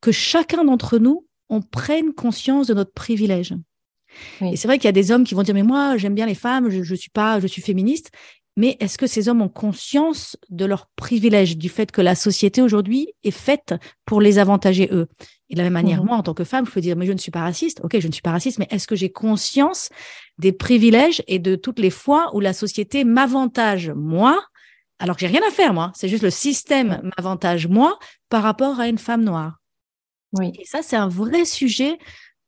que 0.00 0.12
chacun 0.12 0.64
d'entre 0.64 0.98
nous, 0.98 1.26
on 1.48 1.60
prenne 1.60 2.12
conscience 2.12 2.66
de 2.66 2.74
notre 2.74 2.92
privilège. 2.92 3.54
Et 4.40 4.56
c'est 4.56 4.66
vrai 4.66 4.78
qu'il 4.78 4.86
y 4.86 4.88
a 4.88 4.92
des 4.92 5.12
hommes 5.12 5.22
qui 5.22 5.36
vont 5.36 5.44
dire 5.44 5.54
mais 5.54 5.62
moi 5.62 5.96
j'aime 5.96 6.16
bien 6.16 6.26
les 6.26 6.34
femmes, 6.34 6.68
je, 6.68 6.82
je 6.82 6.94
suis 6.96 7.10
pas, 7.10 7.38
je 7.38 7.46
suis 7.46 7.62
féministe 7.62 8.10
mais 8.56 8.76
est-ce 8.80 8.98
que 8.98 9.06
ces 9.06 9.28
hommes 9.28 9.42
ont 9.42 9.48
conscience 9.48 10.36
de 10.50 10.64
leur 10.64 10.88
privilège, 10.96 11.56
du 11.56 11.68
fait 11.68 11.90
que 11.90 12.00
la 12.00 12.14
société 12.14 12.62
aujourd'hui 12.62 13.14
est 13.22 13.30
faite 13.30 13.74
pour 14.04 14.20
les 14.20 14.38
avantager 14.38 14.88
eux? 14.92 15.08
Et 15.48 15.54
de 15.54 15.58
la 15.58 15.64
même 15.64 15.72
manière, 15.72 16.02
mmh 16.02 16.06
moi, 16.06 16.16
en 16.16 16.22
tant 16.22 16.34
que 16.34 16.44
femme, 16.44 16.66
je 16.66 16.70
peux 16.70 16.80
dire, 16.80 16.96
mais 16.96 17.06
je 17.06 17.12
ne 17.12 17.18
suis 17.18 17.30
pas 17.30 17.40
raciste. 17.40 17.80
Ok, 17.82 17.98
je 17.98 18.06
ne 18.06 18.12
suis 18.12 18.22
pas 18.22 18.32
raciste, 18.32 18.58
mais 18.58 18.68
est-ce 18.70 18.86
que 18.86 18.96
j'ai 18.96 19.10
conscience 19.10 19.88
des 20.38 20.52
privilèges 20.52 21.22
et 21.26 21.38
de 21.38 21.56
toutes 21.56 21.78
les 21.78 21.90
fois 21.90 22.30
où 22.34 22.40
la 22.40 22.52
société 22.52 23.04
m'avantage 23.04 23.90
moi, 23.90 24.42
alors 24.98 25.16
que 25.16 25.20
j'ai 25.20 25.26
rien 25.26 25.46
à 25.46 25.50
faire 25.50 25.74
moi? 25.74 25.92
C'est 25.94 26.08
juste 26.08 26.22
le 26.22 26.30
système 26.30 27.10
m'avantage 27.16 27.66
moi 27.66 27.98
par 28.28 28.42
rapport 28.42 28.78
à 28.78 28.88
une 28.88 28.98
femme 28.98 29.24
noire. 29.24 29.58
Oui. 30.34 30.52
Et 30.58 30.64
ça, 30.64 30.82
c'est 30.82 30.96
un 30.96 31.08
vrai 31.08 31.44
sujet 31.44 31.98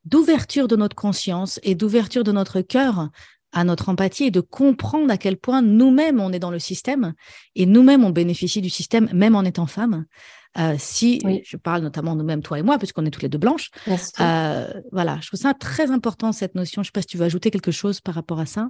d'ouverture 0.05 0.69
de 0.69 0.77
notre 0.77 0.97
conscience 0.97 1.59
et 1.63 1.75
d'ouverture 1.75 2.25
de 2.25 2.33
notre 2.33 2.61
cœur 2.61 3.09
à 3.53 3.65
notre 3.65 3.89
empathie 3.89 4.25
et 4.25 4.31
de 4.31 4.41
comprendre 4.41 5.11
à 5.11 5.17
quel 5.17 5.37
point 5.37 5.63
nous-mêmes 5.63 6.21
on 6.21 6.33
est 6.33 6.39
dans 6.39 6.51
le 6.51 6.59
système 6.59 7.15
et 7.55 7.67
nous-mêmes 7.67 8.05
on 8.05 8.11
bénéficie 8.11 8.61
du 8.61 8.71
système 8.71 9.09
même 9.13 9.37
en 9.37 9.43
étant 9.43 9.67
femme. 9.67 10.07
Euh, 10.59 10.75
si 10.79 11.19
je 11.45 11.57
parle 11.57 11.83
notamment 11.83 12.15
nous-mêmes, 12.15 12.43
toi 12.43 12.59
et 12.59 12.63
moi, 12.63 12.77
puisqu'on 12.77 13.07
est 13.07 13.11
toutes 13.11 13.23
les 13.23 13.31
deux 13.31 13.39
blanches. 13.39 13.71
Euh, 14.21 14.67
voilà, 14.93 15.19
je 15.23 15.29
trouve 15.29 15.41
ça 15.41 15.55
très 15.55 15.91
important 15.91 16.33
cette 16.33 16.55
notion. 16.55 16.83
Je 16.83 16.89
ne 16.89 16.91
sais 16.91 16.93
pas 16.93 17.01
si 17.01 17.07
tu 17.07 17.17
veux 17.17 17.25
ajouter 17.25 17.51
quelque 17.51 17.71
chose 17.71 18.01
par 18.01 18.15
rapport 18.15 18.39
à 18.39 18.47
ça. 18.47 18.69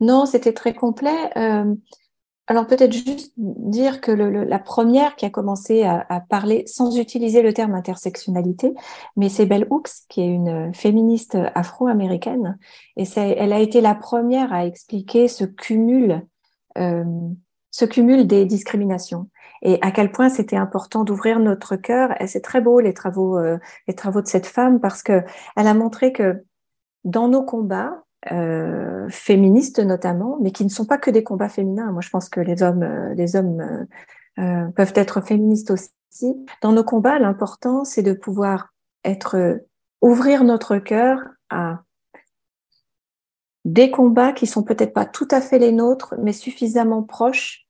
Non, 0.00 0.24
c'était 0.24 0.54
très 0.54 0.72
complet. 0.72 1.30
Euh, 1.36 1.74
alors 2.46 2.66
peut-être 2.66 2.92
juste 2.92 3.32
dire 3.36 4.00
que 4.00 4.10
la 4.10 4.58
première 4.58 5.14
qui 5.14 5.24
a 5.24 5.30
commencé 5.30 5.84
à, 5.84 6.20
parler 6.28 6.64
sans 6.66 6.96
utiliser 6.98 7.42
le 7.42 7.52
terme 7.52 7.74
intersectionnalité, 7.74 8.74
mais 9.16 9.28
c'est 9.28 9.46
Bell 9.46 9.66
Hooks, 9.70 9.90
qui 10.08 10.20
est 10.22 10.28
une 10.28 10.74
féministe 10.74 11.38
afro-américaine, 11.54 12.58
et 12.96 13.04
elle 13.16 13.52
a 13.52 13.60
été 13.60 13.80
la 13.80 13.94
première 13.94 14.52
à 14.52 14.66
expliquer 14.66 15.28
ce 15.28 15.44
cumul, 15.44 16.26
euh, 16.76 17.04
ce 17.70 17.84
cumul 17.84 18.26
des 18.26 18.46
discriminations 18.46 19.28
et 19.62 19.78
à 19.82 19.90
quel 19.90 20.10
point 20.10 20.28
c'était 20.28 20.56
important 20.56 21.04
d'ouvrir 21.04 21.38
notre 21.38 21.76
cœur. 21.76 22.20
Et 22.20 22.26
c'est 22.26 22.40
très 22.40 22.60
beau 22.60 22.80
les 22.80 22.94
travaux, 22.94 23.38
euh, 23.38 23.58
les 23.86 23.94
travaux 23.94 24.22
de 24.22 24.26
cette 24.26 24.46
femme 24.46 24.80
parce 24.80 25.02
que 25.02 25.22
elle 25.56 25.66
a 25.66 25.74
montré 25.74 26.12
que 26.12 26.44
dans 27.04 27.28
nos 27.28 27.42
combats, 27.42 28.04
euh, 28.30 29.08
féministes 29.08 29.78
notamment, 29.78 30.38
mais 30.40 30.50
qui 30.50 30.64
ne 30.64 30.68
sont 30.68 30.84
pas 30.84 30.98
que 30.98 31.10
des 31.10 31.24
combats 31.24 31.48
féminins. 31.48 31.90
Moi, 31.92 32.02
je 32.02 32.10
pense 32.10 32.28
que 32.28 32.40
les 32.40 32.62
hommes, 32.62 32.82
euh, 32.82 33.14
les 33.14 33.36
hommes 33.36 33.60
euh, 33.60 33.84
euh, 34.42 34.68
peuvent 34.72 34.92
être 34.94 35.20
féministes 35.20 35.70
aussi. 35.70 35.90
Dans 36.60 36.72
nos 36.72 36.84
combats, 36.84 37.18
l'important, 37.18 37.84
c'est 37.84 38.02
de 38.02 38.12
pouvoir 38.12 38.74
être, 39.04 39.60
ouvrir 40.02 40.44
notre 40.44 40.76
cœur 40.78 41.20
à 41.48 41.82
des 43.64 43.90
combats 43.90 44.32
qui 44.32 44.46
sont 44.46 44.62
peut-être 44.62 44.92
pas 44.92 45.06
tout 45.06 45.28
à 45.30 45.40
fait 45.40 45.58
les 45.58 45.72
nôtres, 45.72 46.14
mais 46.18 46.32
suffisamment 46.32 47.02
proches 47.02 47.66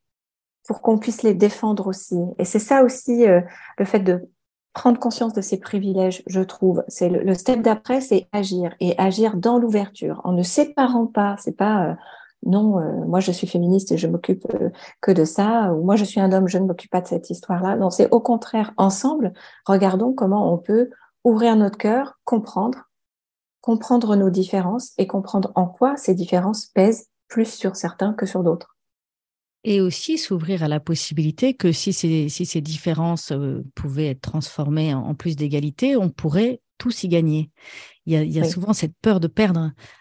pour 0.66 0.82
qu'on 0.82 0.98
puisse 0.98 1.22
les 1.22 1.34
défendre 1.34 1.86
aussi. 1.86 2.18
Et 2.38 2.44
c'est 2.44 2.60
ça 2.60 2.82
aussi 2.82 3.26
le 3.26 3.84
fait 3.84 3.98
de 3.98 4.28
prendre 4.72 4.98
conscience 4.98 5.32
de 5.32 5.40
ses 5.40 5.58
privilèges, 5.58 6.22
je 6.26 6.40
trouve. 6.40 6.84
C'est 6.88 7.08
le, 7.08 7.34
step 7.34 7.62
d'après, 7.62 8.00
c'est 8.00 8.28
agir 8.32 8.74
et 8.80 8.94
agir 8.98 9.36
dans 9.36 9.58
l'ouverture, 9.58 10.20
en 10.24 10.32
ne 10.32 10.42
séparant 10.42 11.06
pas. 11.06 11.36
C'est 11.38 11.56
pas 11.56 11.86
euh, 11.86 11.94
non, 12.46 12.78
euh, 12.78 13.04
moi 13.06 13.20
je 13.20 13.32
suis 13.32 13.46
féministe 13.46 13.92
et 13.92 13.98
je 13.98 14.06
m'occupe 14.06 14.46
euh, 14.54 14.70
que 15.00 15.10
de 15.10 15.24
ça, 15.24 15.72
ou 15.74 15.84
moi 15.84 15.96
je 15.96 16.04
suis 16.04 16.20
un 16.20 16.32
homme, 16.32 16.48
je 16.48 16.58
ne 16.58 16.66
m'occupe 16.66 16.90
pas 16.90 17.00
de 17.00 17.08
cette 17.08 17.30
histoire-là. 17.30 17.76
Non, 17.76 17.90
c'est 17.90 18.10
au 18.10 18.20
contraire 18.20 18.72
ensemble. 18.76 19.32
Regardons 19.66 20.12
comment 20.12 20.52
on 20.52 20.58
peut 20.58 20.90
ouvrir 21.24 21.56
notre 21.56 21.76
cœur, 21.76 22.18
comprendre, 22.24 22.88
comprendre 23.60 24.16
nos 24.16 24.30
différences 24.30 24.92
et 24.98 25.06
comprendre 25.06 25.52
en 25.54 25.66
quoi 25.66 25.96
ces 25.96 26.14
différences 26.14 26.66
pèsent 26.66 27.08
plus 27.28 27.52
sur 27.52 27.76
certains 27.76 28.14
que 28.14 28.26
sur 28.26 28.42
d'autres. 28.42 28.76
Et 29.62 29.80
aussi 29.80 30.16
s'ouvrir 30.16 30.62
à 30.62 30.68
la 30.68 30.80
possibilité 30.80 31.52
que 31.52 31.70
si 31.70 31.92
ces, 31.92 32.60
différences 32.62 33.30
euh, 33.32 33.62
pouvaient 33.74 34.08
être 34.08 34.22
transformées 34.22 34.94
en 34.94 35.14
plus 35.14 35.36
d'égalité, 35.36 35.96
on 35.96 36.08
pourrait 36.08 36.60
tous 36.80 37.04
y 37.04 37.08
gagner. 37.08 37.50
Il 38.06 38.32
y 38.32 38.40
a, 38.40 38.44
souvent 38.44 38.72
cette 38.72 38.94
peur 39.02 39.20
de 39.20 39.28
perdre. 39.28 39.60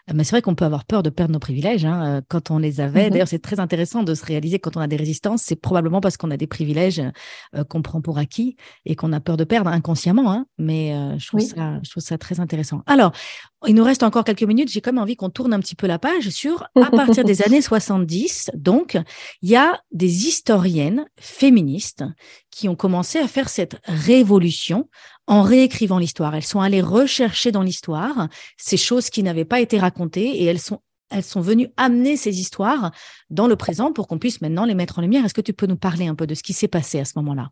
Euh, 0.09 0.13
mais 0.15 0.23
c'est 0.23 0.31
vrai 0.31 0.41
qu'on 0.41 0.55
peut 0.55 0.65
avoir 0.65 0.85
peur 0.85 1.03
de 1.03 1.09
perdre 1.09 1.33
nos 1.33 1.39
privilèges 1.39 1.85
hein, 1.85 2.17
euh, 2.17 2.21
quand 2.27 2.49
on 2.49 2.57
les 2.57 2.79
avait. 2.79 3.07
Mm-hmm. 3.07 3.11
D'ailleurs, 3.11 3.27
c'est 3.27 3.39
très 3.39 3.59
intéressant 3.59 4.03
de 4.03 4.15
se 4.15 4.25
réaliser 4.25 4.57
quand 4.57 4.77
on 4.77 4.79
a 4.79 4.87
des 4.87 4.95
résistances, 4.95 5.43
c'est 5.43 5.57
probablement 5.57 5.99
parce 5.99 6.15
qu'on 6.15 6.31
a 6.31 6.37
des 6.37 6.47
privilèges 6.47 7.01
euh, 7.55 7.63
qu'on 7.65 7.81
prend 7.81 8.01
pour 8.01 8.17
acquis 8.17 8.55
et 8.85 8.95
qu'on 8.95 9.11
a 9.11 9.19
peur 9.19 9.37
de 9.37 9.43
perdre 9.43 9.69
inconsciemment. 9.69 10.31
Hein, 10.31 10.45
mais 10.57 10.95
je, 11.19 11.27
trouve 11.27 11.41
ça, 11.41 11.79
je 11.83 11.89
trouve 11.91 12.01
ça 12.01 12.17
très 12.17 12.39
intéressant. 12.39 12.81
Alors, 12.87 13.11
il 13.67 13.75
nous 13.75 13.83
reste 13.83 14.03
encore 14.03 14.23
quelques 14.23 14.43
minutes. 14.43 14.71
J'ai 14.71 14.79
quand 14.79 14.93
même 14.93 15.01
envie 15.01 15.17
qu'on 15.17 15.29
tourne 15.29 15.53
un 15.53 15.59
petit 15.59 15.75
peu 15.75 15.85
la 15.85 15.99
page 15.99 16.29
sur, 16.29 16.63
à 16.81 16.89
partir 16.89 17.25
des 17.25 17.41
années 17.45 17.61
70, 17.61 18.51
donc, 18.55 18.97
il 19.41 19.49
y 19.49 19.57
a 19.57 19.79
des 19.91 20.27
historiennes 20.27 21.05
féministes 21.19 22.05
qui 22.49 22.69
ont 22.69 22.75
commencé 22.75 23.19
à 23.19 23.27
faire 23.27 23.49
cette 23.49 23.77
révolution 23.85 24.89
en 25.29 25.43
réécrivant 25.43 25.99
l'histoire. 25.99 26.35
Elles 26.35 26.43
sont 26.43 26.59
allées 26.59 26.81
rechercher 26.81 27.51
dans 27.53 27.61
l'histoire 27.61 28.27
ces 28.57 28.77
choses 28.77 29.09
qui 29.09 29.23
n'avaient 29.23 29.45
pas 29.45 29.61
été 29.61 29.79
racontées 29.79 30.41
et 30.41 30.45
elles 30.45 30.59
sont 30.59 30.81
elles 31.11 31.23
sont 31.23 31.41
venues 31.41 31.69
amener 31.75 32.17
ces 32.17 32.39
histoires 32.39 32.91
dans 33.31 33.47
le 33.47 33.55
présent 33.55 33.91
pour 33.91 34.07
qu'on 34.07 34.19
puisse 34.19 34.41
maintenant 34.41 34.65
les 34.65 34.75
mettre 34.75 34.99
en 34.99 35.01
lumière. 35.01 35.25
Est-ce 35.25 35.33
que 35.33 35.41
tu 35.41 35.53
peux 35.53 35.65
nous 35.65 35.75
parler 35.75 36.05
un 36.05 36.13
peu 36.13 36.27
de 36.27 36.35
ce 36.35 36.43
qui 36.43 36.53
s'est 36.53 36.67
passé 36.67 36.99
à 36.99 37.05
ce 37.05 37.13
moment-là? 37.15 37.49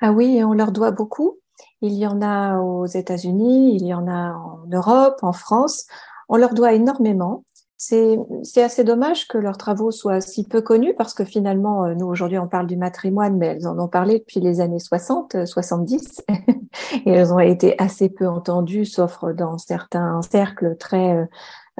Ah 0.00 0.10
oui, 0.10 0.42
on 0.42 0.52
leur 0.52 0.72
doit 0.72 0.90
beaucoup. 0.90 1.38
Il 1.80 1.92
y 1.92 2.08
en 2.08 2.20
a 2.22 2.58
aux 2.58 2.86
États-Unis, 2.86 3.76
il 3.76 3.86
y 3.86 3.94
en 3.94 4.08
a 4.08 4.32
en 4.32 4.64
Europe, 4.66 5.18
en 5.22 5.32
France. 5.32 5.86
On 6.28 6.36
leur 6.36 6.54
doit 6.54 6.72
énormément. 6.72 7.44
C'est 7.80 8.18
assez 8.60 8.82
dommage 8.82 9.28
que 9.28 9.38
leurs 9.38 9.56
travaux 9.56 9.92
soient 9.92 10.20
si 10.20 10.42
peu 10.42 10.60
connus 10.60 10.94
parce 10.94 11.14
que 11.14 11.24
finalement, 11.24 11.84
euh, 11.84 11.94
nous 11.94 12.06
aujourd'hui 12.06 12.36
on 12.36 12.48
parle 12.48 12.66
du 12.66 12.76
matrimoine, 12.76 13.36
mais 13.36 13.46
elles 13.46 13.68
en 13.68 13.78
ont 13.78 13.86
parlé 13.86 14.18
depuis 14.18 14.40
les 14.40 14.60
années 14.60 14.80
60, 14.80 15.46
70 15.46 16.24
euh, 16.28 16.34
et 17.06 17.10
elles 17.10 17.32
ont 17.32 17.38
été 17.38 17.80
assez 17.80 18.08
peu 18.08 18.26
entendues, 18.26 18.84
sauf 18.84 19.24
dans 19.36 19.58
certains 19.58 20.20
cercles 20.22 20.76
très 20.76 21.18
euh, 21.18 21.24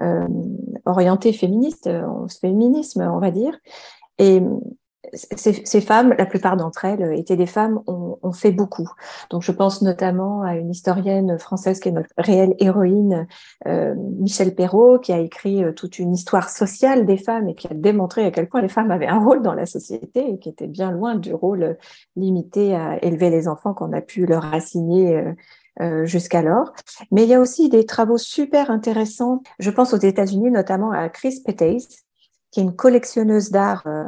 euh 0.03 0.29
orientés 0.87 1.33
féministes, 1.33 1.91
féminisme 2.41 3.03
on 3.03 3.19
va 3.19 3.33
dire. 3.33 3.59
Et 4.19 4.41
ces, 5.13 5.81
femmes, 5.81 6.15
la 6.19 6.27
plupart 6.27 6.57
d'entre 6.57 6.85
elles 6.85 7.19
étaient 7.19 7.37
des 7.37 7.47
femmes, 7.47 7.81
ont, 7.87 8.33
fait 8.33 8.53
beaucoup. 8.53 8.89
Donc 9.31 9.43
je 9.43 9.53
pense 9.53 9.81
notamment 9.83 10.43
à 10.43 10.55
une 10.57 10.71
historienne 10.71 11.39
française 11.39 11.81
qui 11.81 11.89
est 11.89 11.93
notre 11.93 12.11
réelle 12.19 12.55
héroïne, 12.59 13.27
euh, 13.67 13.95
Michel 13.97 14.55
Perrault, 14.55 14.99
qui 14.99 15.13
a 15.13 15.19
écrit 15.19 15.65
euh, 15.65 15.73
toute 15.73 15.99
une 15.99 16.13
histoire 16.13 16.51
sociale 16.51 17.07
des 17.07 17.17
femmes 17.17 17.49
et 17.49 17.55
qui 17.55 17.69
a 17.69 17.75
démontré 17.75 18.27
à 18.27 18.31
quel 18.31 18.49
point 18.49 18.61
les 18.61 18.69
femmes 18.69 18.91
avaient 18.91 19.07
un 19.07 19.19
rôle 19.19 19.43
dans 19.43 19.55
la 19.55 19.67
société 19.67 20.31
et 20.31 20.39
qui 20.39 20.51
était 20.51 20.67
bien 20.67 20.91
loin 20.91 21.15
du 21.15 21.33
rôle 21.33 21.79
limité 22.17 22.77
à 22.77 23.03
élever 23.03 23.31
les 23.31 23.49
enfants 23.49 23.73
qu'on 23.73 23.93
a 23.93 24.03
pu 24.03 24.27
leur 24.27 24.53
assigner. 24.53 25.25
Euh, 25.81 26.05
jusqu'alors. 26.07 26.73
Mais 27.13 27.23
il 27.23 27.29
y 27.29 27.35
a 27.35 27.41
aussi 27.41 27.69
des 27.69 27.87
travaux 27.87 28.19
super 28.19 28.69
intéressants. 28.69 29.45
Je 29.61 29.71
pense 29.71 29.95
aux 29.95 29.99
États-Unis, 29.99 30.51
notamment 30.51 30.91
à 30.91 31.09
Chris 31.09 31.41
Pettace, 31.47 32.08
qui 32.51 32.61
est 32.61 32.63
une 32.63 32.75
collectionneuse 32.75 33.51
d'art 33.51 33.83
euh, 33.87 34.05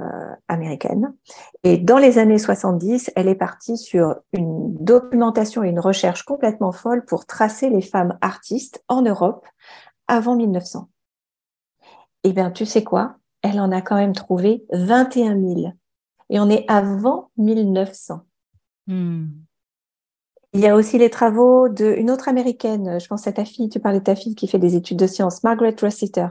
américaine. 0.48 1.14
Et 1.62 1.76
dans 1.76 1.98
les 1.98 2.18
années 2.18 2.38
70, 2.38 3.10
elle 3.14 3.28
est 3.28 3.34
partie 3.34 3.76
sur 3.76 4.16
une 4.32 4.74
documentation 4.74 5.62
et 5.62 5.68
une 5.68 5.80
recherche 5.80 6.24
complètement 6.24 6.72
folle 6.72 7.04
pour 7.04 7.26
tracer 7.26 7.68
les 7.68 7.82
femmes 7.82 8.16
artistes 8.20 8.82
en 8.88 9.02
Europe 9.02 9.46
avant 10.08 10.36
1900. 10.36 10.88
Eh 12.24 12.32
bien, 12.32 12.50
tu 12.50 12.66
sais 12.66 12.84
quoi? 12.84 13.16
Elle 13.42 13.60
en 13.60 13.72
a 13.72 13.82
quand 13.82 13.96
même 13.96 14.14
trouvé 14.14 14.64
21 14.72 15.38
000. 15.38 15.72
Et 16.30 16.40
on 16.40 16.48
est 16.48 16.64
avant 16.68 17.30
1900. 17.36 18.20
Hmm. 18.86 19.26
Il 20.52 20.60
y 20.60 20.66
a 20.66 20.74
aussi 20.74 20.98
les 20.98 21.10
travaux 21.10 21.68
d'une 21.68 22.10
autre 22.10 22.28
américaine, 22.28 22.98
je 22.98 23.06
pense 23.06 23.28
à 23.28 23.32
ta 23.32 23.44
fille, 23.44 23.68
tu 23.68 23.78
parlais 23.78 24.00
de 24.00 24.04
ta 24.04 24.16
fille 24.16 24.34
qui 24.34 24.48
fait 24.48 24.58
des 24.58 24.74
études 24.74 24.98
de 24.98 25.06
sciences, 25.06 25.44
Margaret 25.44 25.76
Rossiter. 25.80 26.26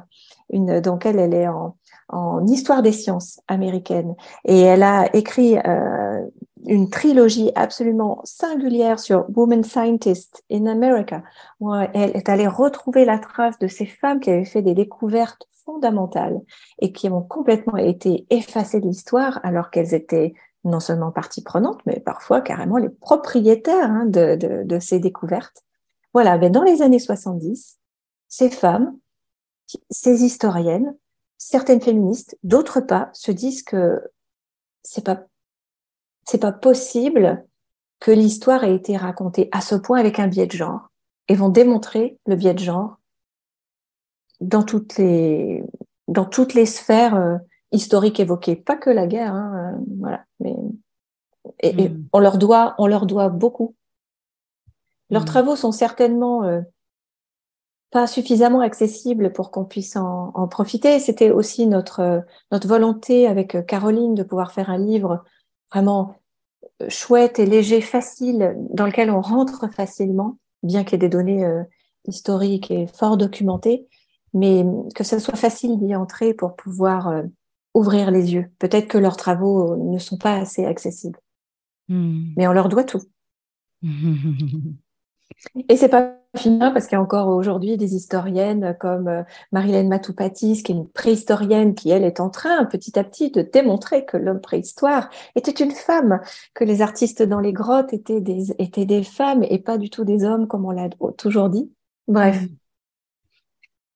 Une, 0.50 0.82
donc 0.82 1.06
elle, 1.06 1.20
elle 1.20 1.34
est 1.34 1.48
en, 1.48 1.78
en 2.10 2.46
histoire 2.48 2.82
des 2.82 2.92
sciences 2.92 3.40
américaines. 3.48 4.16
Et 4.46 4.60
elle 4.62 4.84
a 4.84 5.16
écrit 5.16 5.58
euh, 5.58 6.26
une 6.66 6.90
trilogie 6.90 7.52
absolument 7.56 8.22
singulière 8.24 9.00
sur 9.00 9.26
Women 9.36 9.64
Scientists 9.64 10.44
in 10.52 10.66
America, 10.66 11.24
où 11.60 11.74
elle 11.74 12.16
est 12.16 12.30
allée 12.30 12.48
retrouver 12.48 13.06
la 13.06 13.20
trace 13.20 13.58
de 13.60 13.68
ces 13.68 13.86
femmes 13.86 14.20
qui 14.20 14.32
avaient 14.32 14.46
fait 14.46 14.62
des 14.62 14.74
découvertes 14.74 15.48
fondamentales 15.66 16.40
et 16.80 16.92
qui 16.92 17.10
ont 17.10 17.22
complètement 17.22 17.78
été 17.78 18.26
effacées 18.30 18.80
de 18.80 18.88
l'histoire 18.88 19.40
alors 19.44 19.70
qu'elles 19.70 19.94
étaient 19.94 20.34
non 20.66 20.80
seulement 20.80 21.12
partie 21.12 21.42
prenante, 21.42 21.80
mais 21.86 22.00
parfois 22.00 22.42
carrément 22.42 22.78
les 22.78 22.90
propriétaires 22.90 23.90
hein, 23.90 24.06
de, 24.06 24.36
de, 24.36 24.64
de, 24.64 24.80
ces 24.80 25.00
découvertes. 25.00 25.64
Voilà, 26.14 26.38
mais 26.38 26.50
dans 26.50 26.64
les 26.64 26.82
années 26.82 27.00
70, 27.00 27.80
ces 28.28 28.50
femmes, 28.50 28.98
ces 29.90 30.26
historiennes, 30.26 30.96
certaines 31.40 31.82
féministes, 31.82 32.38
d'autres 32.44 32.82
pas, 32.82 33.10
se 33.14 33.32
disent 33.32 33.64
que 33.64 34.00
c'est 34.84 35.04
pas 35.04 35.24
c'est 36.26 36.38
pas 36.38 36.52
possible 36.52 37.44
que 38.00 38.12
l'histoire 38.12 38.64
ait 38.64 38.76
été 38.76 38.96
racontée 38.96 39.50
à 39.52 39.62
ce 39.62 39.74
point 39.74 40.00
avec 40.00 40.20
un 40.20 40.28
biais 40.28 40.46
de 40.46 40.52
genre 40.52 40.92
et 41.28 41.34
vont 41.34 41.50
démontrer 41.50 42.20
le 42.28 42.36
biais 42.36 42.54
de 42.54 42.60
genre 42.60 42.98
dans 44.42 44.62
toutes 44.62 44.98
les 44.98 45.64
dans 46.08 46.26
toutes 46.26 46.54
les 46.54 46.66
sphères 46.66 47.16
euh, 47.16 47.38
historiques 47.72 48.20
évoquées, 48.20 48.56
pas 48.56 48.76
que 48.76 48.90
la 48.90 49.08
guerre, 49.08 49.34
hein, 49.34 49.74
euh, 49.76 49.84
voilà, 50.00 50.24
mais 50.40 50.56
et, 51.62 51.90
hmm. 51.90 52.06
on 52.14 52.20
leur 52.20 52.38
doit 52.38 52.76
on 52.78 52.86
leur 52.86 53.06
doit 53.06 53.30
beaucoup. 53.30 53.76
Leurs 55.10 55.24
hmm. 55.24 55.26
travaux 55.26 55.56
sont 55.56 55.72
certainement 55.72 56.44
euh, 56.44 56.62
pas 57.92 58.08
suffisamment 58.08 58.62
accessible 58.62 59.32
pour 59.32 59.52
qu'on 59.52 59.66
puisse 59.66 59.96
en, 59.96 60.32
en 60.36 60.48
profiter. 60.48 61.00
C'était 61.00 61.32
aussi 61.32 61.68
notre, 61.68 62.24
notre 62.52 62.68
volonté 62.68 63.28
avec 63.28 63.66
Caroline 63.66 64.14
de 64.16 64.24
pouvoir 64.24 64.52
faire 64.52 64.70
un 64.70 64.78
livre 64.78 65.24
vraiment 65.72 66.16
euh, 66.82 66.90
chouette 66.90 67.40
et 67.40 67.46
léger, 67.46 67.82
facile, 67.82 68.56
dans 68.72 68.86
lequel 68.86 69.10
on 69.10 69.22
rentre 69.22 69.72
facilement, 69.72 70.38
bien 70.64 70.84
qu'il 70.84 70.94
y 70.94 70.96
ait 70.96 71.00
des 71.00 71.10
données 71.10 71.46
euh, 71.46 71.64
historiques 72.08 72.72
et 72.72 72.88
fort 72.88 73.18
documentées, 73.18 73.88
mais 74.34 74.66
que 74.96 75.04
ce 75.04 75.20
soit 75.20 75.36
facile 75.36 75.80
d'y 75.80 75.96
entrer 75.96 76.34
pour 76.34 76.56
pouvoir 76.56 77.08
euh, 77.08 77.24
ouvrir 77.74 78.12
les 78.12 78.34
yeux. 78.34 78.50
Peut-être 78.60 78.88
que 78.88 78.98
leurs 78.98 79.18
travaux 79.18 79.76
ne 79.78 80.00
sont 80.00 80.18
pas 80.18 80.36
assez 80.36 80.66
accessibles, 80.66 81.20
hmm. 81.88 82.34
mais 82.38 82.48
on 82.48 82.54
leur 82.54 82.70
doit 82.70 82.84
tout. 82.84 83.02
et 85.70 85.78
c'est 85.78 85.90
pas 85.90 86.19
parce 86.34 86.86
qu'il 86.86 86.96
y 86.96 86.96
a 86.96 87.02
encore 87.02 87.28
aujourd'hui 87.28 87.78
des 87.78 87.96
historiennes 87.96 88.76
comme 88.80 89.08
euh, 89.08 89.24
Marilène 89.52 89.88
Matoupatis, 89.88 90.62
qui 90.64 90.72
est 90.72 90.76
une 90.76 90.88
préhistorienne, 90.88 91.74
qui 91.74 91.90
elle 91.90 92.04
est 92.04 92.20
en 92.20 92.30
train 92.30 92.66
petit 92.66 92.98
à 93.00 93.04
petit 93.04 93.32
de 93.32 93.42
démontrer 93.42 94.06
que 94.06 94.18
l'homme 94.18 94.42
préhistoire 94.42 95.10
était 95.36 95.64
une 95.64 95.72
femme, 95.72 96.20
que 96.54 96.64
les 96.64 96.82
artistes 96.82 97.24
dans 97.24 97.40
les 97.40 97.54
grottes 97.54 97.94
étaient 97.94 98.22
des, 98.22 98.52
étaient 98.60 98.86
des 98.86 99.04
femmes 99.04 99.44
et 99.44 99.60
pas 99.60 99.78
du 99.78 99.90
tout 99.90 100.04
des 100.04 100.24
hommes 100.24 100.48
comme 100.48 100.66
on 100.66 100.72
l'a 100.72 100.90
toujours 101.18 101.50
dit. 101.50 101.72
Bref. 102.08 102.44
Mm. 102.44 102.59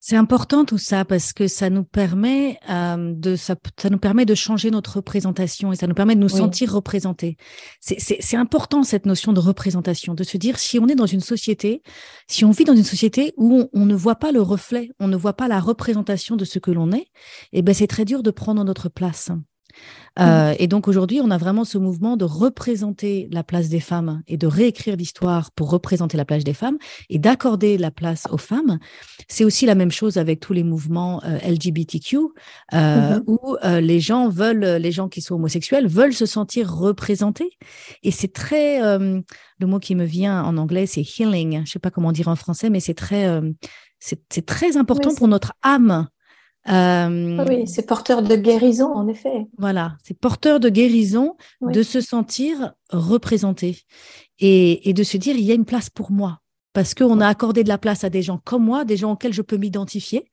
C'est 0.06 0.18
important 0.18 0.66
tout 0.66 0.78
ça 0.78 1.06
parce 1.06 1.32
que 1.32 1.48
ça 1.48 1.70
nous 1.70 1.86
permet 1.86 2.60
euh, 2.70 3.14
de 3.16 3.38
ça, 3.38 3.56
ça, 3.80 3.90
nous 3.90 3.98
permet 3.98 4.26
de 4.26 4.36
changer 4.36 4.70
notre 4.70 4.98
représentation 4.98 5.72
et 5.72 5.78
ça 5.78 5.88
nous 5.88 5.94
permet 5.94 6.16
de 6.16 6.20
nous 6.20 6.28
sentir 6.28 6.74
représentés. 6.74 7.38
C'est 7.80 8.36
important 8.36 8.84
cette 8.84 9.06
notion 9.06 9.32
de 9.32 9.40
représentation, 9.40 10.14
de 10.14 10.26
se 10.26 10.36
dire 10.36 10.60
si 10.60 10.78
on 10.78 10.90
est 10.90 10.96
dans 10.96 11.06
une 11.06 11.22
société, 11.22 11.84
si 12.28 12.44
on 12.44 12.52
vit 12.52 12.66
dans 12.66 12.76
une 12.76 12.84
société 12.84 13.34
où 13.38 13.62
on, 13.62 13.70
on 13.72 13.86
ne 13.86 13.96
voit 13.96 14.16
pas 14.16 14.34
le 14.34 14.42
reflet, 14.42 14.90
on 15.00 15.08
ne 15.08 15.16
voit 15.16 15.38
pas 15.38 15.48
la 15.48 15.62
représentation 15.62 16.36
de 16.36 16.44
ce 16.44 16.60
que 16.60 16.72
l'on 16.72 16.92
est, 16.92 17.08
et 17.54 17.60
eh 17.60 17.62
ben 17.62 17.74
c'est 17.74 17.88
très 17.88 18.04
dur 18.04 18.24
de 18.24 18.32
prendre 18.32 18.62
notre 18.66 18.90
place. 18.90 19.32
Euh, 20.20 20.52
mmh. 20.52 20.56
et 20.60 20.68
donc 20.68 20.88
aujourd'hui, 20.88 21.22
on 21.24 21.32
a 21.32 21.38
vraiment 21.38 21.66
ce 21.66 21.78
mouvement 21.78 22.18
de 22.18 22.26
représenter 22.26 23.28
la 23.32 23.44
place 23.44 23.70
des 23.70 23.80
femmes 23.80 24.22
et 24.28 24.38
de 24.38 24.46
réécrire 24.46 24.96
l'histoire 24.96 25.52
pour 25.52 25.72
représenter 25.72 26.18
la 26.18 26.26
place 26.26 26.44
des 26.44 26.54
femmes 26.54 26.78
et 27.10 27.18
d'accorder 27.18 27.78
la 27.78 27.90
place 27.90 28.28
aux 28.30 28.38
femmes. 28.38 28.80
C'est 29.28 29.44
aussi 29.44 29.66
la 29.66 29.76
même 29.76 29.92
chose 29.92 30.18
avec 30.18 30.40
tous 30.40 30.54
les 30.54 30.64
mouvements 30.64 31.22
euh, 31.24 31.38
LGBTQ 31.40 32.18
euh, 32.74 33.20
mmh 33.20 33.24
où 33.26 33.58
les 33.64 34.00
gens 34.00 34.28
veulent, 34.28 34.66
les 34.66 34.92
gens 34.92 35.08
qui 35.08 35.22
sont 35.22 35.36
homosexuels 35.36 35.88
veulent 35.88 36.14
se 36.14 36.26
sentir 36.26 36.72
représentés. 36.72 37.58
Et 38.04 38.12
c'est 38.12 38.34
très, 38.34 38.80
le 38.80 39.24
mot 39.62 39.80
qui 39.80 39.96
me 39.96 40.04
vient 40.04 40.44
en 40.44 40.58
anglais, 40.58 40.86
c'est 40.86 41.02
healing. 41.02 41.64
Je 41.66 41.72
sais 41.72 41.80
pas 41.80 41.92
comment 41.92 42.12
dire 42.12 42.28
en 42.28 42.36
français, 42.36 42.70
mais 42.70 42.80
c'est 42.80 42.94
très, 42.94 43.42
c'est 44.00 44.46
très 44.46 44.76
important 44.78 45.14
pour 45.16 45.28
notre 45.28 45.54
âme 45.62 46.08
euh, 46.70 47.46
oui, 47.48 47.68
c'est 47.68 47.86
porteur 47.86 48.22
de 48.22 48.36
guérison, 48.36 48.94
en 48.94 49.08
effet. 49.08 49.48
Voilà, 49.58 49.98
c'est 50.04 50.18
porteur 50.18 50.60
de 50.60 50.70
guérison 50.70 51.36
de 51.62 51.84
se 51.84 52.00
sentir 52.00 52.74
représenté 52.90 53.82
et, 54.40 54.90
et, 54.90 54.94
de 54.94 55.04
se 55.04 55.18
dire 55.18 55.36
il 55.36 55.44
y 55.44 55.52
a 55.52 55.56
une 55.56 55.66
place 55.66 55.90
pour 55.90 56.12
moi 56.12 56.40
parce 56.72 56.94
qu'on 56.94 57.20
a 57.20 57.28
accordé 57.28 57.64
de 57.64 57.70
la 57.70 57.78
place 57.78 58.04
à 58.04 58.10
des 58.10 58.22
gens 58.22 58.40
comme 58.44 58.64
moi, 58.64 58.86
des 58.86 58.98
gens 58.98 59.12
auxquels 59.12 59.34
je 59.34 59.42
peux 59.42 59.58
m'identifier. 59.58 60.26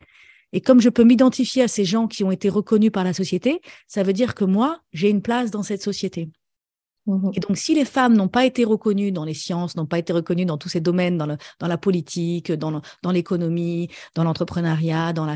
Et 0.52 0.60
comme 0.60 0.80
je 0.80 0.88
peux 0.88 1.04
m'identifier 1.04 1.62
à 1.62 1.68
ces 1.68 1.84
gens 1.84 2.08
qui 2.08 2.24
ont 2.24 2.32
été 2.32 2.48
reconnus 2.48 2.90
par 2.90 3.04
la 3.04 3.12
société, 3.12 3.60
ça 3.86 4.02
veut 4.02 4.12
dire 4.12 4.34
que 4.34 4.44
moi, 4.44 4.80
j'ai 4.92 5.08
une 5.08 5.22
place 5.22 5.50
dans 5.50 5.62
cette 5.62 5.82
société. 5.82 6.28
Mmh 7.06 7.30
et 7.34 7.40
donc, 7.40 7.56
si 7.56 7.74
les 7.74 7.84
femmes 7.84 8.14
n'ont 8.14 8.28
pas 8.28 8.44
été 8.44 8.64
reconnues 8.64 9.10
dans 9.12 9.24
les 9.24 9.34
sciences, 9.34 9.76
n'ont 9.76 9.86
pas 9.86 9.98
été 9.98 10.12
reconnues 10.12 10.44
dans 10.44 10.58
tous 10.58 10.68
ces 10.68 10.80
domaines, 10.80 11.16
dans, 11.16 11.26
le, 11.26 11.36
dans 11.58 11.66
la 11.66 11.78
politique, 11.78 12.52
dans, 12.52 12.82
l'économie, 13.10 13.88
dans 14.14 14.24
l'entrepreneuriat, 14.24 15.12
dans, 15.12 15.26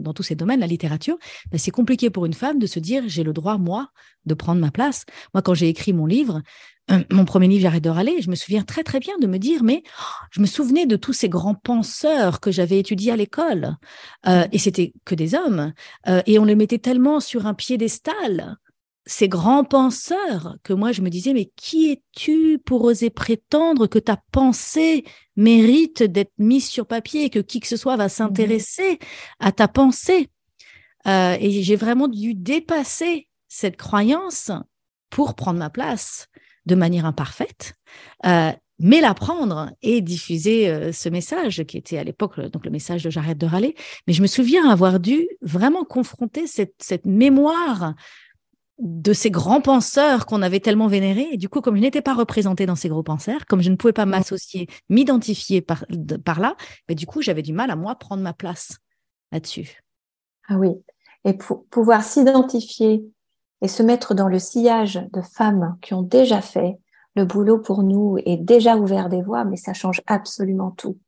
dans, 0.00 0.12
tous 0.12 0.22
ces 0.22 0.34
domaines, 0.34 0.60
la 0.60 0.66
littérature, 0.66 1.16
ben 1.50 1.58
c'est 1.58 1.70
compliqué 1.70 2.10
pour 2.10 2.26
une 2.26 2.34
femme 2.34 2.58
de 2.58 2.66
se 2.66 2.78
dire 2.78 3.04
j'ai 3.06 3.22
le 3.22 3.32
droit, 3.32 3.56
moi, 3.58 3.88
de 4.26 4.34
prendre 4.34 4.60
ma 4.60 4.70
place. 4.70 5.04
Moi, 5.32 5.42
quand 5.42 5.54
j'ai 5.54 5.68
écrit 5.68 5.92
mon 5.92 6.06
livre, 6.06 6.42
euh, 6.90 7.02
mon 7.10 7.24
premier 7.24 7.48
livre, 7.48 7.62
J'arrête 7.62 7.82
de 7.82 7.90
râler, 7.90 8.20
je 8.20 8.30
me 8.30 8.36
souviens 8.36 8.62
très 8.62 8.84
très 8.84 9.00
bien 9.00 9.14
de 9.18 9.26
me 9.26 9.38
dire, 9.38 9.64
mais 9.64 9.82
oh, 10.00 10.26
je 10.30 10.40
me 10.40 10.46
souvenais 10.46 10.86
de 10.86 10.96
tous 10.96 11.12
ces 11.12 11.28
grands 11.28 11.54
penseurs 11.54 12.38
que 12.38 12.52
j'avais 12.52 12.78
étudiés 12.78 13.10
à 13.10 13.16
l'école, 13.16 13.76
euh, 14.26 14.46
et 14.52 14.58
c'était 14.58 14.92
que 15.04 15.14
des 15.14 15.34
hommes, 15.34 15.72
euh, 16.06 16.22
et 16.26 16.38
on 16.38 16.44
les 16.44 16.54
mettait 16.54 16.78
tellement 16.78 17.18
sur 17.18 17.46
un 17.46 17.54
piédestal 17.54 18.56
ces 19.06 19.28
grands 19.28 19.64
penseurs 19.64 20.56
que 20.64 20.72
moi 20.72 20.90
je 20.90 21.00
me 21.00 21.10
disais, 21.10 21.32
mais 21.32 21.50
qui 21.56 21.92
es-tu 21.92 22.58
pour 22.58 22.82
oser 22.82 23.08
prétendre 23.10 23.86
que 23.86 24.00
ta 24.00 24.20
pensée 24.32 25.04
mérite 25.36 26.02
d'être 26.02 26.32
mise 26.38 26.68
sur 26.68 26.86
papier 26.86 27.24
et 27.24 27.30
que 27.30 27.38
qui 27.38 27.60
que 27.60 27.68
ce 27.68 27.76
soit 27.76 27.96
va 27.96 28.08
s'intéresser 28.08 28.98
à 29.38 29.52
ta 29.52 29.68
pensée? 29.68 30.28
Euh, 31.06 31.36
Et 31.40 31.62
j'ai 31.62 31.76
vraiment 31.76 32.08
dû 32.08 32.34
dépasser 32.34 33.28
cette 33.48 33.76
croyance 33.76 34.50
pour 35.08 35.34
prendre 35.34 35.60
ma 35.60 35.70
place 35.70 36.26
de 36.66 36.74
manière 36.74 37.06
imparfaite. 37.06 37.74
Euh, 38.26 38.50
mais 38.78 39.00
l'apprendre 39.00 39.70
et 39.80 40.02
diffuser 40.02 40.68
euh, 40.68 40.92
ce 40.92 41.08
message 41.08 41.64
qui 41.64 41.78
était 41.78 41.96
à 41.96 42.04
l'époque 42.04 42.38
donc 42.40 42.64
le 42.64 42.70
message 42.70 43.04
de 43.04 43.10
j'arrête 43.10 43.38
de 43.38 43.46
râler. 43.46 43.74
Mais 44.06 44.12
je 44.12 44.20
me 44.20 44.26
souviens 44.26 44.68
avoir 44.68 45.00
dû 45.00 45.28
vraiment 45.40 45.84
confronter 45.84 46.46
cette, 46.46 46.74
cette 46.78 47.06
mémoire 47.06 47.94
de 48.78 49.12
ces 49.12 49.30
grands 49.30 49.60
penseurs 49.60 50.26
qu'on 50.26 50.42
avait 50.42 50.60
tellement 50.60 50.86
vénérés. 50.86 51.28
Et 51.32 51.36
du 51.36 51.48
coup, 51.48 51.60
comme 51.60 51.76
je 51.76 51.80
n'étais 51.80 52.02
pas 52.02 52.14
représentée 52.14 52.66
dans 52.66 52.76
ces 52.76 52.88
gros 52.88 53.02
penseurs, 53.02 53.46
comme 53.46 53.62
je 53.62 53.70
ne 53.70 53.76
pouvais 53.76 53.92
pas 53.92 54.06
m'associer, 54.06 54.68
m'identifier 54.88 55.62
par, 55.62 55.84
par 56.24 56.40
là, 56.40 56.56
mais 56.88 56.94
du 56.94 57.06
coup, 57.06 57.22
j'avais 57.22 57.42
du 57.42 57.52
mal 57.52 57.70
à 57.70 57.76
moi 57.76 57.94
prendre 57.94 58.22
ma 58.22 58.34
place 58.34 58.78
là-dessus. 59.32 59.82
Ah 60.48 60.58
oui. 60.58 60.70
Et 61.24 61.32
pour 61.32 61.64
pouvoir 61.66 62.04
s'identifier 62.04 63.04
et 63.62 63.68
se 63.68 63.82
mettre 63.82 64.14
dans 64.14 64.28
le 64.28 64.38
sillage 64.38 65.00
de 65.12 65.22
femmes 65.22 65.76
qui 65.80 65.94
ont 65.94 66.02
déjà 66.02 66.40
fait 66.40 66.78
le 67.14 67.24
boulot 67.24 67.58
pour 67.58 67.82
nous 67.82 68.18
et 68.26 68.36
déjà 68.36 68.76
ouvert 68.76 69.08
des 69.08 69.22
voies, 69.22 69.44
mais 69.44 69.56
ça 69.56 69.72
change 69.72 70.02
absolument 70.06 70.70
tout. 70.70 70.98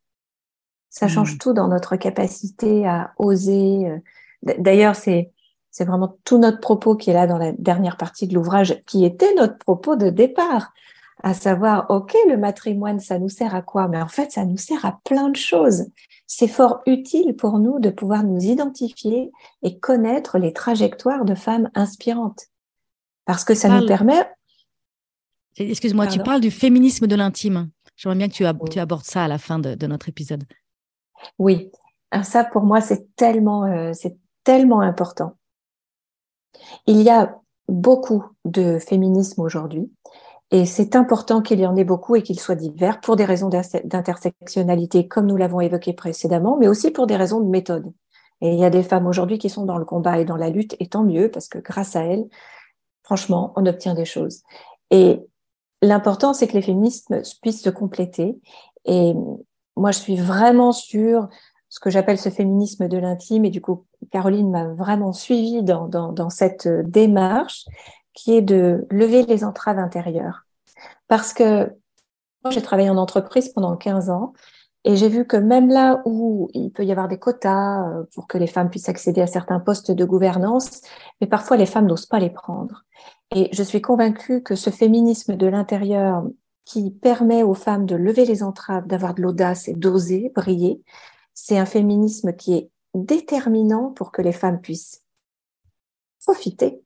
Ça 0.88 1.06
mmh. 1.06 1.10
change 1.10 1.38
tout 1.38 1.52
dans 1.52 1.68
notre 1.68 1.96
capacité 1.96 2.86
à 2.86 3.12
oser. 3.18 3.88
Euh, 3.88 3.98
d'ailleurs, 4.58 4.96
c'est 4.96 5.30
c'est 5.70 5.84
vraiment 5.84 6.16
tout 6.24 6.38
notre 6.38 6.60
propos 6.60 6.96
qui 6.96 7.10
est 7.10 7.14
là 7.14 7.26
dans 7.26 7.38
la 7.38 7.52
dernière 7.52 7.96
partie 7.96 8.26
de 8.26 8.34
l'ouvrage, 8.34 8.82
qui 8.86 9.04
était 9.04 9.34
notre 9.34 9.58
propos 9.58 9.96
de 9.96 10.10
départ, 10.10 10.72
à 11.22 11.34
savoir, 11.34 11.86
OK, 11.90 12.16
le 12.28 12.36
matrimoine, 12.36 13.00
ça 13.00 13.18
nous 13.18 13.28
sert 13.28 13.54
à 13.54 13.62
quoi? 13.62 13.88
Mais 13.88 14.00
en 14.00 14.08
fait, 14.08 14.30
ça 14.30 14.44
nous 14.44 14.56
sert 14.56 14.84
à 14.84 15.00
plein 15.04 15.28
de 15.28 15.36
choses. 15.36 15.86
C'est 16.26 16.48
fort 16.48 16.80
utile 16.86 17.34
pour 17.34 17.58
nous 17.58 17.80
de 17.80 17.90
pouvoir 17.90 18.22
nous 18.22 18.40
identifier 18.40 19.32
et 19.62 19.78
connaître 19.78 20.38
les 20.38 20.52
trajectoires 20.52 21.24
de 21.24 21.34
femmes 21.34 21.70
inspirantes. 21.74 22.46
Parce 23.24 23.44
que 23.44 23.54
ça 23.54 23.68
nous 23.68 23.86
permet... 23.86 24.28
Excuse-moi, 25.56 26.06
tu 26.06 26.20
parles 26.20 26.40
du 26.40 26.52
féminisme 26.52 27.08
de 27.08 27.16
l'intime. 27.16 27.70
J'aimerais 27.96 28.18
bien 28.18 28.28
que 28.28 28.68
tu, 28.68 28.78
abordes 28.78 29.04
ça 29.04 29.24
à 29.24 29.28
la 29.28 29.38
fin 29.38 29.58
de, 29.58 29.86
notre 29.86 30.08
épisode. 30.08 30.44
Oui, 31.38 31.72
Alors 32.12 32.24
ça 32.24 32.44
pour 32.44 32.62
moi, 32.62 32.80
c'est 32.80 33.16
tellement, 33.16 33.64
euh, 33.64 33.92
c'est 33.92 34.16
tellement 34.44 34.80
important. 34.80 35.37
Il 36.86 37.02
y 37.02 37.10
a 37.10 37.38
beaucoup 37.68 38.24
de 38.44 38.78
féminisme 38.78 39.42
aujourd'hui 39.42 39.90
et 40.50 40.64
c'est 40.64 40.96
important 40.96 41.42
qu'il 41.42 41.60
y 41.60 41.66
en 41.66 41.76
ait 41.76 41.84
beaucoup 41.84 42.16
et 42.16 42.22
qu'ils 42.22 42.40
soient 42.40 42.54
divers 42.54 43.00
pour 43.00 43.16
des 43.16 43.26
raisons 43.26 43.50
d'intersectionnalité, 43.50 45.06
comme 45.06 45.26
nous 45.26 45.36
l'avons 45.36 45.60
évoqué 45.60 45.92
précédemment, 45.92 46.56
mais 46.56 46.68
aussi 46.68 46.90
pour 46.90 47.06
des 47.06 47.16
raisons 47.16 47.40
de 47.40 47.48
méthode. 47.48 47.92
Et 48.40 48.52
il 48.52 48.58
y 48.58 48.64
a 48.64 48.70
des 48.70 48.82
femmes 48.82 49.06
aujourd'hui 49.06 49.38
qui 49.38 49.50
sont 49.50 49.66
dans 49.66 49.76
le 49.76 49.84
combat 49.84 50.18
et 50.18 50.24
dans 50.24 50.36
la 50.36 50.48
lutte, 50.48 50.74
et 50.80 50.86
tant 50.86 51.04
mieux, 51.04 51.30
parce 51.30 51.48
que 51.48 51.58
grâce 51.58 51.96
à 51.96 52.04
elles, 52.04 52.26
franchement, 53.02 53.52
on 53.56 53.66
obtient 53.66 53.94
des 53.94 54.06
choses. 54.06 54.42
Et 54.90 55.20
l'important, 55.82 56.32
c'est 56.32 56.46
que 56.48 56.54
les 56.54 56.62
féminismes 56.62 57.20
puissent 57.42 57.62
se 57.62 57.70
compléter. 57.70 58.38
Et 58.86 59.12
moi, 59.76 59.90
je 59.90 59.98
suis 59.98 60.16
vraiment 60.16 60.72
sûre 60.72 61.28
ce 61.68 61.80
que 61.80 61.90
j'appelle 61.90 62.18
ce 62.18 62.28
féminisme 62.28 62.88
de 62.88 62.98
l'intime. 62.98 63.44
Et 63.44 63.50
du 63.50 63.60
coup, 63.60 63.84
Caroline 64.10 64.50
m'a 64.50 64.68
vraiment 64.68 65.12
suivi 65.12 65.62
dans, 65.62 66.30
cette 66.30 66.68
démarche 66.68 67.66
qui 68.14 68.34
est 68.34 68.42
de 68.42 68.86
lever 68.90 69.24
les 69.24 69.44
entraves 69.44 69.78
intérieures. 69.78 70.46
Parce 71.08 71.32
que 71.32 71.72
moi, 72.44 72.50
j'ai 72.50 72.62
travaillé 72.62 72.90
en 72.90 72.96
entreprise 72.96 73.48
pendant 73.50 73.76
15 73.76 74.10
ans 74.10 74.32
et 74.84 74.96
j'ai 74.96 75.08
vu 75.08 75.26
que 75.26 75.36
même 75.36 75.68
là 75.68 76.02
où 76.04 76.48
il 76.54 76.70
peut 76.70 76.84
y 76.84 76.92
avoir 76.92 77.08
des 77.08 77.18
quotas 77.18 77.88
euh, 77.88 78.04
pour 78.14 78.26
que 78.26 78.38
les 78.38 78.46
femmes 78.46 78.70
puissent 78.70 78.88
accéder 78.88 79.20
à 79.20 79.26
certains 79.26 79.60
postes 79.60 79.90
de 79.90 80.04
gouvernance, 80.04 80.82
mais 81.20 81.26
parfois 81.26 81.56
les 81.56 81.66
femmes 81.66 81.86
n'osent 81.86 82.06
pas 82.06 82.20
les 82.20 82.30
prendre. 82.30 82.84
Et 83.34 83.48
je 83.52 83.62
suis 83.62 83.82
convaincue 83.82 84.42
que 84.42 84.54
ce 84.54 84.70
féminisme 84.70 85.36
de 85.36 85.46
l'intérieur 85.46 86.24
qui 86.64 86.90
permet 86.90 87.42
aux 87.42 87.54
femmes 87.54 87.86
de 87.86 87.96
lever 87.96 88.24
les 88.24 88.42
entraves, 88.42 88.86
d'avoir 88.86 89.14
de 89.14 89.22
l'audace 89.22 89.68
et 89.68 89.74
d'oser 89.74 90.32
briller, 90.34 90.82
c'est 91.40 91.56
un 91.56 91.66
féminisme 91.66 92.32
qui 92.32 92.54
est 92.54 92.68
déterminant 92.94 93.92
pour 93.92 94.10
que 94.10 94.22
les 94.22 94.32
femmes 94.32 94.60
puissent 94.60 95.04
profiter 96.20 96.82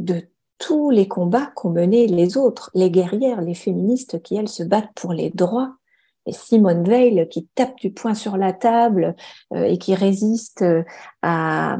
de 0.00 0.28
tous 0.58 0.90
les 0.90 1.06
combats 1.06 1.52
qu'ont 1.54 1.70
menés 1.70 2.08
les 2.08 2.36
autres, 2.36 2.70
les 2.74 2.90
guerrières, 2.90 3.40
les 3.40 3.54
féministes 3.54 4.20
qui, 4.20 4.34
elles, 4.34 4.48
se 4.48 4.64
battent 4.64 4.92
pour 4.96 5.12
les 5.12 5.30
droits. 5.30 5.76
Et 6.26 6.32
Simone 6.32 6.84
Veil 6.84 7.28
qui 7.28 7.46
tape 7.54 7.76
du 7.76 7.92
poing 7.92 8.14
sur 8.14 8.36
la 8.36 8.52
table 8.52 9.14
euh, 9.54 9.64
et 9.64 9.78
qui 9.78 9.94
résiste 9.94 10.62
euh, 10.62 10.82
à, 11.22 11.78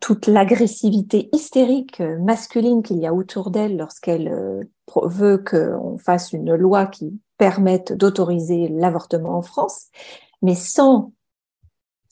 toute 0.00 0.26
l'agressivité 0.26 1.28
hystérique 1.32 2.00
masculine 2.00 2.82
qu'il 2.82 2.98
y 2.98 3.06
a 3.06 3.14
autour 3.14 3.50
d'elle 3.50 3.76
lorsqu'elle 3.76 4.28
euh, 4.28 4.64
veut 5.04 5.38
qu'on 5.38 5.96
fasse 5.98 6.32
une 6.32 6.54
loi 6.54 6.86
qui 6.86 7.20
permette 7.38 7.92
d'autoriser 7.92 8.68
l'avortement 8.68 9.36
en 9.36 9.42
France, 9.42 9.86
mais 10.42 10.54
sans 10.54 11.12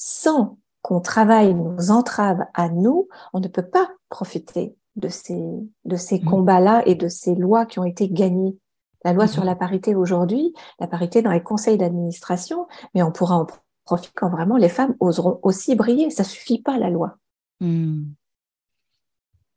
sans 0.07 0.59
qu'on 0.83 1.01
travaille 1.01 1.55
nos 1.55 1.91
entraves 1.91 2.45
à 2.53 2.69
nous, 2.69 3.09
on 3.33 3.41
ne 3.41 3.49
peut 3.49 3.67
pas 3.67 3.89
profiter 4.11 4.77
de 4.97 5.09
ces, 5.09 5.43
de 5.87 5.97
ces 5.97 6.21
mmh. 6.21 6.25
combats-là 6.27 6.83
et 6.85 6.95
de 6.95 7.09
ces 7.09 7.35
lois 7.35 7.65
qui 7.65 7.79
ont 7.79 7.85
été 7.85 8.11
gagnées 8.11 8.59
La 9.03 9.15
loi 9.15 9.27
sur 9.27 9.45
la 9.45 9.57
parité 9.57 9.95
aujourd'hui, 9.95 10.53
la 10.79 10.89
parité 10.89 11.23
dans 11.23 11.31
les 11.31 11.43
conseils 11.43 11.79
d'administration, 11.79 12.67
mais 12.95 13.03
on 13.03 13.13
pourra 13.13 13.39
en 13.39 13.47
profiter 13.87 14.13
quand 14.15 14.29
vraiment 14.29 14.59
les 14.59 14.69
femmes 14.69 14.95
oseront 15.01 15.41
aussi 15.43 15.75
briller. 15.75 16.11
Ça 16.11 16.23
suffit 16.23 16.61
pas 16.61 16.77
la 16.77 16.91
loi. 16.91 17.17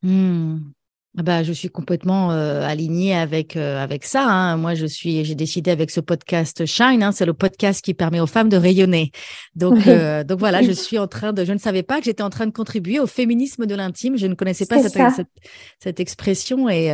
Hmm. 0.01 0.61
Ah 1.19 1.23
bah, 1.23 1.41
je 1.41 1.51
suis 1.51 1.69
complètement 1.69 2.31
euh, 2.31 2.61
alignée 2.61 3.15
avec 3.15 3.57
euh, 3.57 3.81
avec 3.81 4.05
ça. 4.05 4.23
Hein. 4.23 4.55
Moi, 4.55 4.75
je 4.75 4.85
suis, 4.85 5.25
j'ai 5.25 5.33
décidé 5.33 5.71
avec 5.71 5.89
ce 5.89 5.99
podcast 5.99 6.67
Shine, 6.67 7.01
hein, 7.01 7.11
c'est 7.11 7.25
le 7.25 7.33
podcast 7.33 7.83
qui 7.83 7.95
permet 7.95 8.19
aux 8.19 8.27
femmes 8.27 8.49
de 8.49 8.57
rayonner. 8.57 9.11
Donc, 9.55 9.87
euh, 9.87 10.23
donc 10.23 10.37
voilà, 10.37 10.61
je 10.61 10.71
suis 10.73 10.99
en 10.99 11.07
train 11.07 11.33
de, 11.33 11.43
je 11.43 11.53
ne 11.53 11.57
savais 11.57 11.81
pas 11.81 11.97
que 11.97 12.05
j'étais 12.05 12.21
en 12.21 12.29
train 12.29 12.45
de 12.45 12.51
contribuer 12.51 12.99
au 12.99 13.07
féminisme 13.07 13.65
de 13.65 13.73
l'intime. 13.73 14.15
Je 14.15 14.27
ne 14.27 14.35
connaissais 14.35 14.67
pas 14.67 14.79
cette, 14.79 14.93
cette, 14.93 15.27
cette, 15.79 15.99
expression 15.99 16.69
et 16.69 16.93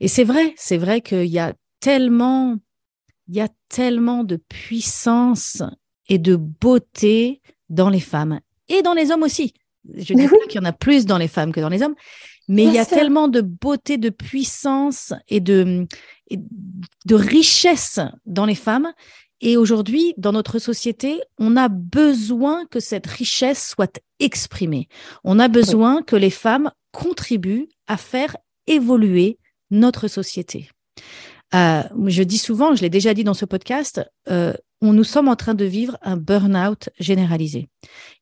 et 0.00 0.08
c'est 0.08 0.24
vrai, 0.24 0.54
c'est 0.56 0.78
vrai 0.78 1.02
qu'il 1.02 1.26
y 1.26 1.38
a 1.38 1.52
tellement, 1.78 2.56
il 3.28 3.36
y 3.36 3.40
a 3.42 3.48
tellement 3.68 4.24
de 4.24 4.36
puissance 4.36 5.62
et 6.08 6.16
de 6.16 6.36
beauté 6.36 7.42
dans 7.68 7.90
les 7.90 8.00
femmes 8.00 8.40
et 8.70 8.80
dans 8.80 8.94
les 8.94 9.10
hommes 9.10 9.24
aussi. 9.24 9.52
Je 9.94 10.14
dis 10.14 10.26
pas 10.26 10.36
qu'il 10.48 10.60
y 10.60 10.64
en 10.64 10.68
a 10.68 10.72
plus 10.72 11.04
dans 11.04 11.18
les 11.18 11.28
femmes 11.28 11.52
que 11.52 11.60
dans 11.60 11.68
les 11.68 11.82
hommes, 11.82 11.94
mais 12.48 12.64
il 12.64 12.72
y 12.72 12.78
a 12.78 12.86
tellement 12.86 13.28
de 13.28 13.42
beauté, 13.42 13.98
de 13.98 14.10
puissance 14.10 15.12
et 15.28 15.40
de, 15.40 15.86
de 16.30 17.14
richesse 17.14 18.00
dans 18.26 18.46
les 18.46 18.54
femmes. 18.54 18.92
Et 19.40 19.56
aujourd'hui, 19.56 20.14
dans 20.16 20.32
notre 20.32 20.58
société, 20.58 21.20
on 21.38 21.56
a 21.56 21.68
besoin 21.68 22.66
que 22.66 22.80
cette 22.80 23.06
richesse 23.06 23.68
soit 23.68 24.00
exprimée. 24.18 24.88
On 25.22 25.38
a 25.38 25.48
besoin 25.48 26.02
que 26.02 26.16
les 26.16 26.30
femmes 26.30 26.72
contribuent 26.90 27.68
à 27.86 27.96
faire 27.96 28.36
évoluer 28.66 29.38
notre 29.70 30.08
société. 30.08 30.70
Euh, 31.54 31.82
je 32.06 32.22
dis 32.22 32.38
souvent, 32.38 32.74
je 32.74 32.82
l'ai 32.82 32.90
déjà 32.90 33.14
dit 33.14 33.24
dans 33.24 33.34
ce 33.34 33.44
podcast, 33.44 34.02
euh, 34.28 34.52
on, 34.80 34.92
nous 34.92 35.04
sommes 35.04 35.28
en 35.28 35.36
train 35.36 35.54
de 35.54 35.64
vivre 35.64 35.96
un 36.02 36.16
burn-out 36.16 36.90
généralisé. 36.98 37.68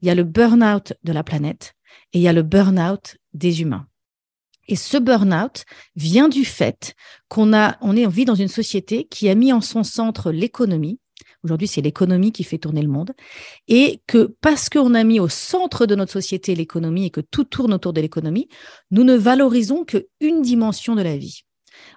Il 0.01 0.09
y 0.09 0.11
a 0.11 0.15
le 0.15 0.25
burn-out 0.25 0.93
de 1.03 1.13
la 1.13 1.25
planète 1.25 1.75
et 2.13 2.19
il 2.19 2.23
y 2.23 2.29
a 2.29 2.33
le 2.33 2.43
burn-out 2.43 3.17
des 3.33 3.63
humains. 3.63 3.87
Et 4.69 4.77
ce 4.77 4.97
burn-out 4.97 5.65
vient 5.95 6.29
du 6.29 6.45
fait 6.45 6.95
qu'on 7.29 7.53
a, 7.53 7.77
on 7.81 7.97
est, 7.97 8.07
vit 8.09 8.25
dans 8.25 8.35
une 8.35 8.49
société 8.49 9.07
qui 9.09 9.29
a 9.29 9.35
mis 9.35 9.53
en 9.53 9.61
son 9.61 9.85
centre 9.85 10.31
l'économie. 10.31 11.01
Aujourd'hui, 11.45 11.69
c'est 11.69 11.81
l'économie 11.81 12.33
qui 12.33 12.43
fait 12.43 12.59
tourner 12.59 12.83
le 12.83 12.89
monde. 12.89 13.13
Et 13.69 14.03
que 14.07 14.35
parce 14.41 14.69
qu'on 14.69 14.95
a 14.95 15.05
mis 15.05 15.21
au 15.21 15.29
centre 15.29 15.87
de 15.87 15.95
notre 15.95 16.13
société 16.13 16.55
l'économie 16.55 17.07
et 17.07 17.11
que 17.11 17.21
tout 17.21 17.45
tourne 17.45 17.73
autour 17.73 17.93
de 17.93 18.01
l'économie, 18.01 18.49
nous 18.91 19.05
ne 19.05 19.15
valorisons 19.15 19.85
qu'une 19.85 20.43
dimension 20.43 20.97
de 20.97 21.03
la 21.03 21.17
vie. 21.17 21.46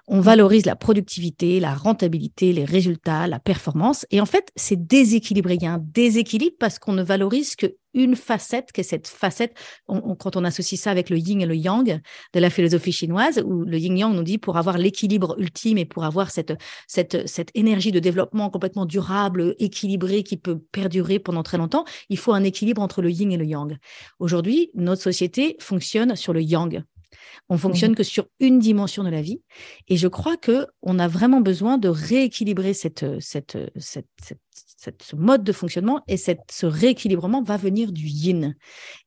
On 0.08 0.20
valorise 0.20 0.66
la 0.66 0.76
productivité, 0.76 1.60
la 1.60 1.74
rentabilité, 1.74 2.52
les 2.52 2.64
résultats, 2.64 3.26
la 3.26 3.38
performance. 3.38 4.06
Et 4.10 4.20
en 4.20 4.26
fait, 4.26 4.50
c'est 4.56 4.86
déséquilibré. 4.86 5.54
Il 5.54 5.62
y 5.62 5.66
a 5.66 5.74
un 5.74 5.84
déséquilibre 5.92 6.56
parce 6.58 6.78
qu'on 6.78 6.92
ne 6.92 7.02
valorise 7.02 7.54
qu'une 7.54 8.16
facette, 8.16 8.72
qui 8.72 8.80
est 8.80 8.84
cette 8.84 9.06
facette, 9.06 9.54
quand 9.86 10.36
on 10.36 10.44
associe 10.44 10.80
ça 10.80 10.90
avec 10.90 11.10
le 11.10 11.18
yin 11.18 11.40
et 11.40 11.46
le 11.46 11.54
yang 11.54 12.00
de 12.34 12.40
la 12.40 12.50
philosophie 12.50 12.92
chinoise, 12.92 13.42
où 13.44 13.64
le 13.64 13.78
yin-yang 13.78 14.14
nous 14.14 14.22
dit 14.22 14.38
pour 14.38 14.56
avoir 14.56 14.78
l'équilibre 14.78 15.36
ultime 15.38 15.78
et 15.78 15.84
pour 15.84 16.04
avoir 16.04 16.30
cette, 16.30 16.54
cette, 16.86 17.28
cette 17.28 17.50
énergie 17.54 17.92
de 17.92 18.00
développement 18.00 18.50
complètement 18.50 18.86
durable, 18.86 19.54
équilibrée, 19.58 20.22
qui 20.22 20.36
peut 20.36 20.58
perdurer 20.72 21.18
pendant 21.18 21.42
très 21.42 21.58
longtemps, 21.58 21.84
il 22.08 22.18
faut 22.18 22.32
un 22.32 22.44
équilibre 22.44 22.82
entre 22.82 23.02
le 23.02 23.10
yin 23.10 23.30
et 23.32 23.36
le 23.36 23.44
yang. 23.44 23.76
Aujourd'hui, 24.18 24.70
notre 24.74 25.02
société 25.02 25.56
fonctionne 25.60 26.16
sur 26.16 26.32
le 26.32 26.42
yang. 26.42 26.82
On 27.48 27.58
fonctionne 27.58 27.92
mmh. 27.92 27.96
que 27.96 28.02
sur 28.02 28.26
une 28.40 28.58
dimension 28.58 29.04
de 29.04 29.08
la 29.08 29.22
vie. 29.22 29.42
Et 29.88 29.96
je 29.96 30.08
crois 30.08 30.36
que 30.36 30.66
on 30.82 30.98
a 30.98 31.08
vraiment 31.08 31.40
besoin 31.40 31.78
de 31.78 31.88
rééquilibrer 31.88 32.74
cette, 32.74 33.04
cette, 33.20 33.58
cette, 33.76 34.06
cette, 34.54 35.02
ce 35.02 35.16
mode 35.16 35.44
de 35.44 35.52
fonctionnement 35.52 36.02
et 36.08 36.16
cette, 36.16 36.50
ce 36.50 36.66
rééquilibrement 36.66 37.42
va 37.42 37.56
venir 37.56 37.92
du 37.92 38.06
yin. 38.06 38.54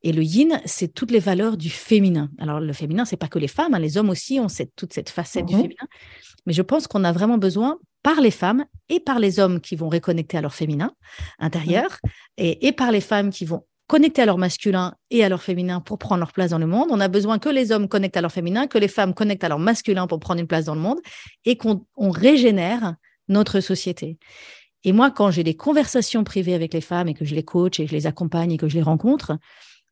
Et 0.01 0.11
le 0.11 0.23
yin, 0.23 0.61
c'est 0.65 0.93
toutes 0.93 1.11
les 1.11 1.19
valeurs 1.19 1.57
du 1.57 1.69
féminin. 1.69 2.29
Alors, 2.37 2.59
le 2.59 2.73
féminin, 2.73 3.05
c'est 3.05 3.17
pas 3.17 3.27
que 3.27 3.39
les 3.39 3.47
femmes, 3.47 3.73
hein, 3.73 3.79
les 3.79 3.97
hommes 3.97 4.09
aussi 4.09 4.39
ont 4.39 4.49
cette, 4.49 4.75
toute 4.75 4.93
cette 4.93 5.09
facette 5.09 5.45
du 5.45 5.55
mmh 5.55 5.61
féminin. 5.61 5.87
Mais 6.45 6.53
je 6.53 6.61
pense 6.61 6.87
qu'on 6.87 7.03
a 7.03 7.11
vraiment 7.11 7.37
besoin 7.37 7.79
par 8.03 8.19
les 8.19 8.31
femmes 8.31 8.65
et 8.89 8.99
par 8.99 9.17
les 9.19 9.39
hommes 9.39 9.61
qui 9.61 9.75
vont 9.75 9.89
reconnecter 9.89 10.37
à 10.37 10.41
leur 10.41 10.53
féminin 10.53 10.91
intérieur 11.39 11.99
et, 12.37 12.67
et 12.67 12.73
par 12.73 12.91
les 12.91 12.99
femmes 12.99 13.29
qui 13.29 13.45
vont 13.45 13.65
connecter 13.87 14.21
à 14.21 14.25
leur 14.25 14.37
masculin 14.37 14.95
et 15.11 15.23
à 15.23 15.29
leur 15.29 15.41
féminin 15.41 15.81
pour 15.81 15.97
prendre 15.97 16.19
leur 16.19 16.31
place 16.31 16.51
dans 16.51 16.57
le 16.57 16.67
monde. 16.67 16.89
On 16.91 16.99
a 16.99 17.07
besoin 17.07 17.39
que 17.39 17.49
les 17.49 17.71
hommes 17.71 17.87
connectent 17.87 18.17
à 18.17 18.21
leur 18.21 18.31
féminin, 18.31 18.67
que 18.67 18.77
les 18.77 18.87
femmes 18.87 19.13
connectent 19.13 19.43
à 19.43 19.49
leur 19.49 19.59
masculin 19.59 20.07
pour 20.07 20.19
prendre 20.19 20.39
une 20.39 20.47
place 20.47 20.65
dans 20.65 20.75
le 20.75 20.81
monde 20.81 20.99
et 21.45 21.57
qu'on 21.57 21.85
régénère 21.97 22.95
notre 23.27 23.59
société. 23.59 24.17
Et 24.83 24.91
moi, 24.91 25.11
quand 25.11 25.31
j'ai 25.31 25.43
des 25.43 25.55
conversations 25.55 26.23
privées 26.23 26.53
avec 26.53 26.73
les 26.73 26.81
femmes 26.81 27.07
et 27.07 27.13
que 27.13 27.25
je 27.25 27.35
les 27.35 27.43
coach 27.43 27.79
et 27.79 27.85
que 27.85 27.91
je 27.91 27.95
les 27.95 28.07
accompagne 28.07 28.51
et 28.51 28.57
que 28.57 28.67
je 28.67 28.75
les 28.75 28.81
rencontre, 28.81 29.37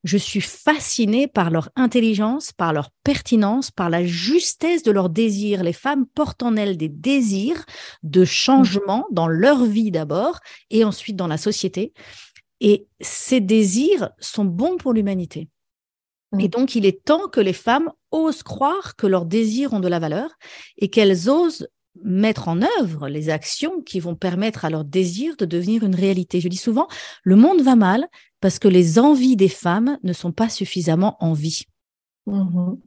je 0.04 0.18
suis 0.18 0.42
fascinée 0.42 1.28
par 1.28 1.52
leur 1.52 1.70
intelligence, 1.76 2.52
par 2.52 2.74
leur 2.74 2.89
pertinence, 3.04 3.70
par 3.70 3.89
la 3.89 4.04
justesse 4.04 4.84
de 4.84 4.92
leurs 4.92 5.10
désirs. 5.10 5.64
Les 5.64 5.74
femmes 5.74 6.06
portent 6.08 6.44
en 6.44 6.56
elles 6.56 6.76
des 6.76 6.89
désirs 6.89 7.66
de 8.02 8.26
changement 8.26 9.06
dans 9.12 9.28
leur 9.28 9.64
vie 9.64 9.92
d'abord 9.92 10.39
et 10.72 10.84
ensuite 10.84 11.16
dans 11.16 11.28
la 11.28 11.38
société. 11.38 11.94
Et 12.62 12.88
ces 13.01 13.41
désirs 13.41 14.12
sont 14.20 14.45
bons 14.45 14.78
pour 14.78 14.93
l'humanité. 14.93 15.49
Et 16.39 16.47
donc, 16.47 16.76
il 16.76 16.86
est 16.86 17.03
temps 17.03 17.28
que 17.28 17.41
les 17.41 17.51
femmes 17.51 17.91
osent 18.12 18.43
croire 18.43 18.95
que 18.95 19.05
leurs 19.05 19.26
désirs 19.26 19.74
ont 19.74 19.82
de 19.82 19.89
la 19.89 19.99
valeur 19.99 20.30
et 20.78 20.89
qu'elles 20.89 21.30
osent 21.30 21.68
mettre 22.03 22.47
en 22.47 22.62
œuvre 22.80 23.09
les 23.09 23.30
actions 23.30 23.82
qui 23.82 23.99
vont 23.99 24.16
permettre 24.16 24.64
à 24.64 24.70
leurs 24.70 24.86
désirs 24.86 25.36
de 25.36 25.43
devenir 25.43 25.84
une 25.84 25.95
réalité. 25.95 26.39
Je 26.39 26.47
dis 26.47 26.55
souvent, 26.55 26.88
le 27.24 27.36
monde 27.36 27.62
va 27.62 27.76
mal 27.76 28.07
parce 28.39 28.59
que 28.59 28.70
les 28.70 28.97
envies 28.97 29.36
des 29.36 29.49
femmes 29.49 29.97
ne 30.03 30.14
sont 30.14 30.32
pas 30.32 30.47
suffisamment 30.47 31.18
en 31.20 31.34
vie. 31.34 31.64
Mm-hmm. 32.28 32.80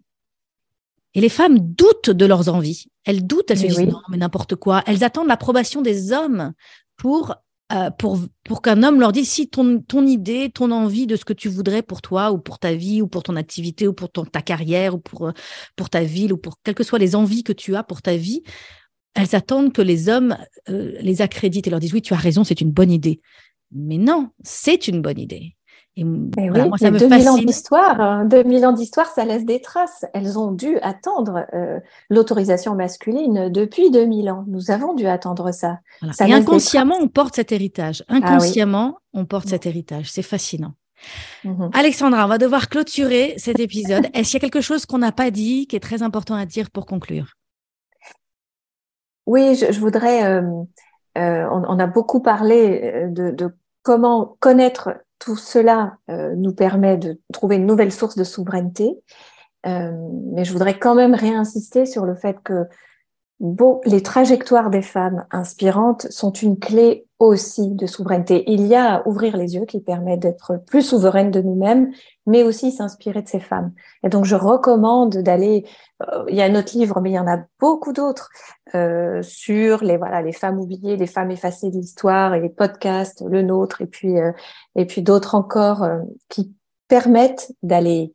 Et 1.14 1.20
les 1.20 1.28
femmes 1.28 1.58
doutent 1.58 2.10
de 2.10 2.26
leurs 2.26 2.48
envies. 2.48 2.86
Elles 3.04 3.26
doutent, 3.26 3.50
elles 3.50 3.58
se 3.58 3.66
disent 3.66 3.80
non, 3.80 4.00
mais 4.08 4.16
n'importe 4.16 4.56
quoi. 4.56 4.82
Elles 4.86 5.04
attendent 5.04 5.28
l'approbation 5.28 5.82
des 5.82 6.12
hommes 6.12 6.54
pour 6.96 7.36
euh, 7.72 7.90
pour, 7.90 8.20
qu'un 8.62 8.82
homme 8.82 9.00
leur 9.00 9.10
dise 9.10 9.30
si 9.30 9.48
ton, 9.48 9.80
idée, 10.06 10.50
ton 10.50 10.70
envie 10.70 11.06
de 11.06 11.16
ce 11.16 11.24
que 11.24 11.32
tu 11.32 11.48
voudrais 11.48 11.82
pour 11.82 12.02
toi 12.02 12.30
ou 12.30 12.38
pour 12.38 12.58
ta 12.58 12.74
vie 12.74 13.00
ou 13.00 13.08
pour 13.08 13.22
ton 13.22 13.36
activité 13.36 13.88
ou 13.88 13.94
pour 13.94 14.10
ta 14.10 14.42
carrière 14.42 14.94
ou 14.94 14.98
pour, 14.98 15.28
euh, 15.28 15.32
pour 15.74 15.88
ta 15.88 16.04
ville 16.04 16.32
ou 16.32 16.36
pour 16.36 16.60
quelles 16.62 16.74
que 16.74 16.84
soient 16.84 16.98
les 16.98 17.16
envies 17.16 17.42
que 17.42 17.54
tu 17.54 17.74
as 17.74 17.82
pour 17.82 18.02
ta 18.02 18.16
vie, 18.16 18.42
elles 19.14 19.34
attendent 19.34 19.72
que 19.72 19.80
les 19.80 20.10
hommes 20.10 20.36
euh, 20.68 20.92
les 21.00 21.22
accréditent 21.22 21.66
et 21.66 21.70
leur 21.70 21.80
disent 21.80 21.94
oui, 21.94 22.02
tu 22.02 22.12
as 22.12 22.18
raison, 22.18 22.44
c'est 22.44 22.60
une 22.60 22.70
bonne 22.70 22.90
idée. 22.90 23.20
Mais 23.72 23.96
non, 23.96 24.30
c'est 24.42 24.86
une 24.86 25.00
bonne 25.00 25.18
idée. 25.18 25.56
Et 25.96 26.02
moi, 26.02 26.76
ça 26.76 26.90
me 26.90 26.98
2000 26.98 27.28
ans 27.28 27.36
d'histoire, 27.36 28.24
2000 28.26 28.64
hein. 28.64 28.68
ans 28.68 28.72
d'histoire, 28.72 29.06
ça 29.06 29.24
laisse 29.24 29.44
des 29.44 29.60
traces. 29.60 30.04
Elles 30.12 30.38
ont 30.38 30.50
dû 30.50 30.78
attendre 30.78 31.46
euh, 31.54 31.78
l'autorisation 32.10 32.74
masculine 32.74 33.48
depuis 33.48 33.92
2000 33.92 34.28
ans. 34.30 34.44
Nous 34.48 34.72
avons 34.72 34.94
dû 34.94 35.06
attendre 35.06 35.52
ça. 35.52 35.78
et 36.02 36.32
inconsciemment, 36.32 36.96
on 37.00 37.06
porte 37.06 37.36
cet 37.36 37.52
héritage. 37.52 38.02
Ah 38.08 38.14
inconsciemment, 38.14 38.98
on 39.12 39.24
porte 39.24 39.48
cet 39.48 39.66
héritage. 39.66 40.10
C'est 40.10 40.22
fascinant. 40.22 40.72
Mhm. 41.44 41.70
Alexandra, 41.74 42.24
on 42.24 42.28
va 42.28 42.38
devoir 42.38 42.68
clôturer 42.68 43.34
cet 43.36 43.60
épisode. 43.60 44.08
Est-ce 44.14 44.32
qu'il 44.32 44.42
y 44.42 44.44
a 44.44 44.48
quelque 44.48 44.62
chose 44.62 44.86
qu'on 44.86 44.98
n'a 44.98 45.12
pas 45.12 45.30
dit 45.30 45.68
qui 45.68 45.76
est 45.76 45.80
très 45.80 46.02
important 46.02 46.34
à 46.34 46.44
dire 46.44 46.72
pour 46.72 46.86
conclure? 46.86 47.34
Oui, 49.26 49.54
je, 49.54 49.78
voudrais. 49.78 50.24
Euh, 50.24 50.42
euh, 51.18 51.46
on, 51.50 51.78
a 51.78 51.86
beaucoup 51.86 52.20
parlé 52.20 53.06
de, 53.10 53.30
de 53.30 53.54
comment 53.82 54.36
connaître 54.40 54.90
tout 55.18 55.36
cela 55.36 55.96
euh, 56.10 56.34
nous 56.36 56.54
permet 56.54 56.96
de 56.96 57.20
trouver 57.32 57.56
une 57.56 57.66
nouvelle 57.66 57.92
source 57.92 58.16
de 58.16 58.24
souveraineté. 58.24 58.98
Euh, 59.66 59.92
mais 60.32 60.44
je 60.44 60.52
voudrais 60.52 60.78
quand 60.78 60.94
même 60.94 61.14
réinsister 61.14 61.86
sur 61.86 62.04
le 62.04 62.14
fait 62.14 62.36
que 62.44 62.64
bon, 63.40 63.80
les 63.84 64.02
trajectoires 64.02 64.70
des 64.70 64.82
femmes 64.82 65.26
inspirantes 65.30 66.06
sont 66.10 66.32
une 66.32 66.58
clé 66.58 67.06
aussi 67.18 67.70
de 67.74 67.86
souveraineté. 67.86 68.44
Il 68.50 68.66
y 68.66 68.74
a 68.74 68.96
à 68.96 69.08
ouvrir 69.08 69.36
les 69.36 69.54
yeux 69.54 69.64
qui 69.64 69.80
permet 69.80 70.16
d'être 70.16 70.58
plus 70.66 70.82
souveraine 70.82 71.30
de 71.30 71.40
nous-mêmes, 71.40 71.92
mais 72.26 72.42
aussi 72.42 72.72
s'inspirer 72.72 73.22
de 73.22 73.28
ces 73.28 73.40
femmes. 73.40 73.72
Et 74.02 74.08
donc, 74.08 74.24
je 74.24 74.36
recommande 74.36 75.16
d'aller. 75.18 75.64
Euh, 76.02 76.24
il 76.28 76.36
y 76.36 76.42
a 76.42 76.46
un 76.46 76.54
autre 76.54 76.76
livre, 76.76 77.00
mais 77.00 77.10
il 77.10 77.14
y 77.14 77.18
en 77.18 77.28
a 77.28 77.44
beaucoup 77.60 77.92
d'autres 77.92 78.30
euh, 78.74 79.22
sur 79.22 79.84
les 79.84 79.96
voilà 79.96 80.22
les 80.22 80.32
femmes 80.32 80.58
oubliées, 80.58 80.96
les 80.96 81.06
femmes 81.06 81.30
effacées 81.30 81.70
de 81.70 81.76
l'histoire 81.76 82.34
et 82.34 82.40
les 82.40 82.48
podcasts, 82.48 83.22
le 83.28 83.42
nôtre, 83.42 83.82
et 83.82 83.86
puis 83.86 84.18
euh, 84.18 84.32
et 84.74 84.86
puis 84.86 85.02
d'autres 85.02 85.34
encore 85.34 85.82
euh, 85.82 86.00
qui 86.28 86.52
permettent 86.88 87.52
d'aller 87.62 88.14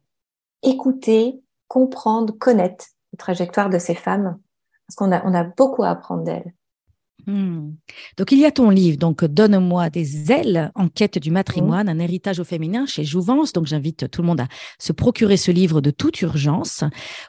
écouter, 0.63 1.41
comprendre, 1.67 2.34
connaître 2.38 2.88
les 3.13 3.17
trajectoires 3.17 3.70
de 3.70 3.80
ces 3.80 3.95
femmes, 3.95 4.38
parce 4.90 4.96
qu'on 4.96 5.12
a 5.12 5.22
on 5.24 5.36
a 5.36 5.44
beaucoup 5.44 5.84
à 5.84 5.90
apprendre 5.90 6.24
d'elles. 6.24 6.54
Hmm. 7.28 7.74
Donc, 8.18 8.32
il 8.32 8.40
y 8.40 8.46
a 8.46 8.52
ton 8.52 8.70
livre, 8.70 8.98
donc 8.98 9.24
Donne-moi 9.24 9.90
des 9.90 10.32
ailes, 10.32 10.72
enquête 10.74 11.20
du 11.20 11.30
matrimoine, 11.30 11.88
un 11.88 12.00
héritage 12.00 12.40
au 12.40 12.44
féminin 12.44 12.86
chez 12.88 13.04
Jouvence. 13.04 13.54
Donc, 13.54 13.68
j'invite 13.68 14.10
tout 14.10 14.22
le 14.22 14.28
monde 14.28 14.42
à 14.42 14.48
se 14.80 14.94
procurer 14.94 15.38
ce 15.38 15.52
livre 15.52 15.82
de 15.82 15.92
toute 15.92 16.22
urgence. 16.22 16.84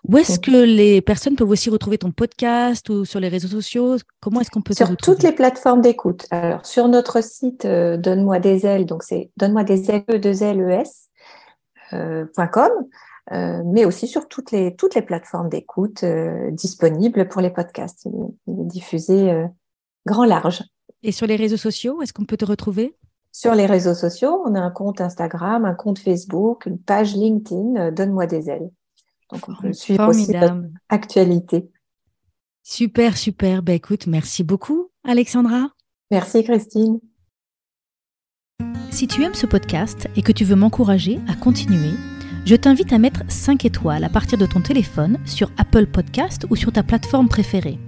Où 0.08 0.16
est-ce 0.16 0.38
que 0.38 0.64
les 0.64 1.02
personnes 1.02 1.36
peuvent 1.36 1.50
aussi 1.50 1.68
retrouver 1.68 1.98
ton 1.98 2.12
podcast 2.12 2.88
ou 2.88 3.04
sur 3.04 3.20
les 3.20 3.28
réseaux 3.28 3.48
sociaux? 3.48 3.96
Comment 4.20 4.40
est-ce 4.40 4.50
qu'on 4.50 4.62
peut 4.62 4.72
Sur 4.72 4.96
toutes 4.96 5.22
les 5.22 5.32
plateformes 5.32 5.82
d'écoute. 5.82 6.26
Alors, 6.30 6.64
sur 6.64 6.88
notre 6.88 7.22
site 7.22 7.64
euh, 7.66 7.98
Donne-moi 7.98 8.38
des 8.38 8.64
ailes, 8.64 8.86
donc 8.86 9.02
c'est 9.02 9.30
donne-moi 9.36 9.64
des 9.64 9.90
ailes, 9.90 10.04
e 10.08 10.82
euh, 11.92 12.24
euh, 13.32 13.62
mais 13.64 13.84
aussi 13.84 14.06
sur 14.06 14.28
toutes 14.28 14.50
les, 14.50 14.74
toutes 14.76 14.94
les 14.94 15.02
plateformes 15.02 15.48
d'écoute 15.48 16.04
disponibles 16.52 17.28
pour 17.28 17.40
les 17.40 17.50
podcasts. 17.50 18.04
Il, 18.06 18.60
est 18.60 18.66
diffusé 18.66 19.46
grand 20.06 20.24
large. 20.24 20.64
Et 21.02 21.12
sur 21.12 21.26
les 21.26 21.36
réseaux 21.36 21.56
sociaux, 21.56 22.02
est-ce 22.02 22.12
qu'on 22.12 22.24
peut 22.24 22.36
te 22.36 22.44
retrouver? 22.44 22.96
Sur 23.32 23.54
les 23.54 23.66
réseaux 23.66 23.94
sociaux, 23.94 24.42
on 24.44 24.54
a 24.54 24.60
un 24.60 24.70
compte 24.70 25.00
Instagram, 25.00 25.64
un 25.64 25.74
compte 25.74 25.98
Facebook, 25.98 26.66
une 26.66 26.78
page 26.78 27.14
LinkedIn, 27.14 27.76
euh, 27.76 27.90
Donne-moi 27.90 28.26
des 28.26 28.50
ailes. 28.50 28.70
Donc 29.32 29.48
on 29.48 29.54
peut 29.54 29.72
suivre 29.72 30.08
aussi 30.08 30.32
actualité. 30.88 31.70
Super, 32.62 33.16
super. 33.16 33.62
Ben, 33.62 33.74
écoute, 33.74 34.08
merci 34.08 34.42
beaucoup, 34.42 34.90
Alexandra. 35.04 35.68
Merci, 36.10 36.42
Christine. 36.42 36.98
Si 38.90 39.06
tu 39.06 39.22
aimes 39.22 39.34
ce 39.34 39.46
podcast 39.46 40.08
et 40.16 40.22
que 40.22 40.32
tu 40.32 40.44
veux 40.44 40.56
m'encourager 40.56 41.20
à 41.28 41.36
continuer, 41.36 41.92
je 42.44 42.56
t'invite 42.56 42.92
à 42.92 42.98
mettre 42.98 43.22
5 43.28 43.64
étoiles 43.64 44.04
à 44.04 44.08
partir 44.08 44.38
de 44.38 44.46
ton 44.46 44.60
téléphone 44.60 45.18
sur 45.24 45.50
Apple 45.58 45.86
Podcast 45.86 46.46
ou 46.50 46.56
sur 46.56 46.72
ta 46.72 46.82
plateforme 46.82 47.28
préférée. 47.28 47.78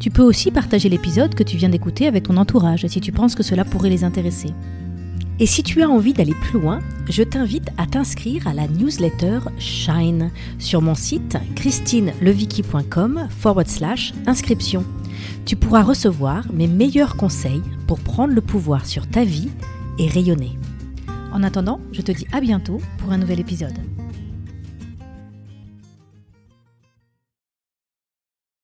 Tu 0.00 0.10
peux 0.10 0.22
aussi 0.22 0.50
partager 0.50 0.88
l'épisode 0.88 1.34
que 1.34 1.42
tu 1.42 1.56
viens 1.56 1.68
d'écouter 1.68 2.06
avec 2.06 2.24
ton 2.24 2.36
entourage 2.36 2.86
si 2.86 3.00
tu 3.00 3.12
penses 3.12 3.34
que 3.34 3.42
cela 3.42 3.64
pourrait 3.64 3.90
les 3.90 4.04
intéresser. 4.04 4.50
Et 5.38 5.46
si 5.46 5.62
tu 5.62 5.82
as 5.82 5.88
envie 5.88 6.14
d'aller 6.14 6.34
plus 6.34 6.58
loin, 6.58 6.80
je 7.08 7.22
t'invite 7.22 7.68
à 7.76 7.86
t'inscrire 7.86 8.46
à 8.48 8.54
la 8.54 8.68
newsletter 8.68 9.40
Shine 9.58 10.30
sur 10.58 10.80
mon 10.80 10.94
site 10.94 11.36
christineleviki.com 11.56 13.28
forward 13.28 13.68
slash 13.68 14.14
inscription. 14.26 14.84
Tu 15.44 15.56
pourras 15.56 15.82
recevoir 15.82 16.44
mes 16.52 16.66
meilleurs 16.66 17.16
conseils 17.16 17.62
pour 17.86 18.00
prendre 18.00 18.34
le 18.34 18.40
pouvoir 18.40 18.86
sur 18.86 19.06
ta 19.06 19.24
vie 19.24 19.50
et 19.98 20.08
rayonner. 20.08 20.58
En 21.36 21.42
attendant, 21.42 21.80
je 21.92 22.00
te 22.00 22.12
dis 22.12 22.26
à 22.32 22.40
bientôt 22.40 22.80
pour 22.96 23.12
un 23.12 23.18
nouvel 23.18 23.40
épisode. 23.40 23.74